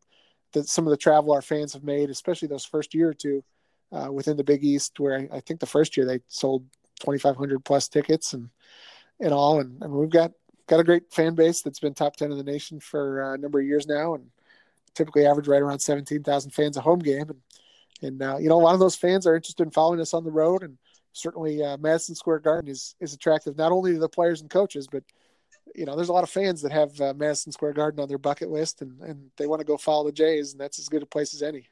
that 0.53 0.67
some 0.67 0.87
of 0.87 0.91
the 0.91 0.97
travel 0.97 1.33
our 1.33 1.41
fans 1.41 1.73
have 1.73 1.83
made, 1.83 2.09
especially 2.09 2.47
those 2.47 2.65
first 2.65 2.93
year 2.93 3.09
or 3.09 3.13
two 3.13 3.43
uh, 3.91 4.11
within 4.11 4.37
the 4.37 4.43
Big 4.43 4.63
East, 4.63 4.99
where 4.99 5.27
I, 5.31 5.39
think 5.39 5.59
the 5.59 5.65
first 5.65 5.97
year 5.97 6.05
they 6.05 6.19
sold 6.27 6.65
2,500 7.01 7.63
plus 7.63 7.87
tickets 7.87 8.33
and 8.33 8.49
and 9.19 9.31
all, 9.31 9.59
and, 9.59 9.79
we've 9.79 10.09
got 10.09 10.31
got 10.67 10.79
a 10.79 10.83
great 10.83 11.11
fan 11.11 11.35
base 11.35 11.61
that's 11.61 11.79
been 11.79 11.93
top 11.93 12.15
10 12.15 12.31
in 12.31 12.37
the 12.37 12.43
nation 12.43 12.79
for 12.79 13.33
a 13.33 13.37
number 13.37 13.59
of 13.59 13.65
years 13.65 13.85
now, 13.85 14.15
and 14.15 14.25
typically 14.95 15.25
average 15.25 15.47
right 15.47 15.61
around 15.61 15.79
17,000 15.79 16.51
fans 16.51 16.77
a 16.77 16.81
home 16.81 16.99
game, 16.99 17.29
and 17.29 17.41
and 18.01 18.21
uh, 18.21 18.37
you 18.37 18.49
know 18.49 18.59
a 18.59 18.63
lot 18.63 18.73
of 18.73 18.79
those 18.79 18.95
fans 18.95 19.27
are 19.27 19.35
interested 19.35 19.63
in 19.63 19.71
following 19.71 19.99
us 19.99 20.13
on 20.13 20.23
the 20.23 20.31
road, 20.31 20.63
and 20.63 20.77
certainly 21.13 21.63
uh, 21.63 21.77
Madison 21.77 22.15
Square 22.15 22.39
Garden 22.39 22.69
is 22.69 22.95
is 22.99 23.13
attractive 23.13 23.57
not 23.57 23.71
only 23.71 23.93
to 23.93 23.99
the 23.99 24.09
players 24.09 24.41
and 24.41 24.49
coaches, 24.49 24.87
but 24.91 25.03
you 25.75 25.85
know, 25.85 25.95
there's 25.95 26.09
a 26.09 26.13
lot 26.13 26.23
of 26.23 26.29
fans 26.29 26.61
that 26.61 26.71
have 26.71 26.99
uh, 27.01 27.13
Madison 27.15 27.51
Square 27.51 27.73
Garden 27.73 27.99
on 27.99 28.07
their 28.07 28.17
bucket 28.17 28.49
list, 28.49 28.81
and, 28.81 29.01
and 29.01 29.31
they 29.37 29.47
want 29.47 29.59
to 29.59 29.65
go 29.65 29.77
follow 29.77 30.05
the 30.05 30.11
Jays, 30.11 30.51
and 30.51 30.61
that's 30.61 30.79
as 30.79 30.89
good 30.89 31.03
a 31.03 31.05
place 31.05 31.33
as 31.33 31.41
any. 31.41 31.67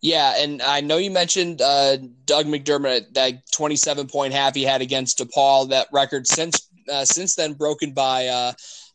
Yeah, 0.00 0.34
and 0.36 0.60
I 0.62 0.80
know 0.80 0.96
you 0.96 1.12
mentioned 1.12 1.62
uh, 1.62 1.96
Doug 2.24 2.46
McDermott, 2.46 3.14
that 3.14 3.48
27 3.52 4.08
point 4.08 4.34
half 4.34 4.54
he 4.54 4.64
had 4.64 4.82
against 4.82 5.18
DePaul. 5.18 5.70
That 5.70 5.86
record 5.92 6.26
since 6.26 6.68
uh, 6.92 7.04
since 7.04 7.36
then 7.36 7.52
broken 7.52 7.92
by 7.92 8.26
uh, 8.26 8.52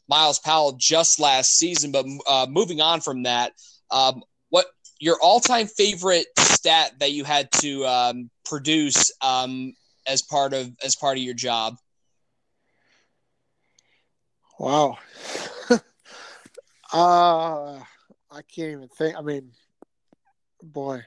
Myles 0.10 0.40
Powell 0.40 0.74
just 0.74 1.20
last 1.20 1.58
season. 1.58 1.94
But 1.94 2.06
uh, 2.28 2.48
moving 2.50 2.82
on 2.82 3.00
from 3.00 3.24
that, 3.24 3.54
um, 3.90 4.22
what 4.50 4.66
your 5.00 5.18
all 5.22 5.40
time 5.40 5.68
favorite 5.68 6.28
stat 6.38 6.92
that 7.00 7.14
you 7.14 7.24
had 7.24 7.54
to 7.54 7.86
um, 7.86 8.30
produce 8.44 9.10
um, 9.22 9.74
as 10.06 10.22
part 10.22 10.54
of 10.54 10.70
as 10.84 10.98
part 10.98 11.18
of 11.18 11.24
your 11.24 11.36
job? 11.36 11.78
Wow. 14.60 14.98
uh, 16.94 17.80
I 18.32 18.42
can't 18.54 18.72
even 18.72 18.88
think. 18.90 19.16
I 19.16 19.22
mean, 19.22 19.52
boy, 20.64 21.04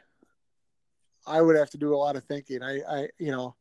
I 1.26 1.40
would 1.40 1.56
have 1.56 1.70
to 1.70 1.78
do 1.78 1.94
a 1.94 1.96
lot 1.96 2.16
of 2.16 2.24
thinking. 2.24 2.62
I, 2.62 2.80
I, 2.88 3.08
you 3.18 3.32
know, 3.32 3.56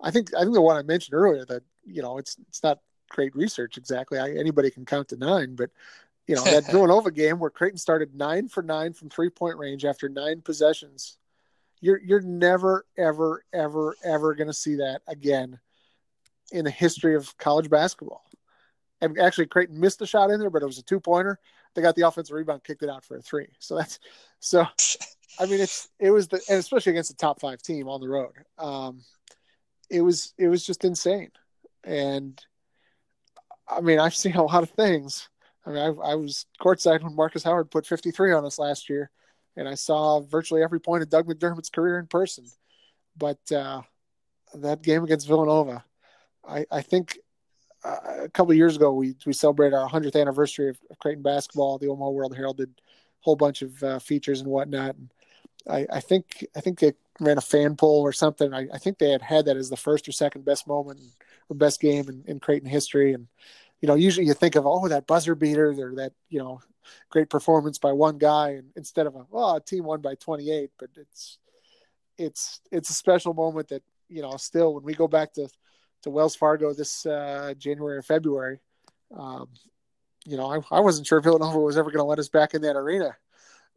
I 0.00 0.10
think 0.10 0.34
I 0.34 0.40
think 0.42 0.54
the 0.54 0.60
one 0.60 0.76
I 0.76 0.82
mentioned 0.82 1.14
earlier 1.14 1.44
that 1.46 1.62
you 1.84 2.02
know 2.02 2.18
it's 2.18 2.36
it's 2.48 2.62
not 2.62 2.80
great 3.08 3.34
research 3.34 3.76
exactly. 3.76 4.18
I, 4.18 4.32
anybody 4.32 4.70
can 4.70 4.84
count 4.84 5.08
to 5.08 5.16
nine, 5.16 5.54
but 5.54 5.70
you 6.26 6.34
know 6.34 6.44
that 6.44 6.66
Villanova 6.70 7.10
game 7.10 7.38
where 7.38 7.50
Creighton 7.50 7.78
started 7.78 8.14
nine 8.14 8.48
for 8.48 8.62
nine 8.62 8.92
from 8.92 9.08
three 9.08 9.30
point 9.30 9.56
range 9.56 9.84
after 9.84 10.08
nine 10.08 10.42
possessions. 10.42 11.16
You're 11.80 12.00
you're 12.00 12.20
never 12.20 12.84
ever 12.98 13.44
ever 13.52 13.96
ever 14.04 14.34
going 14.34 14.48
to 14.48 14.52
see 14.52 14.76
that 14.76 15.00
again 15.08 15.58
in 16.52 16.64
the 16.64 16.70
history 16.70 17.16
of 17.16 17.36
college 17.38 17.70
basketball 17.70 18.24
and 19.02 19.18
actually 19.18 19.46
Creighton 19.46 19.78
missed 19.78 20.00
a 20.00 20.06
shot 20.06 20.30
in 20.30 20.40
there, 20.40 20.48
but 20.48 20.62
it 20.62 20.66
was 20.66 20.78
a 20.78 20.82
two 20.82 21.00
pointer. 21.00 21.38
They 21.74 21.82
got 21.82 21.96
the 21.96 22.06
offensive 22.06 22.34
rebound, 22.34 22.64
kicked 22.64 22.82
it 22.82 22.88
out 22.88 23.04
for 23.04 23.16
a 23.16 23.22
three. 23.22 23.48
So 23.58 23.76
that's 23.76 23.98
so. 24.40 24.64
I 25.38 25.46
mean, 25.46 25.60
it's 25.60 25.88
it 25.98 26.10
was 26.10 26.28
the 26.28 26.40
and 26.48 26.58
especially 26.58 26.90
against 26.92 27.10
the 27.10 27.16
top 27.16 27.40
five 27.40 27.60
team 27.60 27.88
on 27.88 28.00
the 28.00 28.08
road. 28.08 28.32
Um, 28.58 29.02
it 29.90 30.02
was 30.02 30.32
it 30.38 30.48
was 30.48 30.64
just 30.64 30.84
insane, 30.84 31.30
and 31.84 32.40
I 33.68 33.80
mean, 33.80 33.98
I've 33.98 34.14
seen 34.14 34.36
a 34.36 34.44
lot 34.44 34.62
of 34.62 34.70
things. 34.70 35.28
I 35.66 35.70
mean, 35.70 35.78
I, 35.78 36.12
I 36.12 36.14
was 36.14 36.46
courtside 36.60 37.02
when 37.02 37.16
Marcus 37.16 37.44
Howard 37.44 37.70
put 37.70 37.86
53 37.86 38.32
on 38.32 38.44
us 38.44 38.58
last 38.58 38.88
year, 38.88 39.10
and 39.56 39.68
I 39.68 39.74
saw 39.74 40.20
virtually 40.20 40.62
every 40.62 40.80
point 40.80 41.02
of 41.02 41.10
Doug 41.10 41.26
McDermott's 41.26 41.70
career 41.70 41.98
in 41.98 42.06
person. 42.06 42.44
But 43.16 43.40
uh, 43.52 43.82
that 44.54 44.82
game 44.82 45.04
against 45.04 45.28
Villanova, 45.28 45.84
I, 46.46 46.66
I 46.70 46.82
think 46.82 47.18
a 47.84 48.28
couple 48.32 48.54
years 48.54 48.76
ago, 48.76 48.92
we 48.92 49.14
we 49.26 49.32
celebrated 49.32 49.76
our 49.76 49.88
100th 49.88 50.20
anniversary 50.20 50.68
of, 50.68 50.78
of, 50.90 50.98
Creighton 50.98 51.22
basketball. 51.22 51.78
The 51.78 51.88
Omaha 51.88 52.10
World 52.10 52.36
Herald 52.36 52.58
did 52.58 52.68
a 52.68 52.82
whole 53.20 53.36
bunch 53.36 53.62
of 53.62 53.82
uh, 53.82 53.98
features 53.98 54.40
and 54.40 54.48
whatnot. 54.48 54.94
And 54.96 55.10
I, 55.68 55.86
I, 55.92 56.00
think 56.00 56.46
I 56.56 56.60
think 56.60 56.78
they 56.78 56.92
ran 57.20 57.38
a 57.38 57.42
fan 57.42 57.76
poll 57.76 58.02
or 58.02 58.12
something. 58.12 58.54
I, 58.54 58.68
I, 58.72 58.78
think 58.78 58.98
they 58.98 59.10
had 59.10 59.22
had 59.22 59.46
that 59.46 59.56
as 59.56 59.68
the 59.68 59.76
first 59.76 60.08
or 60.08 60.12
second 60.12 60.44
best 60.44 60.66
moment 60.66 61.00
or 61.48 61.56
best 61.56 61.80
game 61.80 62.08
in, 62.08 62.24
in 62.26 62.40
Creighton 62.40 62.68
history. 62.68 63.14
And 63.14 63.26
you 63.80 63.88
know, 63.88 63.94
usually 63.94 64.26
you 64.26 64.34
think 64.34 64.54
of 64.54 64.66
oh 64.66 64.86
that 64.88 65.06
buzzer 65.06 65.34
beater 65.34 65.70
or 65.70 65.94
that 65.96 66.12
you 66.28 66.38
know 66.38 66.60
great 67.10 67.30
performance 67.30 67.78
by 67.78 67.92
one 67.92 68.18
guy, 68.18 68.50
and 68.50 68.70
instead 68.76 69.06
of 69.06 69.14
a 69.16 69.36
a 69.36 69.60
team 69.60 69.84
won 69.84 70.00
by 70.00 70.14
28. 70.14 70.70
But 70.78 70.90
it's 70.96 71.38
it's 72.16 72.60
it's 72.70 72.90
a 72.90 72.94
special 72.94 73.34
moment 73.34 73.68
that 73.68 73.82
you 74.08 74.22
know 74.22 74.36
still 74.36 74.74
when 74.74 74.84
we 74.84 74.94
go 74.94 75.08
back 75.08 75.32
to 75.34 75.48
to 76.02 76.10
Wells 76.10 76.34
Fargo 76.34 76.72
this 76.74 77.06
uh, 77.06 77.54
January 77.56 77.96
or 77.96 78.02
February. 78.02 78.60
Um, 79.16 79.48
you 80.24 80.36
know, 80.36 80.46
I, 80.46 80.76
I, 80.76 80.80
wasn't 80.80 81.06
sure 81.06 81.20
Villanova 81.20 81.58
was 81.58 81.76
ever 81.76 81.90
going 81.90 81.98
to 81.98 82.04
let 82.04 82.18
us 82.18 82.28
back 82.28 82.54
in 82.54 82.62
that 82.62 82.76
arena. 82.76 83.16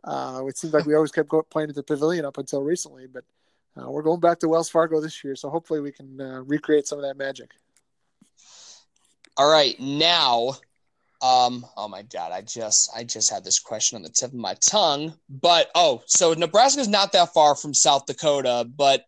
Uh, 0.04 0.44
it 0.48 0.58
seems 0.58 0.74
like 0.74 0.86
we 0.86 0.96
always 0.96 1.12
kept 1.12 1.30
going, 1.30 1.44
playing 1.50 1.70
at 1.70 1.76
the 1.76 1.84
Pavilion 1.84 2.26
up 2.26 2.38
until 2.38 2.62
recently, 2.62 3.08
but 3.08 3.24
uh, 3.78 3.90
we're 3.90 4.04
going 4.04 4.20
back 4.20 4.40
to 4.40 4.48
Wells 4.48 4.70
Fargo 4.70 5.02
this 5.02 5.24
year, 5.24 5.36
so 5.36 5.50
hopefully 5.50 5.82
we 5.82 5.92
can 5.92 6.22
uh, 6.22 6.44
recreate 6.46 6.88
some 6.88 7.00
of 7.00 7.04
that 7.04 7.18
magic. 7.18 7.52
All 9.38 9.52
right, 9.52 9.78
now, 9.80 10.52
um, 11.22 11.66
oh 11.76 11.88
my 11.90 12.04
God, 12.04 12.32
I 12.32 12.42
just 12.42 12.92
I 12.96 13.04
just 13.04 13.32
had 13.32 13.44
this 13.44 13.60
question 13.60 13.98
on 13.98 14.04
the 14.04 14.10
tip 14.10 14.30
of 14.30 14.38
my 14.38 14.56
tongue, 14.62 15.14
but 15.28 15.72
oh, 15.76 16.04
so 16.06 16.34
Nebraska 16.34 16.82
is 16.82 16.88
not 16.88 17.12
that 17.14 17.34
far 17.34 17.56
from 17.56 17.74
South 17.74 18.06
Dakota, 18.06 18.66
but 18.78 19.04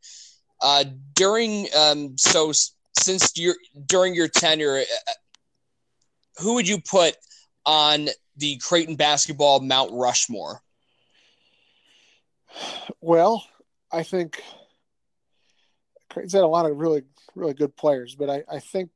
uh, 0.61 0.83
during 1.13 1.67
um, 1.77 2.17
so 2.17 2.51
since 2.97 3.31
you 3.37 3.55
during 3.85 4.15
your 4.15 4.27
tenure, 4.27 4.77
uh, 4.79 5.11
who 6.39 6.55
would 6.55 6.67
you 6.67 6.79
put 6.79 7.15
on 7.65 8.07
the 8.37 8.57
Creighton 8.57 8.95
basketball 8.95 9.59
Mount 9.59 9.91
Rushmore? 9.93 10.61
Well, 13.01 13.45
I 13.91 14.03
think 14.03 14.41
Creighton's 16.09 16.33
had 16.33 16.43
a 16.43 16.47
lot 16.47 16.69
of 16.69 16.77
really, 16.77 17.03
really 17.35 17.53
good 17.53 17.75
players, 17.75 18.15
but 18.15 18.29
I, 18.29 18.43
I 18.51 18.59
think, 18.59 18.89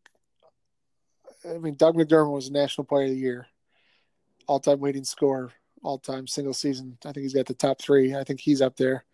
I 1.48 1.58
mean, 1.58 1.76
Doug 1.76 1.96
McDermott 1.96 2.34
was 2.34 2.48
a 2.48 2.54
National 2.54 2.86
Player 2.86 3.06
of 3.06 3.12
the 3.12 3.18
Year, 3.18 3.48
all-time 4.48 4.82
leading 4.82 5.04
scorer, 5.04 5.52
all-time 5.84 6.28
single 6.28 6.54
season. 6.54 6.98
I 7.06 7.12
think 7.12 7.24
he's 7.24 7.34
got 7.34 7.46
the 7.46 7.54
top 7.54 7.82
three. 7.82 8.16
I 8.16 8.24
think 8.24 8.40
he's 8.40 8.62
up 8.62 8.78
there. 8.78 9.06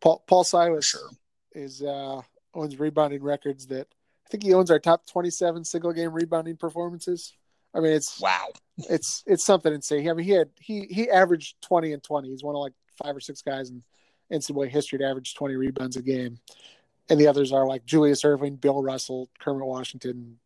Paul 0.00 0.22
Paul 0.26 0.44
Silas 0.44 0.84
sure. 0.84 1.10
is 1.52 1.82
uh, 1.82 2.20
owns 2.54 2.78
rebounding 2.78 3.22
records 3.22 3.66
that 3.68 3.88
I 4.26 4.28
think 4.28 4.42
he 4.42 4.54
owns 4.54 4.70
our 4.70 4.80
top 4.80 5.06
27 5.06 5.64
single 5.64 5.92
game 5.92 6.12
rebounding 6.12 6.56
performances. 6.56 7.32
I 7.74 7.80
mean, 7.80 7.92
it's 7.92 8.20
wow. 8.20 8.48
It's 8.90 9.22
it's 9.26 9.44
something 9.44 9.72
insane. 9.72 10.08
I 10.08 10.14
mean, 10.14 10.26
he 10.26 10.32
had 10.32 10.50
he 10.58 10.86
he 10.90 11.08
averaged 11.10 11.60
20 11.62 11.92
and 11.92 12.02
20. 12.02 12.28
He's 12.28 12.42
one 12.42 12.54
of 12.54 12.60
like 12.60 12.72
five 13.02 13.14
or 13.14 13.20
six 13.20 13.42
guys 13.42 13.70
in 13.70 13.82
NCAA 14.32 14.68
history 14.68 14.98
to 14.98 15.04
average 15.04 15.34
20 15.34 15.54
rebounds 15.54 15.96
a 15.96 16.02
game, 16.02 16.38
and 17.08 17.20
the 17.20 17.28
others 17.28 17.52
are 17.52 17.66
like 17.66 17.86
Julius 17.86 18.22
Erving, 18.22 18.60
Bill 18.60 18.82
Russell, 18.82 19.28
Kermit 19.38 19.66
Washington, 19.66 20.38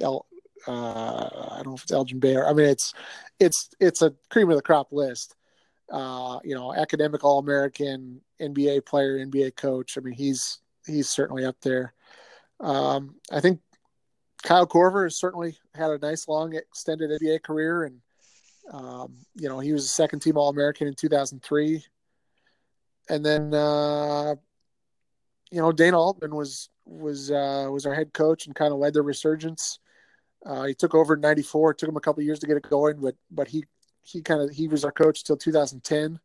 El, 0.00 0.26
uh, 0.66 0.70
I 0.72 1.56
don't 1.56 1.68
know 1.68 1.74
if 1.74 1.82
it's 1.82 1.92
Elgin 1.92 2.18
Baylor. 2.18 2.46
I 2.46 2.52
mean, 2.52 2.66
it's 2.66 2.92
it's 3.40 3.70
it's 3.80 4.02
a 4.02 4.12
cream 4.28 4.50
of 4.50 4.56
the 4.56 4.62
crop 4.62 4.92
list. 4.92 5.36
Uh, 5.90 6.38
you 6.44 6.54
know, 6.54 6.74
academic 6.74 7.24
All 7.24 7.38
American, 7.38 8.20
NBA 8.40 8.86
player, 8.86 9.18
NBA 9.18 9.56
coach. 9.56 9.96
I 9.96 10.00
mean, 10.00 10.14
he's 10.14 10.60
he's 10.86 11.08
certainly 11.08 11.44
up 11.44 11.56
there. 11.62 11.94
Um, 12.62 13.16
I 13.30 13.40
think 13.40 13.60
Kyle 14.42 14.66
Korver 14.66 15.04
has 15.04 15.16
certainly 15.16 15.56
had 15.74 15.90
a 15.90 15.98
nice, 15.98 16.28
long, 16.28 16.54
extended 16.54 17.10
NBA 17.10 17.42
career, 17.42 17.84
and 17.84 18.00
um, 18.72 19.14
you 19.34 19.48
know 19.48 19.58
he 19.58 19.72
was 19.72 19.84
a 19.84 19.88
second 19.88 20.20
team 20.20 20.36
All 20.36 20.48
American 20.48 20.86
in 20.86 20.94
2003. 20.94 21.84
And 23.08 23.26
then 23.26 23.52
uh, 23.52 24.36
you 25.50 25.60
know 25.60 25.72
Dana 25.72 25.98
Altman 25.98 26.34
was 26.34 26.70
was 26.84 27.30
uh, 27.30 27.68
was 27.70 27.84
our 27.84 27.94
head 27.94 28.12
coach 28.12 28.46
and 28.46 28.54
kind 28.54 28.72
of 28.72 28.78
led 28.78 28.94
the 28.94 29.02
resurgence. 29.02 29.78
Uh, 30.44 30.64
he 30.64 30.74
took 30.74 30.94
over 30.94 31.14
in 31.14 31.20
'94. 31.20 31.72
It 31.72 31.78
took 31.78 31.88
him 31.88 31.96
a 31.96 32.00
couple 32.00 32.22
years 32.22 32.38
to 32.40 32.46
get 32.46 32.56
it 32.56 32.68
going, 32.68 33.00
but 33.00 33.16
but 33.30 33.48
he 33.48 33.64
he 34.02 34.22
kind 34.22 34.40
of 34.40 34.50
he 34.50 34.68
was 34.68 34.84
our 34.84 34.92
coach 34.92 35.24
till 35.24 35.36
2010, 35.36 36.18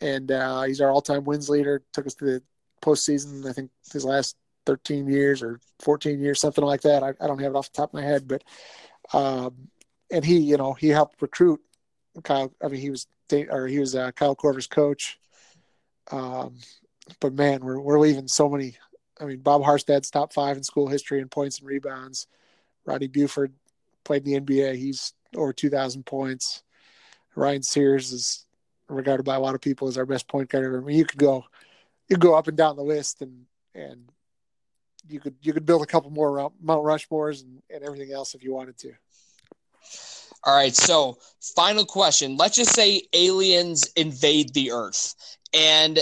and 0.00 0.30
uh, 0.30 0.62
he's 0.62 0.80
our 0.80 0.90
all-time 0.90 1.24
wins 1.24 1.48
leader. 1.48 1.82
Took 1.92 2.06
us 2.06 2.14
to 2.16 2.24
the 2.24 2.42
postseason. 2.82 3.46
I 3.48 3.52
think 3.52 3.70
his 3.92 4.04
last 4.04 4.36
13 4.66 5.08
years 5.08 5.42
or 5.42 5.60
14 5.80 6.20
years, 6.20 6.40
something 6.40 6.64
like 6.64 6.82
that. 6.82 7.02
I, 7.02 7.10
I 7.20 7.26
don't 7.26 7.40
have 7.40 7.54
it 7.54 7.56
off 7.56 7.72
the 7.72 7.76
top 7.76 7.90
of 7.90 7.94
my 7.94 8.02
head, 8.02 8.26
but 8.26 8.42
um, 9.12 9.68
and 10.10 10.24
he, 10.24 10.38
you 10.38 10.56
know, 10.56 10.72
he 10.72 10.88
helped 10.88 11.20
recruit 11.20 11.60
Kyle. 12.22 12.52
I 12.62 12.68
mean, 12.68 12.80
he 12.80 12.90
was 12.90 13.06
or 13.50 13.66
he 13.66 13.78
was 13.78 13.94
uh, 13.94 14.12
Kyle 14.12 14.36
Korver's 14.36 14.66
coach. 14.66 15.18
Um, 16.10 16.56
but 17.20 17.34
man, 17.34 17.64
we're 17.64 17.80
we're 17.80 18.00
leaving 18.00 18.28
so 18.28 18.48
many. 18.48 18.76
I 19.20 19.24
mean, 19.24 19.40
Bob 19.40 19.62
Harstad's 19.62 20.10
top 20.10 20.32
five 20.32 20.56
in 20.56 20.62
school 20.62 20.88
history 20.88 21.20
in 21.20 21.28
points 21.28 21.58
and 21.58 21.68
rebounds. 21.68 22.26
Roddy 22.84 23.06
Buford 23.06 23.52
played 24.04 24.26
in 24.26 24.44
the 24.46 24.54
NBA. 24.54 24.76
He's 24.76 25.14
over 25.36 25.52
2,000 25.52 26.04
points. 26.04 26.62
Ryan 27.34 27.62
Sears 27.62 28.12
is 28.12 28.46
regarded 28.88 29.24
by 29.24 29.36
a 29.36 29.40
lot 29.40 29.54
of 29.54 29.60
people 29.60 29.88
as 29.88 29.96
our 29.96 30.06
best 30.06 30.28
point 30.28 30.50
guard 30.50 30.64
ever. 30.64 30.78
I 30.78 30.84
mean, 30.84 30.98
you 30.98 31.04
could 31.04 31.18
go, 31.18 31.44
you 32.08 32.16
could 32.16 32.22
go 32.22 32.34
up 32.34 32.48
and 32.48 32.56
down 32.56 32.76
the 32.76 32.82
list, 32.82 33.22
and 33.22 33.46
and 33.74 34.08
you 35.08 35.20
could 35.20 35.34
you 35.42 35.52
could 35.52 35.66
build 35.66 35.82
a 35.82 35.86
couple 35.86 36.10
more 36.10 36.50
Mount 36.60 36.84
Rushmores 36.84 37.42
and, 37.42 37.62
and 37.70 37.84
everything 37.84 38.12
else 38.12 38.34
if 38.34 38.42
you 38.42 38.52
wanted 38.52 38.78
to. 38.78 38.92
All 40.44 40.54
right, 40.54 40.74
so 40.74 41.18
final 41.56 41.84
question. 41.84 42.36
Let's 42.36 42.56
just 42.56 42.74
say 42.74 43.02
aliens 43.12 43.90
invade 43.96 44.52
the 44.52 44.72
Earth, 44.72 45.14
and 45.54 45.98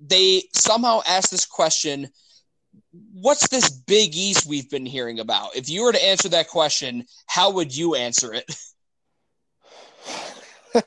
they 0.00 0.44
somehow 0.54 1.00
ask 1.06 1.30
this 1.30 1.44
question 1.44 2.08
what's 3.12 3.48
this 3.48 3.70
big 3.70 4.14
east 4.14 4.46
we've 4.46 4.70
been 4.70 4.86
hearing 4.86 5.20
about 5.20 5.54
if 5.56 5.68
you 5.68 5.82
were 5.82 5.92
to 5.92 6.04
answer 6.04 6.28
that 6.28 6.48
question 6.48 7.04
how 7.26 7.50
would 7.52 7.76
you 7.76 7.94
answer 7.94 8.32
it 8.32 8.44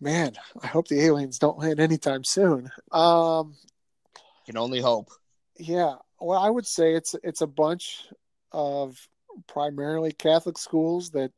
man 0.00 0.32
i 0.62 0.66
hope 0.66 0.88
the 0.88 1.00
aliens 1.00 1.38
don't 1.38 1.58
land 1.58 1.78
anytime 1.80 2.24
soon 2.24 2.70
um 2.92 3.54
can 4.46 4.56
only 4.56 4.80
hope 4.80 5.10
yeah 5.58 5.94
well 6.20 6.38
i 6.38 6.50
would 6.50 6.66
say 6.66 6.94
it's 6.94 7.14
it's 7.22 7.40
a 7.40 7.46
bunch 7.46 8.06
of 8.52 8.96
primarily 9.46 10.12
catholic 10.12 10.58
schools 10.58 11.10
that 11.10 11.32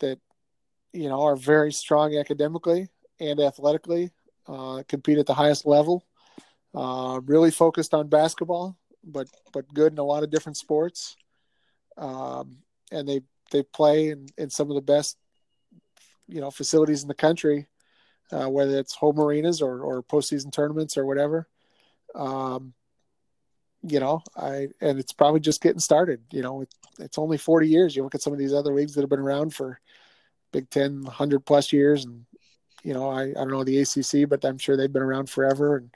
that 0.00 0.18
you 0.92 1.08
know 1.08 1.22
are 1.22 1.36
very 1.36 1.72
strong 1.72 2.16
academically 2.16 2.88
and 3.20 3.40
athletically 3.40 4.10
uh, 4.48 4.82
compete 4.88 5.18
at 5.18 5.26
the 5.26 5.34
highest 5.34 5.66
level. 5.66 6.04
Uh, 6.74 7.20
really 7.24 7.50
focused 7.50 7.94
on 7.94 8.08
basketball, 8.08 8.76
but 9.04 9.26
but 9.52 9.72
good 9.72 9.92
in 9.92 9.98
a 9.98 10.04
lot 10.04 10.22
of 10.22 10.30
different 10.30 10.56
sports. 10.56 11.16
Um, 11.96 12.58
and 12.90 13.08
they 13.08 13.22
they 13.50 13.62
play 13.62 14.08
in, 14.10 14.26
in 14.36 14.50
some 14.50 14.70
of 14.70 14.74
the 14.74 14.82
best 14.82 15.16
you 16.26 16.40
know 16.40 16.50
facilities 16.50 17.02
in 17.02 17.08
the 17.08 17.14
country, 17.14 17.66
uh, 18.32 18.48
whether 18.48 18.78
it's 18.78 18.94
home 18.94 19.18
arenas 19.18 19.62
or 19.62 19.80
or 19.80 20.02
postseason 20.02 20.52
tournaments 20.52 20.96
or 20.96 21.06
whatever. 21.06 21.48
Um, 22.14 22.74
you 23.82 24.00
know, 24.00 24.22
I 24.36 24.68
and 24.80 24.98
it's 24.98 25.12
probably 25.12 25.40
just 25.40 25.62
getting 25.62 25.80
started. 25.80 26.20
You 26.32 26.42
know, 26.42 26.62
it, 26.62 26.74
it's 26.98 27.18
only 27.18 27.38
40 27.38 27.68
years. 27.68 27.94
You 27.94 28.02
look 28.02 28.14
at 28.14 28.22
some 28.22 28.32
of 28.32 28.38
these 28.38 28.54
other 28.54 28.74
leagues 28.74 28.94
that 28.94 29.02
have 29.02 29.10
been 29.10 29.18
around 29.20 29.54
for 29.54 29.80
Big 30.52 30.68
Ten, 30.70 31.02
100 31.02 31.40
plus 31.40 31.72
years, 31.72 32.04
and 32.04 32.24
you 32.82 32.94
know, 32.94 33.10
I, 33.10 33.30
I 33.30 33.32
don't 33.32 33.50
know 33.50 33.64
the 33.64 33.80
ACC, 33.80 34.28
but 34.28 34.44
I'm 34.44 34.58
sure 34.58 34.76
they've 34.76 34.92
been 34.92 35.02
around 35.02 35.30
forever. 35.30 35.76
And 35.76 35.90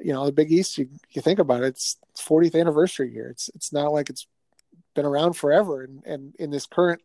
you 0.00 0.12
know, 0.12 0.24
the 0.26 0.32
Big 0.32 0.52
East, 0.52 0.78
you, 0.78 0.88
you 1.10 1.22
think 1.22 1.38
about 1.38 1.62
it, 1.62 1.68
it's 1.68 1.96
40th 2.16 2.58
anniversary 2.58 3.12
year. 3.12 3.28
It's 3.28 3.50
it's 3.54 3.72
not 3.72 3.92
like 3.92 4.10
it's 4.10 4.26
been 4.94 5.06
around 5.06 5.34
forever. 5.34 5.82
And 5.82 6.02
and 6.06 6.34
in 6.38 6.50
this 6.50 6.66
current 6.66 7.02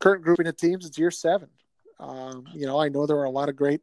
current 0.00 0.22
grouping 0.22 0.46
of 0.46 0.56
teams, 0.56 0.86
it's 0.86 0.98
year 0.98 1.10
seven. 1.10 1.48
Um, 1.98 2.46
you 2.54 2.66
know, 2.66 2.80
I 2.80 2.88
know 2.88 3.06
there 3.06 3.18
are 3.18 3.24
a 3.24 3.30
lot 3.30 3.48
of 3.48 3.56
great 3.56 3.82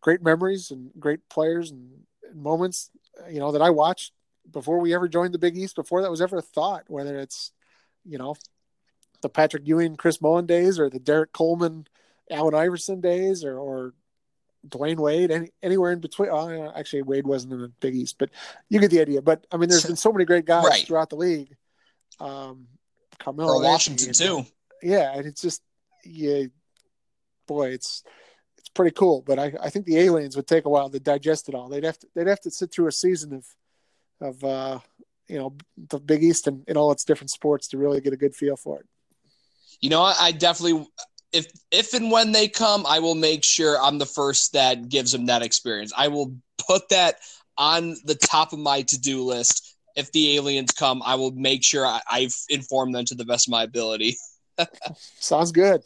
great 0.00 0.22
memories 0.22 0.70
and 0.70 0.90
great 0.98 1.28
players 1.28 1.70
and, 1.70 1.90
and 2.28 2.42
moments, 2.42 2.90
you 3.30 3.38
know, 3.38 3.52
that 3.52 3.62
I 3.62 3.70
watched 3.70 4.12
before 4.50 4.78
we 4.78 4.94
ever 4.94 5.08
joined 5.08 5.34
the 5.34 5.38
Big 5.38 5.56
East, 5.56 5.76
before 5.76 6.02
that 6.02 6.10
was 6.10 6.20
ever 6.20 6.38
a 6.38 6.42
thought, 6.42 6.84
whether 6.88 7.18
it's, 7.18 7.52
you 8.04 8.18
know, 8.18 8.34
the 9.22 9.28
Patrick 9.28 9.66
Ewing, 9.66 9.96
Chris 9.96 10.20
Mullin 10.20 10.46
days 10.46 10.78
or 10.78 10.90
the 10.90 10.98
Derrick 10.98 11.32
Coleman, 11.32 11.86
Allen 12.30 12.54
Iverson 12.54 13.00
days 13.00 13.44
or, 13.44 13.58
or 13.58 13.94
Dwyane 14.66 14.98
Wade, 14.98 15.30
any, 15.30 15.50
anywhere 15.62 15.92
in 15.92 16.00
between. 16.00 16.30
Oh, 16.30 16.72
actually, 16.74 17.02
Wade 17.02 17.26
wasn't 17.26 17.52
in 17.52 17.60
the 17.60 17.68
Big 17.80 17.94
East, 17.94 18.16
but 18.18 18.30
you 18.68 18.80
get 18.80 18.90
the 18.90 19.00
idea. 19.00 19.22
But 19.22 19.46
I 19.50 19.56
mean, 19.56 19.68
there's 19.68 19.86
been 19.86 19.96
so 19.96 20.12
many 20.12 20.24
great 20.24 20.44
guys 20.44 20.64
right. 20.64 20.86
throughout 20.86 21.10
the 21.10 21.16
league. 21.16 21.56
Um, 22.20 22.66
Carmelo 23.18 23.54
or 23.54 23.62
Washington 23.62 24.08
and, 24.08 24.16
too. 24.16 24.46
Yeah, 24.82 25.12
and 25.14 25.26
it's 25.26 25.42
just 25.42 25.62
yeah, 26.04 26.44
boy, 27.46 27.70
it's 27.70 28.02
it's 28.58 28.68
pretty 28.68 28.92
cool. 28.92 29.22
But 29.22 29.38
I, 29.38 29.52
I 29.60 29.70
think 29.70 29.86
the 29.86 29.98
aliens 29.98 30.36
would 30.36 30.46
take 30.46 30.64
a 30.64 30.70
while 30.70 30.90
to 30.90 31.00
digest 31.00 31.48
it 31.48 31.54
all. 31.54 31.68
They'd 31.68 31.84
have 31.84 31.98
to 31.98 32.06
they'd 32.14 32.28
have 32.28 32.40
to 32.42 32.50
sit 32.50 32.72
through 32.72 32.88
a 32.88 32.92
season 32.92 33.32
of 33.32 33.46
of 34.22 34.42
uh, 34.44 34.78
you 35.28 35.38
know 35.38 35.54
the 35.88 35.98
Big 35.98 36.22
East 36.22 36.46
and, 36.46 36.64
and 36.68 36.76
all 36.76 36.92
its 36.92 37.04
different 37.04 37.30
sports 37.30 37.68
to 37.68 37.78
really 37.78 38.00
get 38.00 38.12
a 38.12 38.16
good 38.16 38.34
feel 38.34 38.56
for 38.56 38.80
it. 38.80 38.86
You 39.80 39.90
know, 39.90 40.02
I 40.02 40.32
definitely 40.32 40.86
if 41.32 41.46
if 41.70 41.94
and 41.94 42.10
when 42.10 42.32
they 42.32 42.48
come, 42.48 42.84
I 42.86 43.00
will 43.00 43.14
make 43.14 43.44
sure 43.44 43.80
I'm 43.80 43.98
the 43.98 44.06
first 44.06 44.52
that 44.52 44.88
gives 44.88 45.12
them 45.12 45.26
that 45.26 45.42
experience. 45.42 45.92
I 45.96 46.08
will 46.08 46.36
put 46.66 46.88
that 46.90 47.16
on 47.58 47.96
the 48.04 48.14
top 48.14 48.52
of 48.52 48.58
my 48.58 48.82
to 48.82 49.00
do 49.00 49.22
list. 49.22 49.76
If 49.96 50.10
the 50.12 50.36
aliens 50.36 50.72
come, 50.72 51.02
I 51.04 51.16
will 51.16 51.32
make 51.32 51.64
sure 51.64 51.86
I, 51.86 52.00
I've 52.10 52.34
informed 52.48 52.94
them 52.94 53.04
to 53.06 53.14
the 53.14 53.24
best 53.24 53.48
of 53.48 53.52
my 53.52 53.62
ability. 53.62 54.16
Sounds 55.18 55.52
good. 55.52 55.82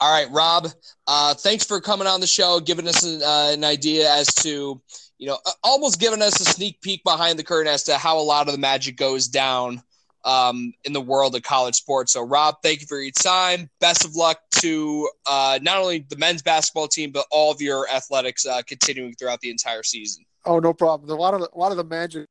All 0.00 0.10
right, 0.10 0.30
Rob. 0.30 0.68
Uh, 1.06 1.34
thanks 1.34 1.64
for 1.64 1.80
coming 1.80 2.06
on 2.06 2.20
the 2.20 2.26
show, 2.26 2.58
giving 2.58 2.88
us 2.88 3.02
an, 3.02 3.22
uh, 3.22 3.50
an 3.52 3.64
idea 3.64 4.10
as 4.10 4.32
to, 4.36 4.80
you 5.18 5.26
know, 5.26 5.38
almost 5.62 6.00
giving 6.00 6.22
us 6.22 6.40
a 6.40 6.44
sneak 6.44 6.80
peek 6.80 7.04
behind 7.04 7.38
the 7.38 7.44
curtain 7.44 7.70
as 7.70 7.82
to 7.84 7.98
how 7.98 8.18
a 8.18 8.22
lot 8.22 8.46
of 8.48 8.52
the 8.54 8.58
magic 8.58 8.96
goes 8.96 9.28
down 9.28 9.82
um, 10.24 10.72
in 10.84 10.94
the 10.94 11.00
world 11.00 11.34
of 11.34 11.42
college 11.42 11.74
sports. 11.74 12.12
So, 12.12 12.22
Rob, 12.22 12.56
thank 12.62 12.80
you 12.80 12.86
for 12.86 12.98
your 12.98 13.12
time. 13.12 13.68
Best 13.80 14.06
of 14.06 14.16
luck 14.16 14.38
to 14.60 15.08
uh, 15.26 15.58
not 15.60 15.78
only 15.78 16.06
the 16.08 16.16
men's 16.16 16.40
basketball 16.40 16.88
team, 16.88 17.10
but 17.10 17.26
all 17.30 17.52
of 17.52 17.60
your 17.60 17.86
athletics 17.90 18.46
uh, 18.46 18.62
continuing 18.66 19.14
throughout 19.14 19.40
the 19.40 19.50
entire 19.50 19.82
season. 19.82 20.24
Oh, 20.46 20.58
no 20.58 20.72
problem. 20.72 21.10
A 21.10 21.20
lot 21.20 21.34
of 21.34 21.40
the, 21.40 21.50
a 21.54 21.58
lot 21.58 21.72
of 21.72 21.76
the 21.76 21.84
magic 21.84 22.26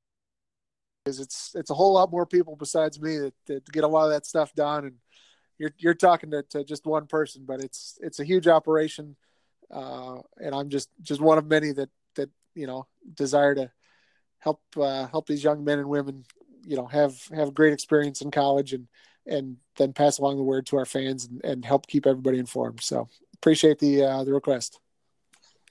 is 1.05 1.19
it's 1.19 1.51
it's 1.55 1.69
a 1.69 1.73
whole 1.73 1.93
lot 1.93 2.11
more 2.11 2.25
people 2.25 2.55
besides 2.55 2.99
me 2.99 3.17
that, 3.17 3.33
that 3.45 3.71
get 3.71 3.83
a 3.83 3.87
lot 3.87 4.05
of 4.05 4.11
that 4.11 4.25
stuff 4.25 4.53
done, 4.53 4.85
and 4.85 4.95
you're 5.59 5.71
you're 5.77 5.93
talking 5.93 6.31
to, 6.31 6.41
to 6.43 6.63
just 6.63 6.85
one 6.85 7.05
person, 7.05 7.43
but 7.45 7.61
it's 7.61 7.99
it's 8.01 8.19
a 8.19 8.23
huge 8.23 8.47
operation, 8.47 9.15
uh, 9.69 10.19
and 10.37 10.55
I'm 10.55 10.69
just 10.69 10.89
just 11.01 11.21
one 11.21 11.37
of 11.37 11.45
many 11.45 11.71
that 11.73 11.89
that 12.15 12.29
you 12.55 12.65
know 12.65 12.87
desire 13.13 13.53
to 13.55 13.71
help 14.39 14.61
uh, 14.77 15.05
help 15.07 15.27
these 15.27 15.43
young 15.43 15.63
men 15.63 15.79
and 15.79 15.89
women 15.89 16.23
you 16.65 16.77
know 16.77 16.87
have 16.87 17.21
have 17.35 17.53
great 17.53 17.73
experience 17.73 18.21
in 18.21 18.31
college 18.31 18.73
and 18.73 18.87
and 19.27 19.57
then 19.75 19.93
pass 19.93 20.17
along 20.17 20.37
the 20.37 20.43
word 20.43 20.65
to 20.65 20.77
our 20.77 20.85
fans 20.85 21.25
and, 21.25 21.43
and 21.43 21.65
help 21.65 21.85
keep 21.87 22.07
everybody 22.07 22.39
informed. 22.39 22.81
So 22.81 23.09
appreciate 23.35 23.79
the 23.79 24.03
uh, 24.03 24.23
the 24.23 24.33
request. 24.33 24.79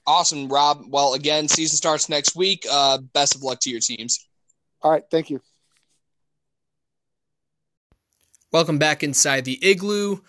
Awesome, 0.06 0.48
Rob. 0.48 0.84
Well, 0.88 1.14
again, 1.14 1.48
season 1.48 1.76
starts 1.76 2.08
next 2.08 2.36
week. 2.36 2.66
Uh, 2.70 2.98
best 2.98 3.34
of 3.34 3.42
luck 3.42 3.60
to 3.60 3.70
your 3.70 3.80
teams. 3.80 4.26
All 4.82 4.90
right, 4.90 5.02
thank 5.10 5.28
you. 5.28 5.40
Welcome 8.50 8.78
back 8.78 9.02
inside 9.02 9.44
the 9.44 9.62
igloo. 9.62 10.20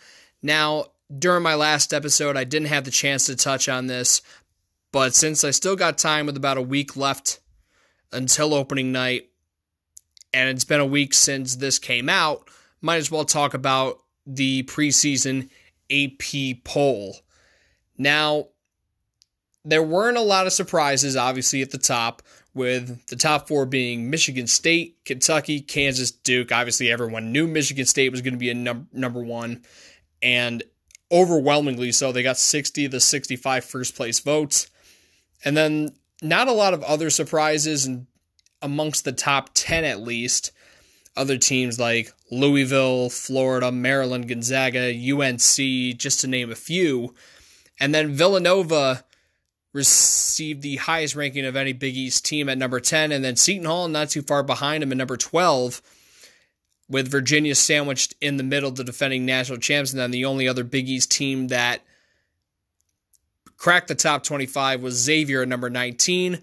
Now, 0.43 0.87
during 1.17 1.41
my 1.41 1.55
last 1.55 1.93
episode, 1.93 2.35
I 2.35 2.43
didn't 2.43 2.67
have 2.67 2.83
the 2.83 2.91
chance 2.91 3.27
to 3.27 3.35
touch 3.37 3.69
on 3.69 3.87
this, 3.87 4.21
but 4.91 5.15
since 5.15 5.45
I 5.45 5.51
still 5.51 5.77
got 5.77 5.97
time 5.97 6.25
with 6.25 6.35
about 6.35 6.57
a 6.57 6.61
week 6.61 6.97
left 6.97 7.39
until 8.11 8.53
opening 8.53 8.91
night, 8.91 9.29
and 10.33 10.49
it's 10.49 10.65
been 10.65 10.81
a 10.81 10.85
week 10.85 11.13
since 11.13 11.55
this 11.55 11.79
came 11.79 12.09
out, 12.09 12.49
might 12.81 12.97
as 12.97 13.09
well 13.09 13.23
talk 13.23 13.53
about 13.53 13.99
the 14.27 14.63
preseason 14.63 15.49
AP 15.89 16.61
poll. 16.65 17.19
Now, 17.97 18.47
there 19.63 19.81
weren't 19.81 20.17
a 20.17 20.21
lot 20.21 20.45
of 20.45 20.51
surprises, 20.51 21.15
obviously, 21.15 21.61
at 21.61 21.71
the 21.71 21.77
top, 21.77 22.21
with 22.59 23.07
the 23.07 23.15
top 23.15 23.47
four 23.47 23.65
being 23.65 24.09
Michigan 24.09 24.45
State, 24.45 24.97
Kentucky, 25.05 25.61
Kansas, 25.61 26.11
Duke. 26.11 26.51
Obviously, 26.51 26.91
everyone 26.91 27.31
knew 27.31 27.47
Michigan 27.47 27.85
State 27.85 28.11
was 28.11 28.21
going 28.21 28.33
to 28.35 28.39
be 28.39 28.51
a 28.51 28.53
num- 28.53 28.89
number 28.93 29.23
one, 29.23 29.63
and 30.21 30.61
overwhelmingly 31.11 31.91
so. 31.91 32.11
They 32.11 32.21
got 32.21 32.37
60 32.37 32.85
of 32.85 32.91
the 32.91 32.99
65 32.99 33.65
first 33.65 33.95
place 33.95 34.19
votes. 34.19 34.69
And 35.43 35.57
then 35.57 35.95
not 36.21 36.47
a 36.47 36.51
lot 36.51 36.73
of 36.73 36.83
other 36.83 37.09
surprises 37.09 37.85
and 37.85 38.05
amongst 38.61 39.05
the 39.05 39.13
top 39.13 39.51
10 39.53 39.85
at 39.85 40.01
least. 40.01 40.51
other 41.15 41.37
teams 41.37 41.79
like 41.79 42.13
Louisville, 42.31 43.09
Florida, 43.09 43.71
Maryland, 43.71 44.27
Gonzaga, 44.29 44.93
UNC, 44.93 45.97
just 45.97 46.21
to 46.21 46.27
name 46.27 46.51
a 46.51 46.55
few. 46.55 47.13
And 47.79 47.93
then 47.93 48.13
Villanova 48.13 49.03
received 49.73 50.61
the 50.61 50.77
highest 50.77 51.15
ranking 51.15 51.45
of 51.45 51.55
any 51.55 51.73
Big 51.73 51.95
East 51.95 52.25
team 52.25 52.49
at 52.49 52.57
number 52.57 52.79
10, 52.79 53.11
and 53.11 53.23
then 53.23 53.35
Seton 53.35 53.65
Hall 53.65 53.87
not 53.87 54.09
too 54.09 54.21
far 54.21 54.43
behind 54.43 54.83
him 54.83 54.91
at 54.91 54.97
number 54.97 55.17
12, 55.17 55.81
with 56.89 57.11
Virginia 57.11 57.53
sandwiched 57.53 58.15
in 58.19 58.37
the 58.37 58.43
middle, 58.43 58.71
the 58.71 58.83
defending 58.83 59.25
national 59.25 59.59
champs, 59.59 59.91
and 59.91 59.99
then 59.99 60.11
the 60.11 60.25
only 60.25 60.47
other 60.47 60.63
Big 60.63 60.89
East 60.89 61.11
team 61.11 61.49
that 61.49 61.81
cracked 63.57 63.89
the 63.89 63.95
top 63.95 64.23
25 64.23 64.81
was 64.81 64.95
Xavier 64.95 65.43
at 65.43 65.47
number 65.47 65.69
19. 65.69 66.39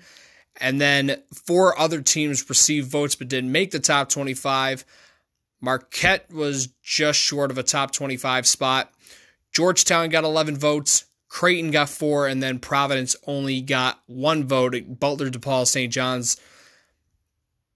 And 0.59 0.81
then 0.81 1.23
four 1.35 1.79
other 1.79 2.01
teams 2.01 2.49
received 2.49 2.91
votes 2.91 3.15
but 3.15 3.29
didn't 3.29 3.53
make 3.53 3.73
the 3.73 3.81
top 3.81 4.09
25. 4.09 4.85
Marquette 5.61 6.31
was 6.31 6.69
just 6.83 7.19
short 7.19 7.51
of 7.51 7.59
a 7.59 7.63
top 7.63 7.93
25 7.93 8.47
spot. 8.47 8.93
Georgetown 9.53 10.09
got 10.11 10.25
11 10.25 10.57
votes. 10.57 11.07
Creighton 11.37 11.71
got 11.71 11.91
four, 11.91 12.27
and 12.27 12.43
then 12.43 12.59
Providence 12.59 13.15
only 13.27 13.61
got 13.61 14.01
one 14.07 14.45
vote. 14.45 14.75
Butler, 14.99 15.29
DePaul, 15.29 15.67
St. 15.67 15.93
John's 15.93 16.41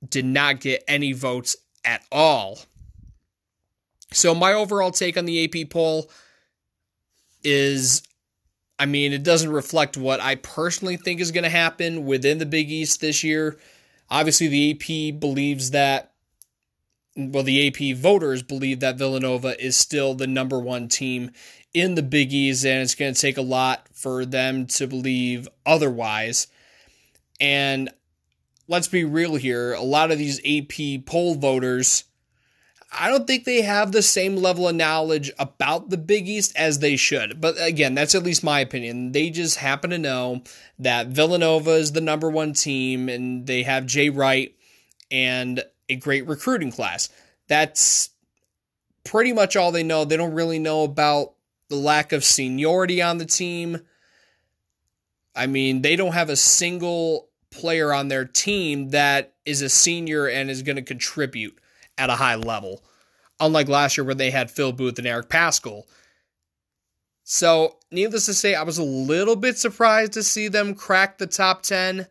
did 0.08 0.24
not 0.24 0.60
get 0.60 0.82
any 0.88 1.12
votes 1.12 1.58
at 1.84 2.02
all. 2.10 2.60
So, 4.12 4.34
my 4.34 4.54
overall 4.54 4.92
take 4.92 5.18
on 5.18 5.26
the 5.26 5.44
AP 5.44 5.68
poll 5.68 6.10
is 7.44 8.02
I 8.78 8.86
mean, 8.86 9.12
it 9.12 9.24
doesn't 9.24 9.52
reflect 9.52 9.98
what 9.98 10.20
I 10.20 10.36
personally 10.36 10.96
think 10.96 11.20
is 11.20 11.30
going 11.30 11.44
to 11.44 11.50
happen 11.50 12.06
within 12.06 12.38
the 12.38 12.46
Big 12.46 12.70
East 12.70 13.02
this 13.02 13.22
year. 13.22 13.58
Obviously, 14.08 14.48
the 14.48 14.70
AP 14.70 15.20
believes 15.20 15.72
that, 15.72 16.12
well, 17.14 17.42
the 17.42 17.68
AP 17.68 17.94
voters 17.94 18.42
believe 18.42 18.80
that 18.80 18.96
Villanova 18.96 19.62
is 19.62 19.76
still 19.76 20.14
the 20.14 20.26
number 20.26 20.58
one 20.58 20.88
team 20.88 21.30
in 21.72 21.94
the 21.94 22.02
Big 22.02 22.32
East, 22.32 22.64
and 22.64 22.82
it's 22.82 22.94
going 22.94 23.14
to 23.14 23.20
take 23.20 23.36
a 23.36 23.42
lot 23.42 23.86
for 23.92 24.24
them 24.24 24.66
to 24.66 24.86
believe 24.86 25.48
otherwise. 25.64 26.46
And 27.40 27.90
let's 28.68 28.88
be 28.88 29.04
real 29.04 29.36
here 29.36 29.72
a 29.72 29.82
lot 29.82 30.10
of 30.10 30.18
these 30.18 30.40
AP 30.46 31.04
poll 31.06 31.34
voters 31.34 32.04
I 32.92 33.08
don't 33.08 33.26
think 33.26 33.44
they 33.44 33.62
have 33.62 33.92
the 33.92 34.02
same 34.02 34.36
level 34.36 34.68
of 34.68 34.74
knowledge 34.74 35.30
about 35.38 35.90
the 35.90 35.96
Big 35.96 36.28
East 36.28 36.52
as 36.56 36.80
they 36.80 36.96
should. 36.96 37.40
But 37.40 37.54
again, 37.60 37.94
that's 37.94 38.16
at 38.16 38.24
least 38.24 38.42
my 38.42 38.60
opinion. 38.60 39.12
They 39.12 39.30
just 39.30 39.58
happen 39.58 39.90
to 39.90 39.98
know 39.98 40.42
that 40.80 41.06
Villanova 41.06 41.72
is 41.72 41.92
the 41.92 42.00
number 42.00 42.28
one 42.28 42.52
team 42.52 43.08
and 43.08 43.46
they 43.46 43.62
have 43.62 43.86
Jay 43.86 44.10
Wright 44.10 44.54
and 45.10 45.62
a 45.88 45.96
great 45.96 46.26
recruiting 46.26 46.72
class. 46.72 47.08
That's 47.46 48.10
pretty 49.04 49.32
much 49.32 49.56
all 49.56 49.70
they 49.70 49.84
know. 49.84 50.04
They 50.04 50.16
don't 50.16 50.34
really 50.34 50.58
know 50.58 50.82
about 50.82 51.34
the 51.70 51.76
lack 51.76 52.12
of 52.12 52.24
seniority 52.24 53.00
on 53.00 53.16
the 53.16 53.24
team. 53.24 53.80
I 55.34 55.46
mean, 55.46 55.80
they 55.80 55.96
don't 55.96 56.12
have 56.12 56.28
a 56.28 56.36
single 56.36 57.30
player 57.50 57.94
on 57.94 58.08
their 58.08 58.24
team 58.24 58.90
that 58.90 59.34
is 59.46 59.62
a 59.62 59.68
senior 59.68 60.26
and 60.26 60.50
is 60.50 60.62
going 60.62 60.76
to 60.76 60.82
contribute 60.82 61.58
at 61.96 62.10
a 62.10 62.16
high 62.16 62.34
level, 62.34 62.82
unlike 63.38 63.68
last 63.68 63.96
year 63.96 64.04
where 64.04 64.14
they 64.14 64.30
had 64.30 64.50
Phil 64.50 64.72
Booth 64.72 64.98
and 64.98 65.06
Eric 65.06 65.28
Paschall. 65.28 65.84
So, 67.22 67.76
needless 67.92 68.26
to 68.26 68.34
say, 68.34 68.54
I 68.54 68.64
was 68.64 68.78
a 68.78 68.82
little 68.82 69.36
bit 69.36 69.56
surprised 69.56 70.12
to 70.14 70.22
see 70.22 70.48
them 70.48 70.74
crack 70.74 71.18
the 71.18 71.28
top 71.28 71.62
10, 71.62 72.08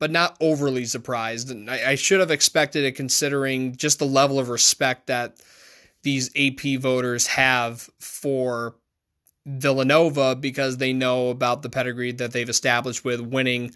but 0.00 0.10
not 0.10 0.36
overly 0.40 0.84
surprised. 0.84 1.50
And 1.50 1.70
I, 1.70 1.90
I 1.90 1.94
should 1.94 2.18
have 2.18 2.32
expected 2.32 2.84
it 2.84 2.96
considering 2.96 3.76
just 3.76 4.00
the 4.00 4.06
level 4.06 4.40
of 4.40 4.48
respect 4.48 5.06
that 5.06 5.36
these 6.02 6.30
AP 6.36 6.80
voters 6.80 7.28
have 7.28 7.88
for 8.00 8.74
Villanova 9.46 10.34
because 10.34 10.76
they 10.76 10.92
know 10.92 11.30
about 11.30 11.62
the 11.62 11.70
pedigree 11.70 12.12
that 12.12 12.32
they've 12.32 12.48
established 12.48 13.04
with 13.04 13.20
winning 13.20 13.72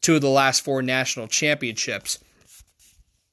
two 0.00 0.14
of 0.14 0.20
the 0.20 0.30
last 0.30 0.62
four 0.62 0.82
national 0.82 1.26
championships. 1.26 2.18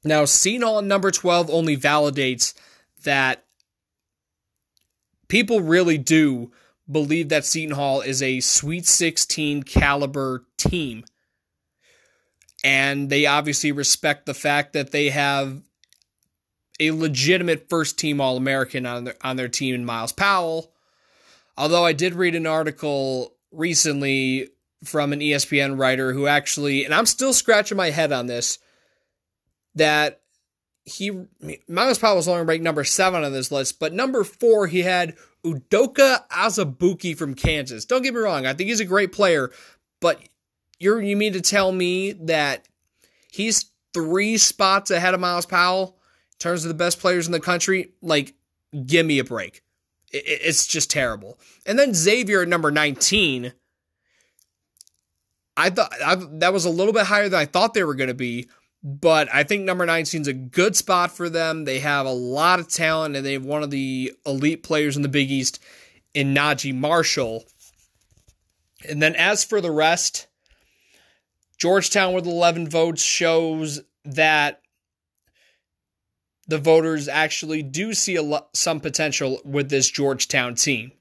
Now, 0.04 0.24
at 0.24 0.84
number 0.84 1.12
12 1.12 1.50
only 1.50 1.78
validates 1.78 2.54
that 3.04 3.46
people 5.28 5.62
really 5.62 5.98
do 5.98 6.52
believe 6.90 7.30
that 7.30 7.46
Seton 7.46 7.76
Hall 7.76 8.02
is 8.02 8.24
a 8.24 8.40
Sweet 8.40 8.86
16 8.86 9.64
caliber 9.64 10.46
team. 10.58 11.04
And 12.64 13.10
they 13.10 13.26
obviously 13.26 13.72
respect 13.72 14.26
the 14.26 14.34
fact 14.34 14.74
that 14.74 14.92
they 14.92 15.10
have 15.10 15.62
a 16.80 16.92
legitimate 16.92 17.70
first 17.70 18.00
team 18.00 18.20
All 18.20 18.38
American 18.38 18.86
on 18.86 19.04
their, 19.06 19.16
on 19.22 19.36
their 19.36 19.48
team 19.48 19.76
in 19.76 19.86
Myles 19.86 20.12
Powell. 20.12 20.74
Although 21.58 21.86
I 21.86 21.94
did 21.94 22.14
read 22.14 22.36
an 22.36 22.46
article 22.46 23.34
recently 23.52 24.50
from 24.84 25.12
an 25.12 25.20
ESPN 25.20 25.80
writer 25.80 26.14
who 26.14 26.28
actually, 26.28 26.86
and 26.86 26.94
I'm 26.94 27.06
still 27.06 27.34
scratching 27.34 27.78
my 27.78 27.90
head 27.90 28.12
on 28.12 28.28
this, 28.28 28.60
that 29.76 30.22
he 30.86 31.12
Myles 31.68 32.00
Powell 32.00 32.16
was 32.16 32.28
only 32.28 32.44
ranked 32.44 32.64
number 32.64 32.84
seven 32.84 33.24
on 33.24 33.34
this 33.34 33.52
list, 33.52 33.80
but 33.80 33.94
number 33.94 34.24
four 34.24 34.68
he 34.68 34.84
had 34.84 35.16
Udoka 35.44 36.28
Azubuike 36.30 37.18
from 37.18 37.34
Kansas. 37.34 37.86
Don't 37.86 38.04
get 38.04 38.14
me 38.14 38.20
wrong, 38.20 38.46
I 38.46 38.54
think 38.54 38.70
he's 38.70 38.80
a 38.80 38.86
great 38.86 39.12
player, 39.12 39.52
but 40.00 40.22
you're 40.80 41.02
you 41.02 41.18
mean 41.18 41.34
to 41.34 41.42
tell 41.42 41.72
me 41.72 42.14
that 42.14 42.68
he's 43.32 43.72
three 43.94 44.38
spots 44.38 44.92
ahead 44.92 45.14
of 45.14 45.20
Myles 45.20 45.46
Powell 45.46 45.98
in 46.34 46.38
terms 46.40 46.64
of 46.64 46.70
the 46.70 46.76
best 46.76 47.00
players 47.00 47.26
in 47.26 47.32
the 47.32 47.40
country? 47.40 47.92
Like, 48.02 48.36
give 48.86 49.06
me 49.06 49.20
a 49.20 49.24
break. 49.24 49.64
It, 50.12 50.24
it's 50.26 50.68
just 50.68 50.90
terrible. 50.90 51.40
And 51.66 51.78
then 51.78 51.94
Xavier 51.94 52.42
at 52.42 52.48
number 52.48 52.72
19. 52.72 53.54
I 55.60 55.70
thought 55.72 55.92
I, 56.06 56.16
that 56.34 56.54
was 56.54 56.66
a 56.66 56.70
little 56.70 56.94
bit 56.94 57.08
higher 57.08 57.30
than 57.30 57.40
I 57.40 57.46
thought 57.46 57.74
they 57.74 57.84
were 57.84 57.96
going 57.96 58.10
to 58.10 58.14
be, 58.14 58.48
but 58.84 59.28
I 59.34 59.44
think 59.44 59.64
number 59.64 59.88
19 59.88 60.22
is 60.22 60.28
a 60.28 60.34
good 60.34 60.76
spot 60.76 61.12
for 61.12 61.30
them. 61.30 61.66
They 61.66 61.80
have 61.80 62.06
a 62.06 62.12
lot 62.12 62.60
of 62.60 62.68
talent 62.68 63.16
and 63.16 63.26
they 63.26 63.34
have 63.34 63.46
one 63.46 63.64
of 63.64 63.72
the 63.72 64.14
elite 64.26 64.62
players 64.62 64.96
in 64.96 65.02
the 65.02 65.10
Big 65.10 65.32
East 65.32 65.60
in 66.14 66.34
Naji 66.36 66.76
Marshall. 66.76 67.44
And 68.88 69.02
then 69.02 69.16
as 69.16 69.44
for 69.44 69.60
the 69.60 69.72
rest, 69.72 70.28
Georgetown 71.58 72.14
with 72.14 72.28
11 72.28 72.70
votes 72.70 73.02
shows 73.02 73.82
that 74.06 74.62
the 76.48 76.58
voters 76.58 77.08
actually 77.08 77.62
do 77.62 77.94
see 77.94 78.16
a 78.16 78.22
lo- 78.22 78.48
some 78.54 78.80
potential 78.80 79.40
with 79.44 79.70
this 79.70 79.90
Georgetown 79.90 80.56
team. 80.56 80.92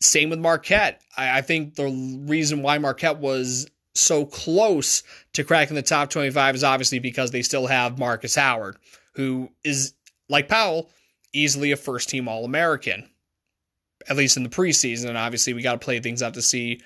Same 0.00 0.30
with 0.30 0.38
Marquette. 0.38 1.02
I, 1.16 1.38
I 1.38 1.42
think 1.42 1.74
the 1.74 1.88
reason 2.26 2.62
why 2.62 2.78
Marquette 2.78 3.18
was 3.18 3.68
so 3.94 4.24
close 4.24 5.02
to 5.34 5.44
cracking 5.44 5.76
the 5.76 5.82
top 5.82 6.10
25 6.10 6.54
is 6.54 6.64
obviously 6.64 6.98
because 6.98 7.30
they 7.30 7.42
still 7.42 7.66
have 7.66 7.98
Marcus 7.98 8.34
Howard, 8.34 8.76
who 9.14 9.50
is, 9.62 9.92
like 10.28 10.48
Powell, 10.48 10.90
easily 11.32 11.72
a 11.72 11.76
first 11.76 12.08
team 12.08 12.26
All 12.28 12.44
American, 12.44 13.08
at 14.08 14.16
least 14.16 14.36
in 14.36 14.42
the 14.42 14.48
preseason. 14.48 15.08
And 15.08 15.18
obviously, 15.18 15.52
we 15.52 15.62
got 15.62 15.72
to 15.72 15.84
play 15.84 16.00
things 16.00 16.22
out 16.22 16.34
to 16.34 16.42
see 16.42 16.80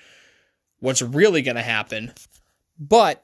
what's 0.79 1.01
really 1.01 1.41
going 1.41 1.55
to 1.55 1.63
happen. 1.63 2.11
But 2.77 3.23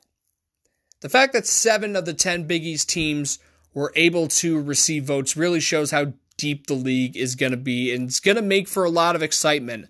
the 1.04 1.10
fact 1.10 1.34
that 1.34 1.45
seven 1.45 1.95
of 1.95 2.06
the 2.06 2.14
10 2.14 2.45
Big 2.45 2.64
East 2.64 2.89
teams 2.89 3.38
were 3.74 3.91
able 3.95 4.28
to 4.30 4.62
receive 4.62 5.04
votes 5.04 5.36
really 5.36 5.60
shows 5.60 5.91
how 5.91 6.14
deep 6.38 6.68
the 6.68 6.74
league 6.74 7.18
is 7.18 7.36
going 7.36 7.51
to 7.51 7.58
be, 7.58 7.93
and 7.93 8.08
it's 8.08 8.20
going 8.20 8.38
to 8.38 8.41
make 8.41 8.70
for 8.70 8.86
a 8.86 8.89
lot 8.89 9.16
of 9.16 9.22
excitement. 9.22 9.89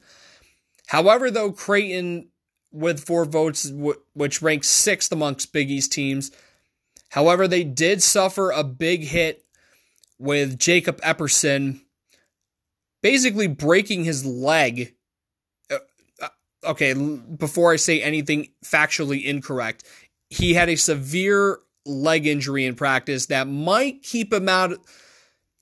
However, 0.87 1.29
though, 1.29 1.51
Creighton 1.51 2.29
with 2.71 3.05
four 3.05 3.25
votes, 3.25 3.71
which 4.15 4.41
ranks 4.41 4.67
sixth 4.67 5.11
amongst 5.11 5.53
Big 5.53 5.69
East 5.69 5.93
teams. 5.93 6.31
However, 7.09 7.47
they 7.47 7.63
did 7.63 8.01
suffer 8.01 8.49
a 8.49 8.63
big 8.63 9.03
hit 9.03 9.45
with 10.17 10.57
Jacob 10.57 10.99
Epperson 11.01 11.81
basically 13.03 13.47
breaking 13.47 14.05
his 14.05 14.25
leg. 14.25 14.95
Uh, 15.69 15.77
uh, 16.19 16.29
okay, 16.63 16.93
before 16.93 17.71
I 17.71 17.75
say 17.75 18.01
anything 18.01 18.47
factually 18.65 19.23
incorrect, 19.23 19.83
he 20.33 20.55
had 20.55 20.67
a 20.67 20.75
severe 20.75 21.59
leg 21.85 22.25
injury 22.25 22.65
in 22.65 22.75
practice 22.75 23.27
that 23.27 23.47
might 23.47 24.01
keep 24.01 24.33
him 24.33 24.49
out 24.49 24.73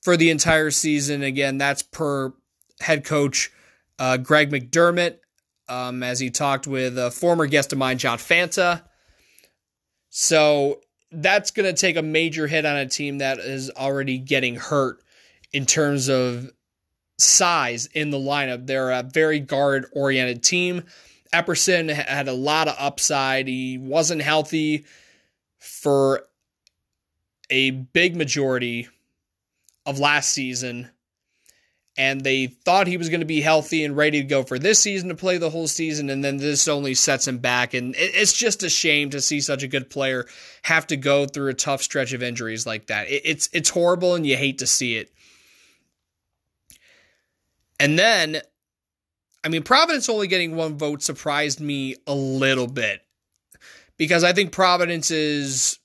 for 0.02 0.16
the 0.16 0.30
entire 0.30 0.72
season. 0.72 1.24
Again, 1.24 1.58
that's 1.58 1.84
per 1.84 2.34
head 2.80 3.04
coach 3.04 3.52
uh, 4.00 4.18
Greg 4.18 4.50
McDermott 4.50 5.18
um, 5.68 6.04
as 6.04 6.20
he 6.20 6.30
talked 6.30 6.68
with 6.68 6.98
a 6.98 7.12
former 7.12 7.48
guest 7.48 7.74
of 7.74 7.80
mine, 7.80 7.98
John 7.98 8.18
Fanta. 8.18 8.84
So 10.10 10.80
that's 11.12 11.52
going 11.52 11.74
to 11.74 11.80
take 11.80 11.98
a 11.98 12.02
major 12.02 12.48
hit 12.48 12.66
on 12.66 12.78
a 12.78 12.88
team 12.88 13.18
that 13.18 13.40
is 13.40 13.70
already 13.72 14.18
getting 14.18 14.56
hurt 14.56 15.04
in 15.52 15.66
terms 15.66 16.10
of 16.10 16.50
size 17.18 17.88
in 17.88 18.10
the 18.10 18.18
lineup. 18.18 18.68
They're 18.68 18.92
a 18.92 19.04
very 19.04 19.40
guard 19.40 19.86
oriented 19.94 20.44
team. 20.44 20.84
Epperson 21.34 21.90
had 21.90 22.28
a 22.28 22.34
lot 22.34 22.68
of 22.68 22.76
upside. 22.78 23.48
He 23.48 23.78
wasn't 23.78 24.22
healthy 24.22 24.86
for 25.60 26.24
a 27.50 27.72
big 27.72 28.16
majority 28.16 28.88
of 29.86 30.00
last 30.00 30.32
season. 30.32 30.90
And 31.98 32.22
they 32.22 32.48
thought 32.48 32.88
he 32.88 32.98
was 32.98 33.10
going 33.10 33.20
to 33.20 33.26
be 33.26 33.42
healthy 33.42 33.84
and 33.84 33.98
ready 33.98 34.22
to 34.22 34.28
go 34.28 34.44
for 34.44 34.58
this 34.58 34.80
season 34.80 35.10
to 35.10 35.16
play 35.16 35.38
the 35.38 35.50
whole 35.50 35.68
season 35.68 36.10
and 36.10 36.24
then 36.24 36.38
this 36.38 36.68
only 36.70 36.94
sets 36.94 37.28
him 37.28 37.40
back. 37.40 37.74
And 37.74 37.96
it's 37.98 38.34
just 38.34 38.64
a 38.64 38.70
shame 38.70 39.10
to 39.10 39.20
see 39.20 39.42
such 39.42 39.62
a 39.62 39.68
good 39.68 39.90
player 39.90 40.26
have 40.64 40.88
to 40.88 40.98
go 40.98 41.26
through 41.26 41.50
a 41.50 41.54
tough 41.54 41.82
stretch 41.82 42.14
of 42.14 42.24
injuries 42.24 42.66
like 42.66 42.88
that. 42.88 43.08
It's 43.10 43.50
it's 43.52 43.70
horrible 43.70 44.16
and 44.16 44.26
you 44.26 44.38
hate 44.38 44.60
to 44.60 44.68
see 44.68 44.96
it. 44.96 45.12
And 47.78 48.00
then 48.00 48.42
i 49.44 49.50
mean 49.50 49.64
providence 49.64 50.10
only 50.10 50.28
getting 50.28 50.56
one 50.56 50.78
vote 50.78 51.02
surprised 51.02 51.60
me 51.60 51.96
a 52.08 52.16
little 52.16 52.68
bit 52.68 53.02
because 53.98 54.24
i 54.24 54.34
think 54.34 54.52
providence 54.52 55.12
is 55.12 55.80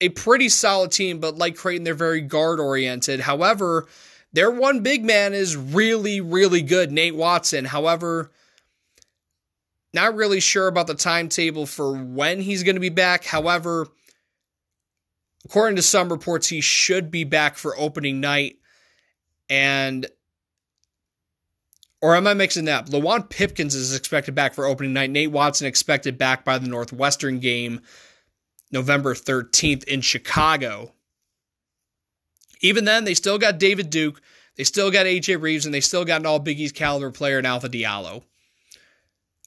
a 0.00 0.08
pretty 0.10 0.48
solid 0.48 0.92
team 0.92 1.18
but 1.18 1.36
like 1.36 1.56
creighton 1.56 1.84
they're 1.84 1.94
very 1.94 2.20
guard 2.20 2.60
oriented 2.60 3.20
however 3.20 3.86
their 4.32 4.50
one 4.50 4.80
big 4.82 5.04
man 5.04 5.32
is 5.32 5.56
really, 5.56 6.20
really 6.20 6.62
good, 6.62 6.92
Nate 6.92 7.16
Watson. 7.16 7.64
However, 7.64 8.30
not 9.94 10.14
really 10.14 10.40
sure 10.40 10.68
about 10.68 10.86
the 10.86 10.94
timetable 10.94 11.66
for 11.66 11.92
when 11.96 12.40
he's 12.40 12.62
going 12.62 12.76
to 12.76 12.80
be 12.80 12.90
back. 12.90 13.24
However, 13.24 13.88
according 15.46 15.76
to 15.76 15.82
some 15.82 16.10
reports, 16.10 16.48
he 16.48 16.60
should 16.60 17.10
be 17.10 17.24
back 17.24 17.56
for 17.56 17.78
opening 17.78 18.20
night. 18.20 18.58
And, 19.48 20.06
or 22.00 22.14
am 22.14 22.26
I 22.26 22.34
mixing 22.34 22.66
that 22.66 22.84
up? 22.84 22.88
Luwane 22.90 23.28
Pipkins 23.28 23.74
is 23.74 23.94
expected 23.94 24.34
back 24.34 24.54
for 24.54 24.66
opening 24.66 24.92
night. 24.92 25.10
Nate 25.10 25.30
Watson 25.30 25.66
expected 25.66 26.16
back 26.16 26.44
by 26.44 26.58
the 26.58 26.68
Northwestern 26.68 27.38
game 27.40 27.80
November 28.70 29.14
13th 29.14 29.84
in 29.84 30.00
Chicago. 30.00 30.92
Even 32.60 32.84
then, 32.84 33.04
they 33.04 33.14
still 33.14 33.38
got 33.38 33.58
David 33.58 33.90
Duke, 33.90 34.20
they 34.56 34.64
still 34.64 34.90
got 34.90 35.06
AJ 35.06 35.40
Reeves, 35.40 35.64
and 35.64 35.72
they 35.72 35.80
still 35.80 36.04
got 36.04 36.20
an 36.20 36.26
all 36.26 36.40
Big 36.40 36.58
East 36.58 36.74
caliber 36.74 37.12
player 37.12 37.38
in 37.38 37.46
Alpha 37.46 37.68
Diallo. 37.68 38.24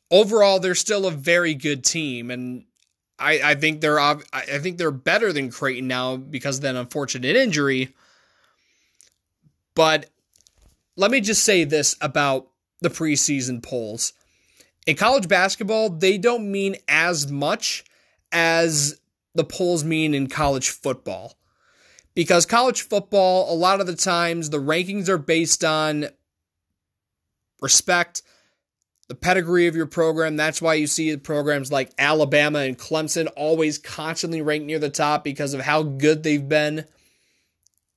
Overall, 0.10 0.60
they're 0.60 0.76
still 0.76 1.06
a 1.06 1.12
very 1.12 1.54
good 1.54 1.84
team, 1.84 2.32
and 2.32 2.64
I, 3.20 3.52
I 3.52 3.56
think 3.56 3.82
they're 3.82 3.99
I 3.99 4.16
think 4.60 4.78
they're 4.78 4.91
better 4.91 5.32
than 5.32 5.52
Creighton 5.52 5.88
now 5.88 6.16
because 6.16 6.58
of 6.58 6.62
that 6.64 6.76
unfortunate 6.76 7.36
injury. 7.36 7.93
But 9.76 10.10
let 10.96 11.12
me 11.12 11.22
just 11.22 11.44
say 11.44 11.64
this 11.64 11.96
about 12.02 12.48
the 12.82 12.89
preseason 12.89 13.62
polls. 13.64 14.14
In 14.88 14.96
college 14.96 15.28
basketball, 15.28 15.89
they 15.89 16.18
don't 16.18 16.52
mean 16.52 16.76
as 16.88 17.32
much 17.32 17.84
as 18.32 19.00
the 19.36 19.44
polls 19.44 19.84
mean 19.84 20.14
in 20.14 20.28
college 20.28 20.70
football 20.70 21.36
because 22.14 22.46
college 22.46 22.82
football, 22.82 23.54
a 23.54 23.56
lot 23.56 23.80
of 23.80 23.88
the 23.88 23.96
times, 23.96 24.50
the 24.50 24.60
rankings 24.60 25.08
are 25.08 25.18
based 25.18 25.64
on 25.64 26.08
respect, 27.62 28.22
the 29.08 29.16
pedigree 29.16 29.68
of 29.68 29.76
your 29.76 29.86
program. 29.86 30.36
That's 30.36 30.62
why 30.62 30.74
you 30.74 30.88
see 30.88 31.16
programs 31.18 31.72
like 31.72 31.94
Alabama 31.98 32.60
and 32.60 32.78
Clemson 32.78 33.30
always 33.38 33.78
constantly 33.78 34.42
ranked 34.42 34.66
near 34.66 34.80
the 34.80 34.89
top 34.89 35.24
because 35.24 35.54
of 35.54 35.62
how 35.62 35.84
good 35.84 36.24
they've 36.24 36.48
been. 36.48 36.86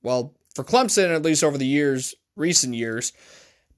Well, 0.01 0.33
for 0.53 0.63
Clemson, 0.63 1.13
at 1.13 1.23
least 1.23 1.43
over 1.43 1.57
the 1.57 1.65
years, 1.65 2.15
recent 2.35 2.73
years, 2.73 3.13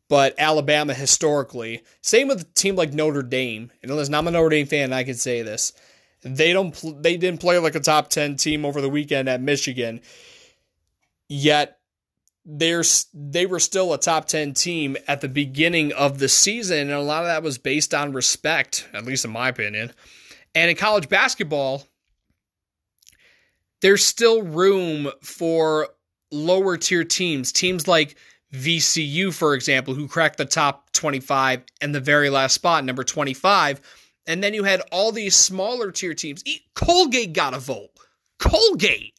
but 0.09 0.35
Alabama 0.37 0.93
historically. 0.93 1.83
Same 2.01 2.27
with 2.27 2.41
a 2.41 2.53
team 2.53 2.75
like 2.75 2.93
Notre 2.93 3.23
Dame. 3.23 3.71
And 3.81 3.95
listen, 3.95 4.15
I'm 4.15 4.27
a 4.27 4.31
Notre 4.31 4.49
Dame 4.49 4.67
fan, 4.67 4.93
I 4.93 5.03
can 5.03 5.15
say 5.15 5.41
this. 5.41 5.73
They 6.23 6.51
don't. 6.51 6.75
They 7.03 7.15
didn't 7.15 7.39
play 7.39 7.59
like 7.59 7.75
a 7.75 7.79
top 7.79 8.09
ten 8.09 8.37
team 8.37 8.65
over 8.65 8.81
the 8.81 8.89
weekend 8.89 9.29
at 9.29 9.39
Michigan 9.39 10.01
yet 11.29 11.79
they're 12.45 12.83
they 13.13 13.45
were 13.45 13.59
still 13.59 13.93
a 13.93 13.97
top 13.97 14.25
10 14.25 14.53
team 14.53 14.95
at 15.07 15.21
the 15.21 15.27
beginning 15.27 15.91
of 15.93 16.19
the 16.19 16.29
season 16.29 16.79
and 16.79 16.91
a 16.91 17.01
lot 17.01 17.23
of 17.23 17.27
that 17.27 17.43
was 17.43 17.57
based 17.57 17.93
on 17.93 18.13
respect 18.13 18.87
at 18.93 19.05
least 19.05 19.25
in 19.25 19.31
my 19.31 19.49
opinion 19.49 19.91
and 20.55 20.69
in 20.69 20.77
college 20.77 21.09
basketball 21.09 21.83
there's 23.81 24.03
still 24.03 24.41
room 24.41 25.11
for 25.21 25.89
lower 26.31 26.77
tier 26.77 27.03
teams 27.03 27.51
teams 27.51 27.87
like 27.87 28.15
VCU 28.53 29.33
for 29.33 29.53
example 29.53 29.93
who 29.93 30.07
cracked 30.07 30.37
the 30.37 30.45
top 30.45 30.91
25 30.93 31.63
and 31.81 31.93
the 31.93 31.99
very 31.99 32.29
last 32.29 32.53
spot 32.53 32.85
number 32.85 33.03
25 33.03 33.81
and 34.25 34.43
then 34.43 34.53
you 34.53 34.63
had 34.63 34.81
all 34.91 35.11
these 35.11 35.35
smaller 35.35 35.91
tier 35.91 36.13
teams 36.13 36.43
Colgate 36.73 37.33
got 37.33 37.53
a 37.53 37.59
vote 37.59 37.89
Colgate 38.39 39.17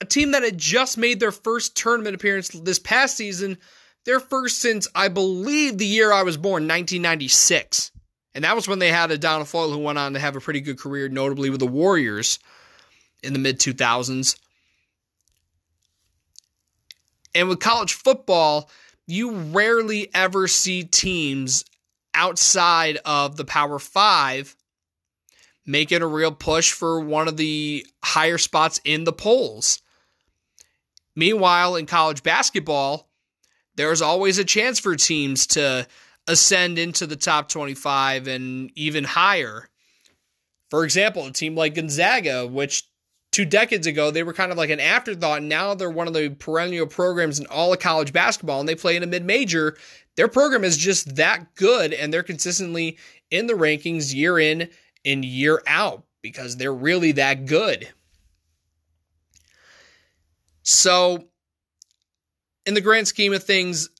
a 0.00 0.04
team 0.04 0.32
that 0.32 0.42
had 0.42 0.58
just 0.58 0.98
made 0.98 1.20
their 1.20 1.32
first 1.32 1.76
tournament 1.76 2.14
appearance 2.14 2.48
this 2.48 2.78
past 2.78 3.16
season, 3.16 3.58
their 4.04 4.20
first 4.20 4.60
since 4.60 4.86
I 4.94 5.08
believe 5.08 5.78
the 5.78 5.86
year 5.86 6.12
I 6.12 6.22
was 6.22 6.36
born, 6.36 6.64
1996. 6.64 7.92
And 8.34 8.44
that 8.44 8.54
was 8.54 8.68
when 8.68 8.78
they 8.78 8.90
had 8.90 9.10
Adonal 9.10 9.46
Foyle 9.46 9.72
who 9.72 9.78
went 9.78 9.98
on 9.98 10.12
to 10.12 10.18
have 10.18 10.36
a 10.36 10.40
pretty 10.40 10.60
good 10.60 10.78
career, 10.78 11.08
notably 11.08 11.48
with 11.48 11.60
the 11.60 11.66
Warriors 11.66 12.38
in 13.22 13.32
the 13.32 13.38
mid 13.38 13.58
2000s. 13.58 14.38
And 17.36 17.50
with 17.50 17.60
college 17.60 17.92
football, 17.92 18.70
you 19.06 19.32
rarely 19.32 20.08
ever 20.14 20.48
see 20.48 20.84
teams 20.84 21.66
outside 22.14 22.98
of 23.04 23.36
the 23.36 23.44
Power 23.44 23.78
Five 23.78 24.56
making 25.66 26.00
a 26.00 26.06
real 26.06 26.32
push 26.32 26.72
for 26.72 26.98
one 26.98 27.28
of 27.28 27.36
the 27.36 27.86
higher 28.02 28.38
spots 28.38 28.80
in 28.84 29.04
the 29.04 29.12
polls. 29.12 29.82
Meanwhile, 31.14 31.76
in 31.76 31.84
college 31.84 32.22
basketball, 32.22 33.10
there's 33.74 34.00
always 34.00 34.38
a 34.38 34.44
chance 34.44 34.78
for 34.78 34.96
teams 34.96 35.46
to 35.48 35.86
ascend 36.26 36.78
into 36.78 37.06
the 37.06 37.16
top 37.16 37.50
25 37.50 38.28
and 38.28 38.70
even 38.76 39.04
higher. 39.04 39.68
For 40.70 40.84
example, 40.84 41.26
a 41.26 41.32
team 41.32 41.54
like 41.54 41.74
Gonzaga, 41.74 42.46
which 42.46 42.84
two 43.36 43.44
decades 43.44 43.86
ago 43.86 44.10
they 44.10 44.22
were 44.22 44.32
kind 44.32 44.50
of 44.50 44.56
like 44.56 44.70
an 44.70 44.80
afterthought, 44.80 45.40
and 45.40 45.48
now 45.48 45.74
they're 45.74 45.90
one 45.90 46.08
of 46.08 46.14
the 46.14 46.30
perennial 46.30 46.86
programs 46.86 47.38
in 47.38 47.44
all 47.48 47.70
of 47.70 47.78
college 47.78 48.10
basketball, 48.10 48.60
and 48.60 48.68
they 48.68 48.74
play 48.74 48.96
in 48.96 49.02
a 49.02 49.06
mid 49.06 49.26
major. 49.26 49.76
Their 50.16 50.26
program 50.26 50.64
is 50.64 50.78
just 50.78 51.16
that 51.16 51.54
good, 51.54 51.92
and 51.92 52.10
they're 52.10 52.22
consistently 52.22 52.96
in 53.30 53.46
the 53.46 53.52
rankings 53.52 54.14
year 54.14 54.38
in 54.38 54.70
and 55.04 55.22
year 55.22 55.62
out 55.66 56.04
because 56.22 56.56
they're 56.56 56.72
really 56.72 57.12
that 57.12 57.44
good. 57.44 57.86
So, 60.62 61.28
in 62.64 62.72
the 62.72 62.80
grand 62.80 63.06
scheme 63.06 63.34
of 63.34 63.44
things, 63.44 63.90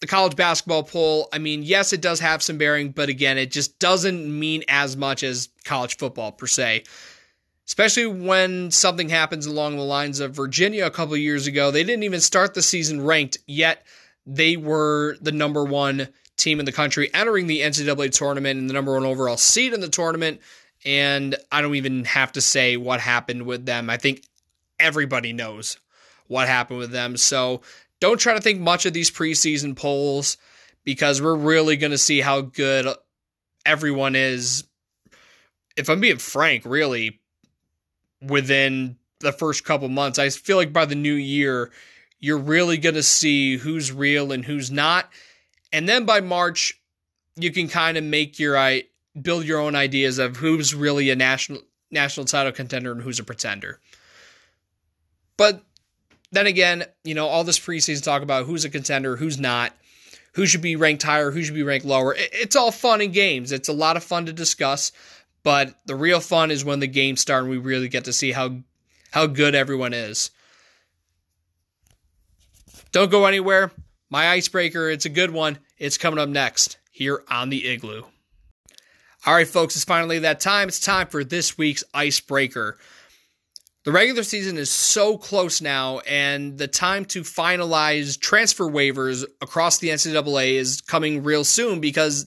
the 0.00 0.08
college 0.08 0.34
basketball 0.34 0.82
poll, 0.82 1.28
I 1.32 1.38
mean, 1.38 1.62
yes, 1.62 1.92
it 1.92 2.00
does 2.00 2.18
have 2.18 2.42
some 2.42 2.58
bearing, 2.58 2.90
but 2.90 3.08
again, 3.08 3.38
it 3.38 3.52
just 3.52 3.78
doesn't 3.78 4.40
mean 4.40 4.64
as 4.66 4.96
much 4.96 5.22
as 5.22 5.50
college 5.64 5.98
football 5.98 6.32
per 6.32 6.48
se. 6.48 6.82
Especially 7.70 8.08
when 8.08 8.72
something 8.72 9.08
happens 9.08 9.46
along 9.46 9.76
the 9.76 9.84
lines 9.84 10.18
of 10.18 10.34
Virginia 10.34 10.86
a 10.86 10.90
couple 10.90 11.16
years 11.16 11.46
ago. 11.46 11.70
They 11.70 11.84
didn't 11.84 12.02
even 12.02 12.20
start 12.20 12.52
the 12.52 12.62
season 12.62 13.00
ranked, 13.00 13.38
yet 13.46 13.86
they 14.26 14.56
were 14.56 15.16
the 15.20 15.30
number 15.30 15.62
one 15.62 16.08
team 16.36 16.58
in 16.58 16.66
the 16.66 16.72
country 16.72 17.14
entering 17.14 17.46
the 17.46 17.60
NCAA 17.60 18.10
tournament 18.10 18.58
and 18.58 18.68
the 18.68 18.74
number 18.74 18.94
one 18.94 19.04
overall 19.04 19.36
seed 19.36 19.72
in 19.72 19.80
the 19.80 19.88
tournament. 19.88 20.40
And 20.84 21.36
I 21.52 21.62
don't 21.62 21.76
even 21.76 22.06
have 22.06 22.32
to 22.32 22.40
say 22.40 22.76
what 22.76 22.98
happened 22.98 23.46
with 23.46 23.66
them. 23.66 23.88
I 23.88 23.98
think 23.98 24.24
everybody 24.80 25.32
knows 25.32 25.78
what 26.26 26.48
happened 26.48 26.80
with 26.80 26.90
them. 26.90 27.16
So 27.16 27.60
don't 28.00 28.18
try 28.18 28.34
to 28.34 28.40
think 28.40 28.58
much 28.60 28.84
of 28.84 28.94
these 28.94 29.12
preseason 29.12 29.76
polls 29.76 30.38
because 30.82 31.22
we're 31.22 31.36
really 31.36 31.76
going 31.76 31.92
to 31.92 31.98
see 31.98 32.20
how 32.20 32.40
good 32.40 32.88
everyone 33.64 34.16
is. 34.16 34.64
If 35.76 35.88
I'm 35.88 36.00
being 36.00 36.18
frank, 36.18 36.64
really, 36.64 37.19
within 38.22 38.96
the 39.20 39.32
first 39.32 39.64
couple 39.64 39.88
months, 39.88 40.18
I 40.18 40.28
feel 40.30 40.56
like 40.56 40.72
by 40.72 40.84
the 40.84 40.94
new 40.94 41.14
year, 41.14 41.70
you're 42.18 42.38
really 42.38 42.76
going 42.78 42.94
to 42.94 43.02
see 43.02 43.56
who's 43.56 43.92
real 43.92 44.32
and 44.32 44.44
who's 44.44 44.70
not. 44.70 45.10
And 45.72 45.88
then 45.88 46.04
by 46.04 46.20
March, 46.20 46.80
you 47.36 47.50
can 47.50 47.68
kind 47.68 47.96
of 47.96 48.04
make 48.04 48.38
your 48.38 48.58
I 48.58 48.84
build 49.20 49.44
your 49.44 49.60
own 49.60 49.74
ideas 49.74 50.18
of 50.18 50.36
who's 50.36 50.74
really 50.74 51.10
a 51.10 51.16
national 51.16 51.62
national 51.90 52.26
title 52.26 52.52
contender 52.52 52.92
and 52.92 53.02
who's 53.02 53.18
a 53.18 53.24
pretender. 53.24 53.80
But 55.36 55.62
then 56.30 56.46
again, 56.46 56.84
you 57.02 57.14
know, 57.14 57.26
all 57.26 57.44
this 57.44 57.58
preseason 57.58 58.02
talk 58.02 58.22
about 58.22 58.46
who's 58.46 58.64
a 58.64 58.70
contender, 58.70 59.16
who's 59.16 59.40
not, 59.40 59.72
who 60.34 60.46
should 60.46 60.62
be 60.62 60.76
ranked 60.76 61.02
higher, 61.02 61.30
who 61.30 61.42
should 61.42 61.54
be 61.54 61.62
ranked 61.62 61.86
lower. 61.86 62.14
It's 62.16 62.54
all 62.54 62.70
fun 62.70 63.00
and 63.00 63.12
games. 63.12 63.50
It's 63.50 63.68
a 63.68 63.72
lot 63.72 63.96
of 63.96 64.04
fun 64.04 64.26
to 64.26 64.32
discuss, 64.32 64.92
but 65.42 65.74
the 65.86 65.96
real 65.96 66.20
fun 66.20 66.50
is 66.50 66.64
when 66.64 66.80
the 66.80 66.86
games 66.86 67.20
start 67.20 67.42
and 67.42 67.50
we 67.50 67.58
really 67.58 67.88
get 67.88 68.04
to 68.04 68.12
see 68.12 68.32
how 68.32 68.58
how 69.10 69.26
good 69.26 69.54
everyone 69.54 69.92
is. 69.92 70.30
Don't 72.92 73.10
go 73.10 73.26
anywhere. 73.26 73.70
My 74.08 74.28
icebreaker, 74.28 74.88
it's 74.88 75.04
a 75.04 75.10
good 75.10 75.30
one. 75.30 75.58
It's 75.78 75.98
coming 75.98 76.18
up 76.18 76.28
next 76.28 76.78
here 76.90 77.22
on 77.28 77.50
the 77.50 77.66
Igloo. 77.68 78.02
All 79.26 79.34
right, 79.34 79.46
folks, 79.46 79.76
it's 79.76 79.84
finally 79.84 80.20
that 80.20 80.40
time. 80.40 80.68
It's 80.68 80.80
time 80.80 81.06
for 81.06 81.22
this 81.22 81.58
week's 81.58 81.84
icebreaker. 81.92 82.78
The 83.84 83.92
regular 83.92 84.22
season 84.22 84.58
is 84.58 84.70
so 84.70 85.16
close 85.16 85.60
now, 85.60 86.00
and 86.00 86.58
the 86.58 86.68
time 86.68 87.04
to 87.06 87.22
finalize 87.22 88.18
transfer 88.18 88.64
waivers 88.64 89.24
across 89.40 89.78
the 89.78 89.88
NCAA 89.88 90.52
is 90.52 90.80
coming 90.80 91.22
real 91.22 91.44
soon 91.44 91.80
because 91.80 92.26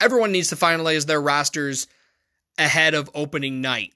everyone 0.00 0.32
needs 0.32 0.48
to 0.48 0.56
finalize 0.56 1.06
their 1.06 1.20
rosters 1.20 1.86
ahead 2.58 2.94
of 2.94 3.10
opening 3.14 3.60
night. 3.60 3.92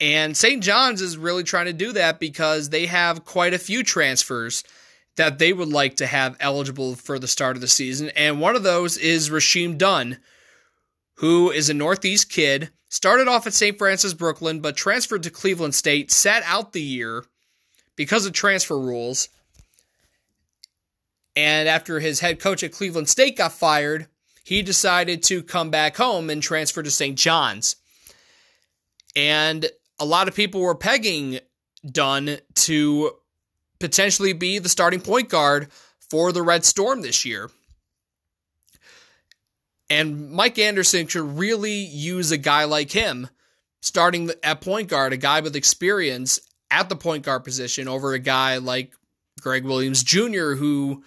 And 0.00 0.36
St. 0.36 0.62
John's 0.62 1.00
is 1.00 1.16
really 1.16 1.44
trying 1.44 1.66
to 1.66 1.72
do 1.72 1.92
that 1.92 2.18
because 2.18 2.70
they 2.70 2.86
have 2.86 3.24
quite 3.24 3.54
a 3.54 3.58
few 3.58 3.82
transfers 3.82 4.64
that 5.16 5.38
they 5.38 5.52
would 5.52 5.68
like 5.68 5.96
to 5.96 6.06
have 6.06 6.36
eligible 6.40 6.94
for 6.94 7.18
the 7.18 7.28
start 7.28 7.56
of 7.56 7.60
the 7.60 7.68
season. 7.68 8.10
And 8.16 8.40
one 8.40 8.56
of 8.56 8.62
those 8.62 8.96
is 8.96 9.30
Rasheem 9.30 9.78
Dunn, 9.78 10.18
who 11.16 11.50
is 11.50 11.68
a 11.68 11.74
Northeast 11.74 12.30
kid, 12.30 12.70
started 12.88 13.28
off 13.28 13.46
at 13.46 13.52
St. 13.52 13.76
Francis 13.78 14.14
Brooklyn, 14.14 14.60
but 14.60 14.76
transferred 14.76 15.22
to 15.24 15.30
Cleveland 15.30 15.74
State, 15.74 16.10
sat 16.10 16.42
out 16.46 16.72
the 16.72 16.82
year 16.82 17.24
because 17.94 18.26
of 18.26 18.32
transfer 18.32 18.78
rules. 18.78 19.28
And 21.36 21.68
after 21.68 22.00
his 22.00 22.20
head 22.20 22.40
coach 22.40 22.62
at 22.62 22.72
Cleveland 22.72 23.08
State 23.08 23.36
got 23.36 23.52
fired, 23.52 24.08
he 24.52 24.60
decided 24.60 25.22
to 25.22 25.42
come 25.42 25.70
back 25.70 25.96
home 25.96 26.28
and 26.28 26.42
transfer 26.42 26.82
to 26.82 26.90
St. 26.90 27.16
John's. 27.16 27.76
And 29.16 29.64
a 29.98 30.04
lot 30.04 30.28
of 30.28 30.34
people 30.34 30.60
were 30.60 30.74
pegging 30.74 31.38
Dunn 31.90 32.36
to 32.56 33.12
potentially 33.80 34.34
be 34.34 34.58
the 34.58 34.68
starting 34.68 35.00
point 35.00 35.30
guard 35.30 35.72
for 36.10 36.32
the 36.32 36.42
Red 36.42 36.66
Storm 36.66 37.00
this 37.00 37.24
year. 37.24 37.50
And 39.88 40.30
Mike 40.30 40.58
Anderson 40.58 41.06
could 41.06 41.38
really 41.38 41.72
use 41.86 42.30
a 42.30 42.36
guy 42.36 42.64
like 42.64 42.90
him 42.90 43.30
starting 43.80 44.32
at 44.42 44.60
point 44.60 44.88
guard, 44.88 45.14
a 45.14 45.16
guy 45.16 45.40
with 45.40 45.56
experience 45.56 46.38
at 46.70 46.90
the 46.90 46.96
point 46.96 47.24
guard 47.24 47.42
position 47.42 47.88
over 47.88 48.12
a 48.12 48.18
guy 48.18 48.58
like 48.58 48.92
Greg 49.40 49.64
Williams 49.64 50.02
Jr., 50.02 50.56
who 50.56 51.04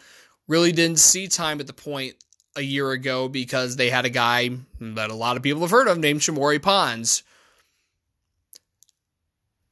really 0.47 0.71
didn't 0.71 0.97
see 0.97 1.27
time 1.27 1.59
at 1.59 1.67
the 1.67 1.73
point 1.73 2.15
a 2.55 2.61
year 2.61 2.91
ago 2.91 3.27
because 3.27 3.75
they 3.75 3.89
had 3.89 4.05
a 4.05 4.09
guy 4.09 4.49
that 4.79 5.09
a 5.09 5.15
lot 5.15 5.37
of 5.37 5.43
people 5.43 5.61
have 5.61 5.71
heard 5.71 5.87
of 5.87 5.97
named 5.97 6.21
Shamorie 6.21 6.61
Ponds, 6.61 7.23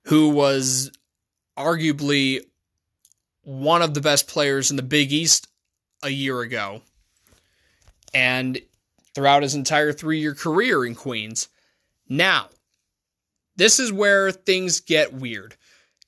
who 0.06 0.30
was 0.30 0.92
arguably 1.58 2.42
one 3.44 3.82
of 3.82 3.94
the 3.94 4.02
best 4.02 4.28
players 4.28 4.70
in 4.70 4.78
the 4.78 4.84
Big 4.84 5.12
East 5.12 5.48
a 6.02 6.10
year 6.10 6.42
ago. 6.42 6.82
And 8.14 8.60
throughout 9.14 9.44
his 9.44 9.56
entire 9.56 9.94
three 9.94 10.20
year 10.20 10.36
career 10.36 10.86
in 10.86 10.96
Queens. 10.96 11.48
Now, 12.10 12.50
this 13.56 13.80
is 13.80 13.92
where 13.92 14.32
things 14.32 14.80
get 14.80 15.14
weird. 15.14 15.56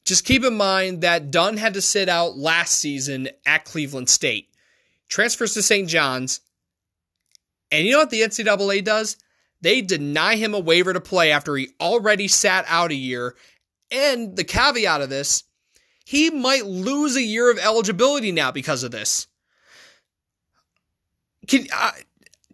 Just 0.04 0.26
keep 0.26 0.44
in 0.44 0.56
mind 0.56 1.02
that 1.02 1.32
Dunn 1.32 1.58
had 1.58 1.74
to 1.76 1.82
sit 1.82 2.10
out 2.10 2.38
last 2.38 2.74
season 2.80 3.30
at 3.46 3.66
Cleveland 3.66 4.10
State, 4.10 4.50
transfers 5.08 5.54
to 5.56 5.64
St. 5.64 5.90
John's, 5.90 6.42
and 7.72 7.86
you 7.86 7.92
know 7.92 8.00
what 8.00 8.10
the 8.10 8.22
NCAA 8.22 8.84
does? 8.84 9.18
They 9.62 9.82
deny 9.82 10.36
him 10.36 10.54
a 10.54 10.60
waiver 10.60 10.94
to 10.94 11.02
play 11.02 11.32
after 11.32 11.56
he 11.56 11.70
already 11.80 12.28
sat 12.28 12.66
out 12.68 12.92
a 12.92 12.96
year. 12.96 13.36
And 13.92 14.36
the 14.36 14.44
caveat 14.44 15.02
of 15.02 15.10
this, 15.10 15.44
he 16.06 16.30
might 16.30 16.66
lose 16.66 17.16
a 17.16 17.24
year 17.24 17.50
of 17.52 17.58
eligibility 17.58 18.32
now 18.32 18.52
because 18.52 18.84
of 18.84 18.92
this. 18.92 19.28
Can, 21.48 21.68
uh, 21.74 21.92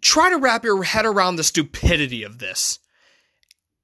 try 0.02 0.30
to 0.30 0.38
wrap 0.38 0.64
your 0.64 0.84
head 0.84 1.06
around 1.06 1.36
the 1.36 1.44
stupidity 1.44 2.24
of 2.24 2.40
this. 2.40 2.80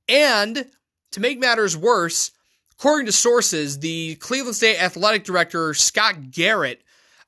And 0.08 0.70
to 1.12 1.20
make 1.20 1.40
matters 1.40 1.76
worse, 1.76 2.32
according 2.78 3.06
to 3.08 3.12
sources, 3.12 3.80
the 3.80 4.16
Cleveland 4.16 4.56
State 4.56 4.82
athletic 4.82 5.24
director, 5.24 5.74
Scott 5.74 6.32
Garrett, 6.32 6.82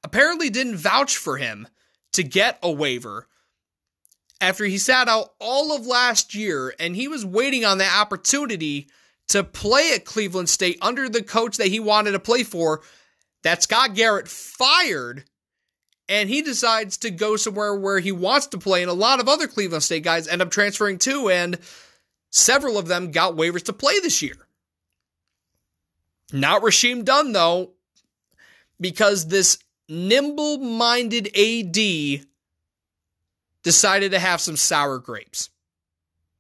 apparently 0.04 0.50
didn't 0.50 0.78
vouch 0.78 1.18
for 1.18 1.38
him 1.38 1.68
to 2.14 2.24
get 2.24 2.58
a 2.64 2.72
waiver 2.72 3.28
after 4.42 4.66
he 4.66 4.78
sat 4.78 5.08
out 5.08 5.34
all 5.40 5.76
of 5.76 5.86
last 5.86 6.34
year 6.34 6.74
and 6.80 6.96
he 6.96 7.08
was 7.08 7.26
waiting 7.26 7.66
on 7.66 7.80
that 7.80 8.00
opportunity 8.00 8.88
to 9.28 9.44
play 9.44 9.92
at 9.94 10.06
Cleveland 10.06 10.50
State 10.50 10.78
under 10.82 11.10
the 11.10 11.22
coach 11.22 11.58
that 11.58 11.68
he 11.68 11.80
wanted 11.80 12.12
to 12.12 12.20
play 12.20 12.44
for 12.44 12.82
that 13.44 13.64
Scott 13.64 13.96
Garrett 13.96 14.28
fired 14.28 15.26
and 16.08 16.30
he 16.30 16.42
decides 16.42 16.98
to 16.98 17.12
go 17.12 17.36
somewhere 17.36 17.76
where 17.76 18.00
he 18.00 18.12
wants 18.12 18.48
to 18.48 18.58
play 18.58 18.82
and 18.82 18.90
a 18.90 18.94
lot 18.94 19.20
of 19.20 19.30
other 19.30 19.48
Cleveland 19.48 19.84
State 19.84 20.04
guys 20.04 20.28
end 20.28 20.42
up 20.42 20.50
transferring 20.50 20.98
too 20.98 21.30
and 21.30 21.60
several 22.32 22.78
of 22.78 22.88
them 22.88 23.12
got 23.12 23.36
waivers 23.36 23.64
to 23.66 23.74
play 23.74 24.00
this 24.00 24.22
year. 24.22 24.36
Not 26.32 26.62
Rasheem 26.62 27.04
Dunn 27.04 27.34
though 27.34 27.74
because 28.80 29.28
this 29.28 29.60
nimble-minded 29.90 31.28
AD 31.38 32.26
decided 33.64 34.12
to 34.12 34.20
have 34.20 34.42
some 34.42 34.58
sour 34.58 35.00
grapes. 35.00 35.50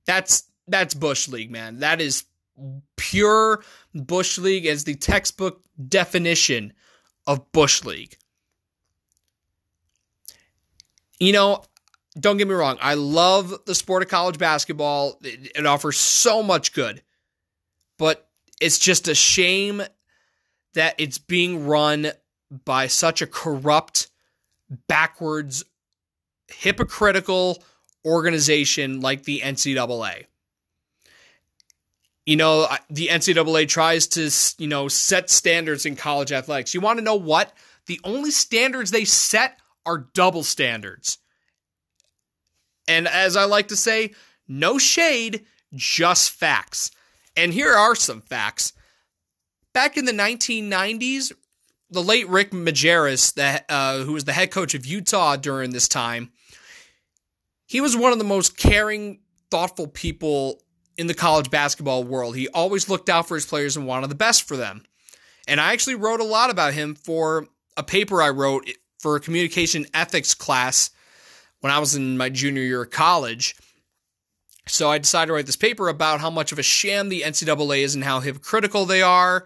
That's 0.06 0.44
that's 0.68 0.94
Bush 0.94 1.28
League, 1.28 1.52
man. 1.52 1.80
That 1.80 2.02
is 2.02 2.26
pure 2.96 3.64
Bush 3.94 4.38
League 4.38 4.66
as 4.66 4.84
the 4.84 4.96
textbook 4.96 5.64
definition 5.88 6.74
of 7.26 7.52
Bush 7.52 7.84
League. 7.84 8.18
You 11.20 11.34
know, 11.34 11.64
don't 12.20 12.38
get 12.38 12.48
me 12.48 12.54
wrong. 12.54 12.78
I 12.82 12.94
love 12.94 13.54
the 13.66 13.76
sport 13.76 14.04
of 14.04 14.10
college 14.10 14.38
basketball. 14.38 15.20
It, 15.22 15.52
it 15.56 15.66
offers 15.66 15.98
so 15.98 16.42
much 16.42 16.74
good. 16.74 17.02
But 17.98 18.28
it's 18.62 18.80
just 18.80 19.08
a 19.08 19.16
shame 19.16 19.84
that 20.74 20.96
it's 20.98 21.18
being 21.18 21.66
run 21.66 22.12
by 22.66 22.88
such 22.88 23.22
a 23.22 23.28
corrupt, 23.28 24.08
backwards 24.88 25.64
hypocritical 26.54 27.64
organization 28.06 29.02
like 29.02 29.24
the 29.24 29.42
NCAA. 29.42 30.26
You 32.26 32.36
know, 32.36 32.68
the 32.90 33.08
NCAA 33.08 33.68
tries 33.68 34.08
to, 34.08 34.30
you 34.62 34.68
know, 34.68 34.88
set 34.88 35.30
standards 35.30 35.86
in 35.86 35.96
college 35.96 36.32
athletics. 36.32 36.74
You 36.74 36.82
want 36.82 37.00
to 37.00 37.06
know 37.06 37.16
what? 37.16 37.54
The 37.88 38.00
only 38.04 38.32
standards 38.32 38.92
they 38.92 39.06
set 39.06 39.58
are 39.86 40.08
double 40.14 40.44
standards. 40.44 41.18
And 42.88 43.08
as 43.08 43.36
I 43.36 43.46
like 43.46 43.70
to 43.70 43.76
say, 43.76 44.14
no 44.48 44.78
shade, 44.78 45.46
just 45.74 46.32
facts. 46.32 46.92
And 47.36 47.54
here 47.54 47.74
are 47.74 47.96
some 47.96 48.22
facts. 48.22 48.74
Back 49.74 49.98
in 49.98 50.06
the 50.06 50.12
1990s, 50.12 51.32
the 51.90 52.04
late 52.04 52.28
Rick 52.28 52.52
Majerus, 52.52 53.64
uh, 53.70 54.04
who 54.04 54.14
was 54.14 54.26
the 54.26 54.34
head 54.34 54.52
coach 54.52 54.74
of 54.74 54.86
Utah 54.86 55.36
during 55.36 55.72
this 55.72 55.88
time, 55.88 56.32
he 57.70 57.82
was 57.82 57.96
one 57.96 58.12
of 58.12 58.18
the 58.18 58.26
most 58.26 58.58
caring, 58.58 59.20
thoughtful 59.52 59.86
people 59.86 60.60
in 60.98 61.06
the 61.06 61.14
college 61.14 61.52
basketball 61.52 62.04
world. 62.04 62.36
He 62.36 62.48
always 62.48 62.90
looked 62.90 63.10
out 63.10 63.28
for 63.28 63.36
his 63.36 63.46
players 63.46 63.78
and 63.78 63.86
wanted 63.86 64.10
the 64.10 64.16
best 64.16 64.48
for 64.48 64.58
them. 64.58 64.84
And 65.48 65.62
I 65.62 65.72
actually 65.72 65.94
wrote 65.94 66.20
a 66.20 66.24
lot 66.24 66.50
about 66.50 66.74
him 66.74 66.96
for 66.96 67.48
a 67.78 67.84
paper 67.84 68.24
I 68.24 68.32
wrote 68.32 68.68
for 68.98 69.16
a 69.16 69.20
communication 69.20 69.86
ethics 69.94 70.34
class 70.34 70.90
when 71.60 71.72
I 71.72 71.78
was 71.78 71.94
in 71.94 72.18
my 72.18 72.30
junior 72.30 72.64
year 72.64 72.82
of 72.82 72.90
college. 72.90 73.56
So 74.68 74.90
I 74.90 74.98
decided 74.98 75.28
to 75.28 75.34
write 75.34 75.46
this 75.46 75.56
paper 75.56 75.90
about 75.90 76.22
how 76.22 76.32
much 76.32 76.52
of 76.52 76.58
a 76.58 76.64
sham 76.64 77.10
the 77.10 77.22
NCAA 77.22 77.84
is 77.84 77.94
and 77.94 78.04
how 78.04 78.20
hypocritical 78.20 78.88
they 78.88 79.04
are 79.04 79.46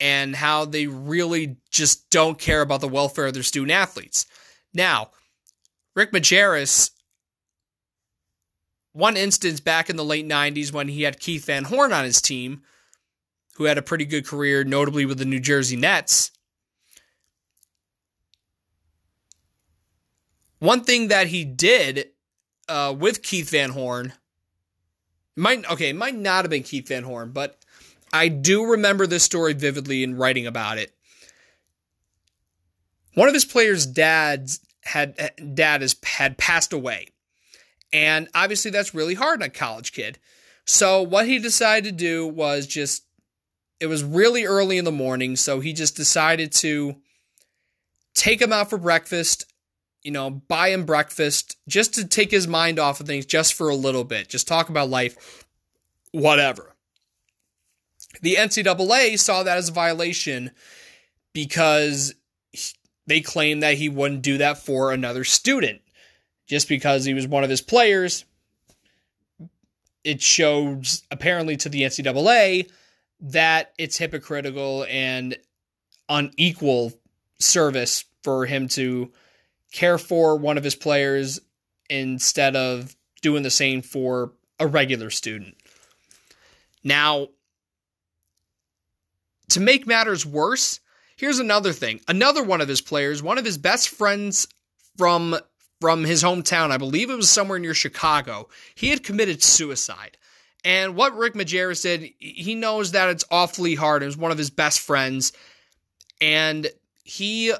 and 0.00 0.36
how 0.36 0.66
they 0.66 0.86
really 0.86 1.56
just 1.70 2.10
don't 2.10 2.38
care 2.38 2.60
about 2.60 2.82
the 2.82 2.88
welfare 2.88 3.26
of 3.26 3.32
their 3.32 3.42
student 3.42 3.72
athletes. 3.72 4.26
Now, 4.74 5.12
Rick 5.94 6.12
Majerus, 6.12 6.90
one 8.92 9.16
instance 9.16 9.60
back 9.60 9.90
in 9.90 9.96
the 9.96 10.04
late 10.04 10.26
90s 10.26 10.72
when 10.72 10.88
he 10.88 11.02
had 11.02 11.20
Keith 11.20 11.46
Van 11.46 11.64
Horn 11.64 11.92
on 11.92 12.04
his 12.04 12.20
team, 12.20 12.62
who 13.54 13.64
had 13.64 13.78
a 13.78 13.82
pretty 13.82 14.04
good 14.04 14.26
career, 14.26 14.64
notably 14.64 15.04
with 15.04 15.18
the 15.18 15.24
New 15.24 15.40
Jersey 15.40 15.76
Nets. 15.76 16.30
One 20.58 20.84
thing 20.84 21.08
that 21.08 21.28
he 21.28 21.44
did 21.44 22.10
uh, 22.68 22.94
with 22.96 23.22
Keith 23.22 23.50
Van 23.50 23.70
Horn 23.70 24.12
might 25.36 25.68
okay, 25.70 25.92
might 25.92 26.14
not 26.14 26.44
have 26.44 26.50
been 26.50 26.62
Keith 26.62 26.88
Van 26.88 27.02
Horn, 27.02 27.32
but 27.32 27.56
I 28.12 28.28
do 28.28 28.66
remember 28.66 29.06
this 29.06 29.22
story 29.22 29.54
vividly 29.54 30.02
in 30.02 30.16
writing 30.16 30.46
about 30.46 30.78
it. 30.78 30.94
One 33.14 33.28
of 33.28 33.34
his 33.34 33.44
players' 33.44 33.86
dads 33.86 34.60
had 34.84 35.14
uh, 35.18 35.28
dad 35.54 35.82
has 35.82 35.96
had 36.04 36.38
passed 36.38 36.72
away. 36.72 37.08
And 37.92 38.28
obviously 38.34 38.70
that's 38.70 38.94
really 38.94 39.14
hard 39.14 39.42
on 39.42 39.46
a 39.46 39.50
college 39.50 39.92
kid. 39.92 40.18
So 40.66 41.02
what 41.02 41.26
he 41.26 41.38
decided 41.38 41.84
to 41.84 42.04
do 42.04 42.26
was 42.26 42.66
just 42.66 43.04
it 43.80 43.86
was 43.86 44.04
really 44.04 44.44
early 44.44 44.76
in 44.76 44.84
the 44.84 44.92
morning, 44.92 45.36
so 45.36 45.60
he 45.60 45.72
just 45.72 45.96
decided 45.96 46.52
to 46.52 46.96
take 48.14 48.40
him 48.40 48.52
out 48.52 48.68
for 48.68 48.76
breakfast, 48.76 49.50
you 50.02 50.10
know, 50.10 50.30
buy 50.30 50.68
him 50.68 50.84
breakfast 50.84 51.56
just 51.66 51.94
to 51.94 52.06
take 52.06 52.30
his 52.30 52.46
mind 52.46 52.78
off 52.78 53.00
of 53.00 53.06
things 53.06 53.24
just 53.24 53.54
for 53.54 53.70
a 53.70 53.74
little 53.74 54.04
bit, 54.04 54.28
just 54.28 54.46
talk 54.46 54.68
about 54.68 54.90
life, 54.90 55.46
whatever. 56.12 56.76
The 58.20 58.34
NCAA 58.34 59.18
saw 59.18 59.42
that 59.42 59.56
as 59.56 59.70
a 59.70 59.72
violation 59.72 60.50
because 61.32 62.14
they 63.10 63.20
claimed 63.20 63.64
that 63.64 63.74
he 63.74 63.88
wouldn't 63.88 64.22
do 64.22 64.38
that 64.38 64.56
for 64.56 64.92
another 64.92 65.24
student. 65.24 65.80
Just 66.46 66.68
because 66.68 67.04
he 67.04 67.12
was 67.12 67.26
one 67.26 67.42
of 67.42 67.50
his 67.50 67.60
players, 67.60 68.24
it 70.04 70.22
shows 70.22 71.02
apparently 71.10 71.56
to 71.56 71.68
the 71.68 71.82
NCAA 71.82 72.70
that 73.22 73.72
it's 73.78 73.98
hypocritical 73.98 74.86
and 74.88 75.36
unequal 76.08 76.92
service 77.40 78.04
for 78.22 78.46
him 78.46 78.68
to 78.68 79.10
care 79.72 79.98
for 79.98 80.36
one 80.36 80.56
of 80.56 80.62
his 80.62 80.76
players 80.76 81.40
instead 81.88 82.54
of 82.54 82.94
doing 83.22 83.42
the 83.42 83.50
same 83.50 83.82
for 83.82 84.34
a 84.60 84.68
regular 84.68 85.10
student. 85.10 85.56
Now, 86.84 87.30
to 89.48 89.58
make 89.58 89.84
matters 89.84 90.24
worse, 90.24 90.78
here's 91.20 91.38
another 91.38 91.72
thing. 91.72 92.00
Another 92.08 92.42
one 92.42 92.62
of 92.62 92.68
his 92.68 92.80
players, 92.80 93.22
one 93.22 93.36
of 93.36 93.44
his 93.44 93.58
best 93.58 93.90
friends 93.90 94.48
from 94.96 95.36
from 95.80 96.04
his 96.04 96.22
hometown, 96.22 96.70
I 96.70 96.76
believe 96.76 97.08
it 97.08 97.16
was 97.16 97.30
somewhere 97.30 97.58
near 97.58 97.72
Chicago, 97.72 98.48
he 98.74 98.90
had 98.90 99.02
committed 99.02 99.42
suicide. 99.42 100.18
And 100.62 100.94
what 100.94 101.16
Rick 101.16 101.32
Majerus 101.32 101.82
did, 101.82 102.10
he 102.18 102.54
knows 102.54 102.92
that 102.92 103.08
it's 103.08 103.24
awfully 103.30 103.74
hard. 103.74 104.02
It 104.02 104.06
was 104.06 104.16
one 104.16 104.30
of 104.30 104.36
his 104.36 104.50
best 104.50 104.80
friends. 104.80 105.32
And 106.20 106.68
he 107.02 107.54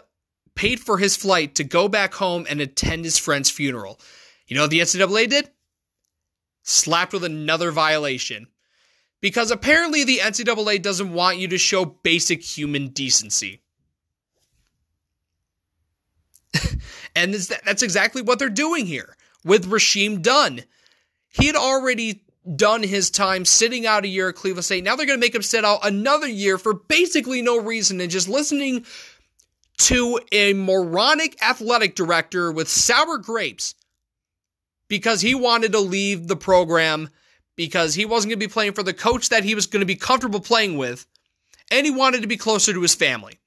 paid 0.55 0.81
for 0.81 0.99
his 0.99 1.17
flight 1.17 1.55
to 1.55 1.65
go 1.65 1.89
back 1.89 2.13
home 2.13 2.47
and 2.47 2.61
attend 2.61 3.07
his 3.07 3.17
friend's 3.17 3.49
funeral. 3.49 3.99
You 4.47 4.57
know 4.57 4.65
what 4.65 4.71
the 4.71 4.81
NCAA 4.81 5.31
did? 5.31 5.51
Slapped 6.63 7.15
with 7.15 7.25
another 7.25 7.71
violation. 7.71 8.49
Because 9.21 9.51
apparently 9.51 10.05
the 10.05 10.19
NCAA 10.19 10.81
doesn't 10.83 11.13
want 11.13 11.39
you 11.39 11.49
to 11.49 11.59
show 11.59 11.85
basic 11.85 12.43
human 12.43 12.89
decency. 12.89 13.63
and 17.15 17.35
that's 17.35 17.83
exactly 17.83 18.23
what 18.23 18.39
they're 18.39 18.49
doing 18.49 18.87
here 18.87 19.17
with 19.45 19.71
Rasheem 19.71 20.23
Dunn. 20.23 20.63
He 21.29 21.47
had 21.47 21.57
already 21.57 22.25
done 22.57 22.83
his 22.83 23.11
time 23.11 23.45
sitting 23.45 23.87
out 23.87 24.05
a 24.05 24.09
year 24.09 24.31
at 24.31 24.35
Cleveland 24.35 24.65
State. 24.65 24.85
Now 24.85 24.97
they're 24.97 25.07
going 25.07 25.19
to 25.19 25.25
make 25.25 25.35
him 25.35 25.43
sit 25.43 25.65
out 25.65 25.81
another 25.83 26.27
year 26.27 26.59
for 26.59 26.73
basically 26.75 27.43
no 27.43 27.61
reason 27.61 28.01
and 28.01 28.11
just 28.11 28.29
listening 28.29 28.87
to 29.79 30.21
a 30.33 30.53
moronic 30.55 31.43
athletic 31.43 31.95
director 31.95 32.51
with 32.51 32.69
sour 32.69 33.19
grapes 33.19 33.75
because 34.89 35.21
he 35.21 35.35
wanted 35.35 35.73
to 35.73 35.81
leave 35.81 36.29
the 36.29 36.37
program 36.37 37.09
because 37.61 37.95
he 37.95 38.07
wasn't 38.07 38.31
going 38.31 38.41
to 38.41 38.47
be 38.47 38.51
playing 38.51 38.73
for 38.73 38.83
the 38.83 38.95
coach 38.95 39.29
that 39.29 39.45
he 39.45 39.55
was 39.55 39.67
going 39.67 39.81
to 39.81 39.87
be 39.87 39.95
comfortable 39.95 40.41
playing 40.41 40.79
with 40.79 41.07
and 41.71 41.85
he 41.85 41.93
wanted 41.93 42.23
to 42.23 42.27
be 42.27 42.39
closer 42.39 42.73
to 42.73 42.81
his 42.81 42.95
family. 42.95 43.39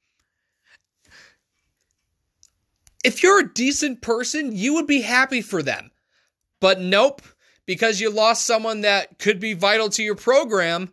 If 3.04 3.24
you're 3.24 3.40
a 3.40 3.54
decent 3.56 4.04
person, 4.04 4.56
you 4.56 4.76
would 4.76 4.86
be 4.86 5.02
happy 5.02 5.42
for 5.42 5.64
them. 5.64 5.90
But 6.60 6.80
nope, 6.80 7.24
because 7.66 8.00
you 8.00 8.12
lost 8.12 8.46
someone 8.46 8.82
that 8.82 9.18
could 9.18 9.40
be 9.40 9.56
vital 9.56 9.90
to 9.90 10.04
your 10.04 10.14
program, 10.14 10.92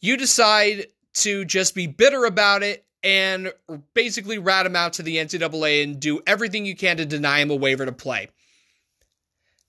you 0.00 0.16
decide 0.16 0.88
to 1.18 1.44
just 1.44 1.72
be 1.72 1.86
bitter 1.86 2.24
about 2.24 2.64
it 2.64 2.84
and 3.04 3.52
basically 3.94 4.38
rat 4.38 4.66
him 4.66 4.74
out 4.74 4.94
to 4.94 5.04
the 5.04 5.18
NCAA 5.18 5.84
and 5.84 6.00
do 6.00 6.20
everything 6.26 6.66
you 6.66 6.74
can 6.74 6.96
to 6.96 7.06
deny 7.06 7.38
him 7.38 7.52
a 7.52 7.54
waiver 7.54 7.86
to 7.86 7.92
play. 7.92 8.28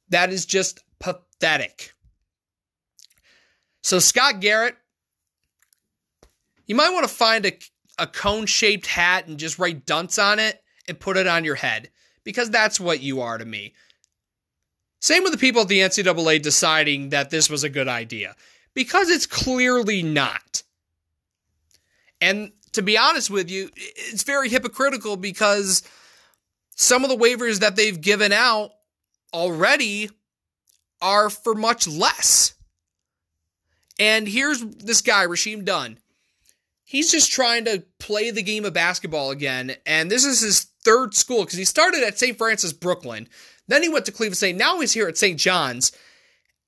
That 0.09 0.33
is 0.33 0.47
just 0.47 0.83
pathetic. 0.97 1.93
So, 3.87 3.99
Scott 3.99 4.41
Garrett, 4.41 4.75
you 6.65 6.75
might 6.75 6.89
want 6.89 7.07
to 7.07 7.13
find 7.13 7.45
a, 7.45 7.57
a 7.97 8.05
cone 8.05 8.45
shaped 8.45 8.85
hat 8.85 9.27
and 9.27 9.39
just 9.39 9.57
write 9.57 9.85
dunce 9.85 10.19
on 10.19 10.39
it 10.39 10.61
and 10.89 10.99
put 10.99 11.15
it 11.15 11.25
on 11.25 11.45
your 11.45 11.55
head 11.55 11.89
because 12.25 12.49
that's 12.49 12.81
what 12.81 12.99
you 12.99 13.21
are 13.21 13.37
to 13.37 13.45
me. 13.45 13.75
Same 14.99 15.23
with 15.23 15.31
the 15.31 15.37
people 15.37 15.61
at 15.61 15.69
the 15.69 15.79
NCAA 15.79 16.41
deciding 16.41 17.11
that 17.11 17.29
this 17.29 17.49
was 17.49 17.63
a 17.63 17.69
good 17.69 17.87
idea 17.87 18.35
because 18.73 19.09
it's 19.09 19.25
clearly 19.25 20.03
not. 20.03 20.63
And 22.19 22.51
to 22.73 22.81
be 22.81 22.97
honest 22.97 23.29
with 23.29 23.49
you, 23.49 23.69
it's 23.73 24.23
very 24.23 24.49
hypocritical 24.49 25.15
because 25.15 25.81
some 26.75 27.05
of 27.05 27.09
the 27.09 27.15
waivers 27.15 27.61
that 27.61 27.77
they've 27.77 28.01
given 28.01 28.33
out 28.33 28.71
already 29.33 30.09
are 31.01 31.29
for 31.29 31.55
much 31.55 31.87
less. 31.87 32.53
And 33.99 34.27
here's 34.27 34.61
this 34.61 35.01
guy, 35.01 35.25
Rasheem 35.25 35.65
Dunn. 35.65 35.99
He's 36.83 37.11
just 37.11 37.31
trying 37.31 37.65
to 37.65 37.83
play 37.99 38.31
the 38.31 38.43
game 38.43 38.63
of 38.63 38.73
basketball 38.73 39.31
again. 39.31 39.75
And 39.85 40.09
this 40.09 40.23
is 40.23 40.41
his 40.41 40.67
third 40.85 41.13
school 41.13 41.43
because 41.43 41.57
he 41.57 41.65
started 41.65 42.03
at 42.03 42.17
St. 42.17 42.37
Francis 42.37 42.71
Brooklyn. 42.71 43.27
Then 43.67 43.83
he 43.83 43.89
went 43.89 44.05
to 44.05 44.11
Cleveland 44.11 44.37
State. 44.37 44.55
Now 44.55 44.79
he's 44.79 44.93
here 44.93 45.07
at 45.07 45.17
St. 45.17 45.37
John's. 45.37 45.91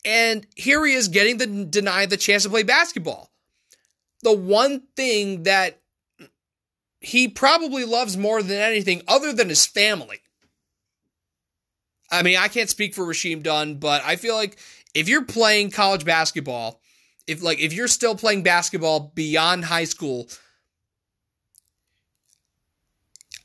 And 0.04 0.46
here 0.56 0.86
he 0.86 0.94
is 0.94 1.08
getting 1.08 1.38
the, 1.38 1.66
denied 1.66 2.10
the 2.10 2.18
chance 2.18 2.44
to 2.44 2.50
play 2.50 2.64
basketball. 2.64 3.30
The 4.24 4.36
one 4.36 4.84
thing 4.96 5.44
that 5.44 5.80
he 7.00 7.28
probably 7.28 7.86
loves 7.86 8.18
more 8.18 8.42
than 8.42 8.58
anything 8.60 9.02
other 9.08 9.32
than 9.32 9.50
his 9.50 9.66
family. 9.66 10.20
I 12.12 12.24
mean, 12.24 12.38
I 12.38 12.48
can't 12.48 12.70
speak 12.70 12.94
for 12.94 13.06
Rasheem 13.06 13.44
Dunn, 13.44 13.76
but 13.76 14.04
I 14.04 14.16
feel 14.16 14.36
like 14.36 14.58
if 14.94 15.08
you're 15.08 15.26
playing 15.26 15.72
college 15.72 16.04
basketball, 16.04 16.82
if 17.30 17.44
like 17.44 17.60
if 17.60 17.74
you're 17.74 17.88
still 17.88 18.16
playing 18.16 18.44
basketball 18.44 19.12
beyond 19.14 19.66
high 19.66 19.84
school, 19.84 20.28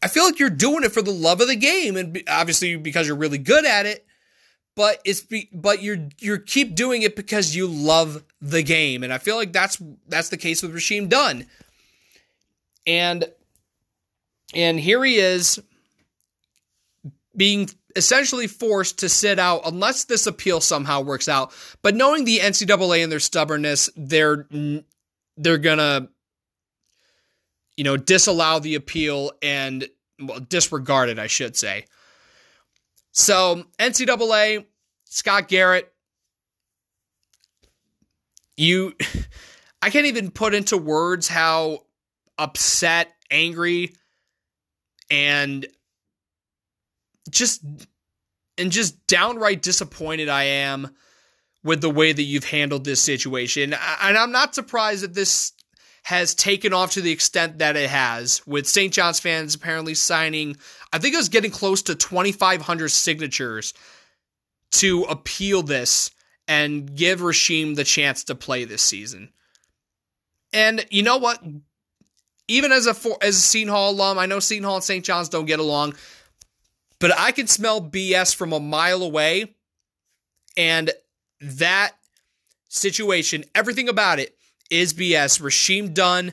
I 0.02 0.08
feel 0.08 0.24
like 0.24 0.38
you're 0.38 0.50
doing 0.50 0.84
it 0.84 0.92
for 0.92 1.02
the 1.02 1.12
love 1.12 1.40
of 1.40 1.48
the 1.48 1.56
game, 1.56 1.96
and 1.96 2.22
obviously 2.26 2.76
because 2.76 3.06
you're 3.06 3.16
really 3.16 3.38
good 3.38 3.66
at 3.66 3.84
it. 3.86 4.06
But 4.74 5.00
it's 5.04 5.20
be, 5.20 5.50
but 5.52 5.82
you're 5.82 6.08
you're 6.18 6.38
keep 6.38 6.74
doing 6.74 7.02
it 7.02 7.14
because 7.14 7.54
you 7.54 7.66
love 7.66 8.24
the 8.40 8.62
game, 8.62 9.04
and 9.04 9.12
I 9.12 9.18
feel 9.18 9.36
like 9.36 9.52
that's 9.52 9.80
that's 10.08 10.30
the 10.30 10.38
case 10.38 10.62
with 10.62 10.74
Rasheem 10.74 11.08
Dunn. 11.08 11.46
And 12.86 13.30
and 14.54 14.80
here 14.80 15.04
he 15.04 15.16
is 15.16 15.60
being 17.36 17.68
essentially 17.96 18.46
forced 18.46 18.98
to 18.98 19.08
sit 19.08 19.38
out 19.38 19.62
unless 19.64 20.04
this 20.04 20.26
appeal 20.26 20.60
somehow 20.60 21.00
works 21.00 21.28
out. 21.28 21.52
But 21.82 21.94
knowing 21.94 22.24
the 22.24 22.38
NCAA 22.38 23.02
and 23.02 23.12
their 23.12 23.20
stubbornness, 23.20 23.90
they're 23.96 24.46
they're 25.36 25.58
gonna 25.58 26.08
you 27.76 27.84
know 27.84 27.96
disallow 27.96 28.58
the 28.60 28.74
appeal 28.74 29.32
and 29.42 29.88
well, 30.20 30.40
disregard 30.40 31.08
it, 31.08 31.18
I 31.18 31.26
should 31.26 31.56
say. 31.56 31.86
So 33.12 33.64
NCAA, 33.78 34.66
Scott 35.04 35.48
Garrett, 35.48 35.92
you, 38.56 38.94
I 39.82 39.90
can't 39.90 40.06
even 40.06 40.30
put 40.30 40.54
into 40.54 40.76
words 40.76 41.28
how 41.28 41.80
upset, 42.38 43.12
angry, 43.30 43.94
and 45.10 45.66
just 47.34 47.64
and 48.56 48.72
just 48.72 49.06
downright 49.06 49.62
disappointed 49.62 50.28
I 50.28 50.44
am 50.44 50.94
with 51.62 51.80
the 51.80 51.90
way 51.90 52.12
that 52.12 52.22
you've 52.22 52.44
handled 52.44 52.84
this 52.84 53.00
situation. 53.00 53.74
And 53.74 54.18
I'm 54.18 54.32
not 54.32 54.54
surprised 54.54 55.02
that 55.02 55.14
this 55.14 55.52
has 56.04 56.34
taken 56.34 56.74
off 56.74 56.92
to 56.92 57.00
the 57.00 57.10
extent 57.10 57.58
that 57.58 57.76
it 57.76 57.88
has, 57.88 58.46
with 58.46 58.68
St. 58.68 58.92
John's 58.92 59.20
fans 59.20 59.54
apparently 59.54 59.94
signing, 59.94 60.56
I 60.92 60.98
think 60.98 61.14
it 61.14 61.16
was 61.16 61.30
getting 61.30 61.50
close 61.50 61.80
to 61.82 61.94
2,500 61.94 62.90
signatures 62.90 63.72
to 64.72 65.04
appeal 65.04 65.62
this 65.62 66.10
and 66.46 66.94
give 66.94 67.20
Rasheem 67.20 67.74
the 67.74 67.84
chance 67.84 68.24
to 68.24 68.34
play 68.34 68.64
this 68.64 68.82
season. 68.82 69.30
And 70.52 70.84
you 70.90 71.02
know 71.02 71.16
what? 71.16 71.42
Even 72.48 72.70
as 72.70 72.86
a 72.86 72.94
as 73.22 73.36
a 73.36 73.40
Seton 73.40 73.72
Hall 73.72 73.92
alum, 73.92 74.18
I 74.18 74.26
know 74.26 74.40
Seton 74.40 74.64
Hall 74.64 74.74
and 74.74 74.84
St. 74.84 75.04
John's 75.04 75.30
don't 75.30 75.46
get 75.46 75.58
along, 75.58 75.94
but 76.98 77.16
I 77.18 77.32
can 77.32 77.46
smell 77.46 77.80
BS 77.80 78.34
from 78.34 78.52
a 78.52 78.60
mile 78.60 79.02
away. 79.02 79.54
And 80.56 80.90
that 81.40 81.92
situation, 82.68 83.44
everything 83.54 83.88
about 83.88 84.18
it, 84.18 84.36
is 84.70 84.94
BS. 84.94 85.40
Rasheem 85.40 85.92
Dunn 85.92 86.32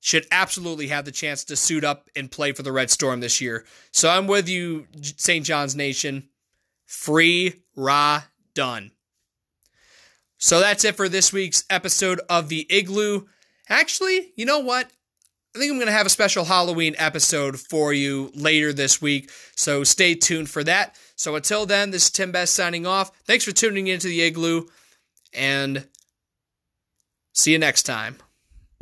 should 0.00 0.26
absolutely 0.30 0.88
have 0.88 1.04
the 1.04 1.12
chance 1.12 1.44
to 1.44 1.56
suit 1.56 1.84
up 1.84 2.08
and 2.14 2.30
play 2.30 2.52
for 2.52 2.62
the 2.62 2.72
Red 2.72 2.90
Storm 2.90 3.20
this 3.20 3.40
year. 3.40 3.64
So 3.90 4.08
I'm 4.08 4.26
with 4.26 4.48
you, 4.48 4.86
St. 5.02 5.44
John's 5.44 5.74
Nation. 5.74 6.28
Free 6.86 7.62
Ra 7.76 8.22
Dunn. 8.54 8.92
So 10.38 10.60
that's 10.60 10.84
it 10.84 10.96
for 10.96 11.08
this 11.08 11.32
week's 11.32 11.64
episode 11.68 12.20
of 12.30 12.48
the 12.48 12.66
Igloo. 12.70 13.26
Actually, 13.68 14.32
you 14.36 14.46
know 14.46 14.60
what? 14.60 14.90
I 15.54 15.58
think 15.58 15.70
I'm 15.70 15.78
going 15.78 15.86
to 15.86 15.92
have 15.92 16.06
a 16.06 16.10
special 16.10 16.44
Halloween 16.44 16.94
episode 16.98 17.58
for 17.58 17.92
you 17.92 18.30
later 18.34 18.72
this 18.72 19.00
week. 19.00 19.30
So 19.56 19.82
stay 19.82 20.14
tuned 20.14 20.50
for 20.50 20.62
that. 20.64 20.96
So 21.16 21.34
until 21.34 21.66
then, 21.66 21.90
this 21.90 22.04
is 22.04 22.10
Tim 22.10 22.32
Best 22.32 22.54
signing 22.54 22.86
off. 22.86 23.10
Thanks 23.24 23.44
for 23.44 23.52
tuning 23.52 23.88
into 23.88 24.06
the 24.06 24.22
Igloo. 24.22 24.66
And 25.32 25.86
See 27.38 27.52
you 27.52 27.58
next 27.60 27.84
time. 27.84 28.16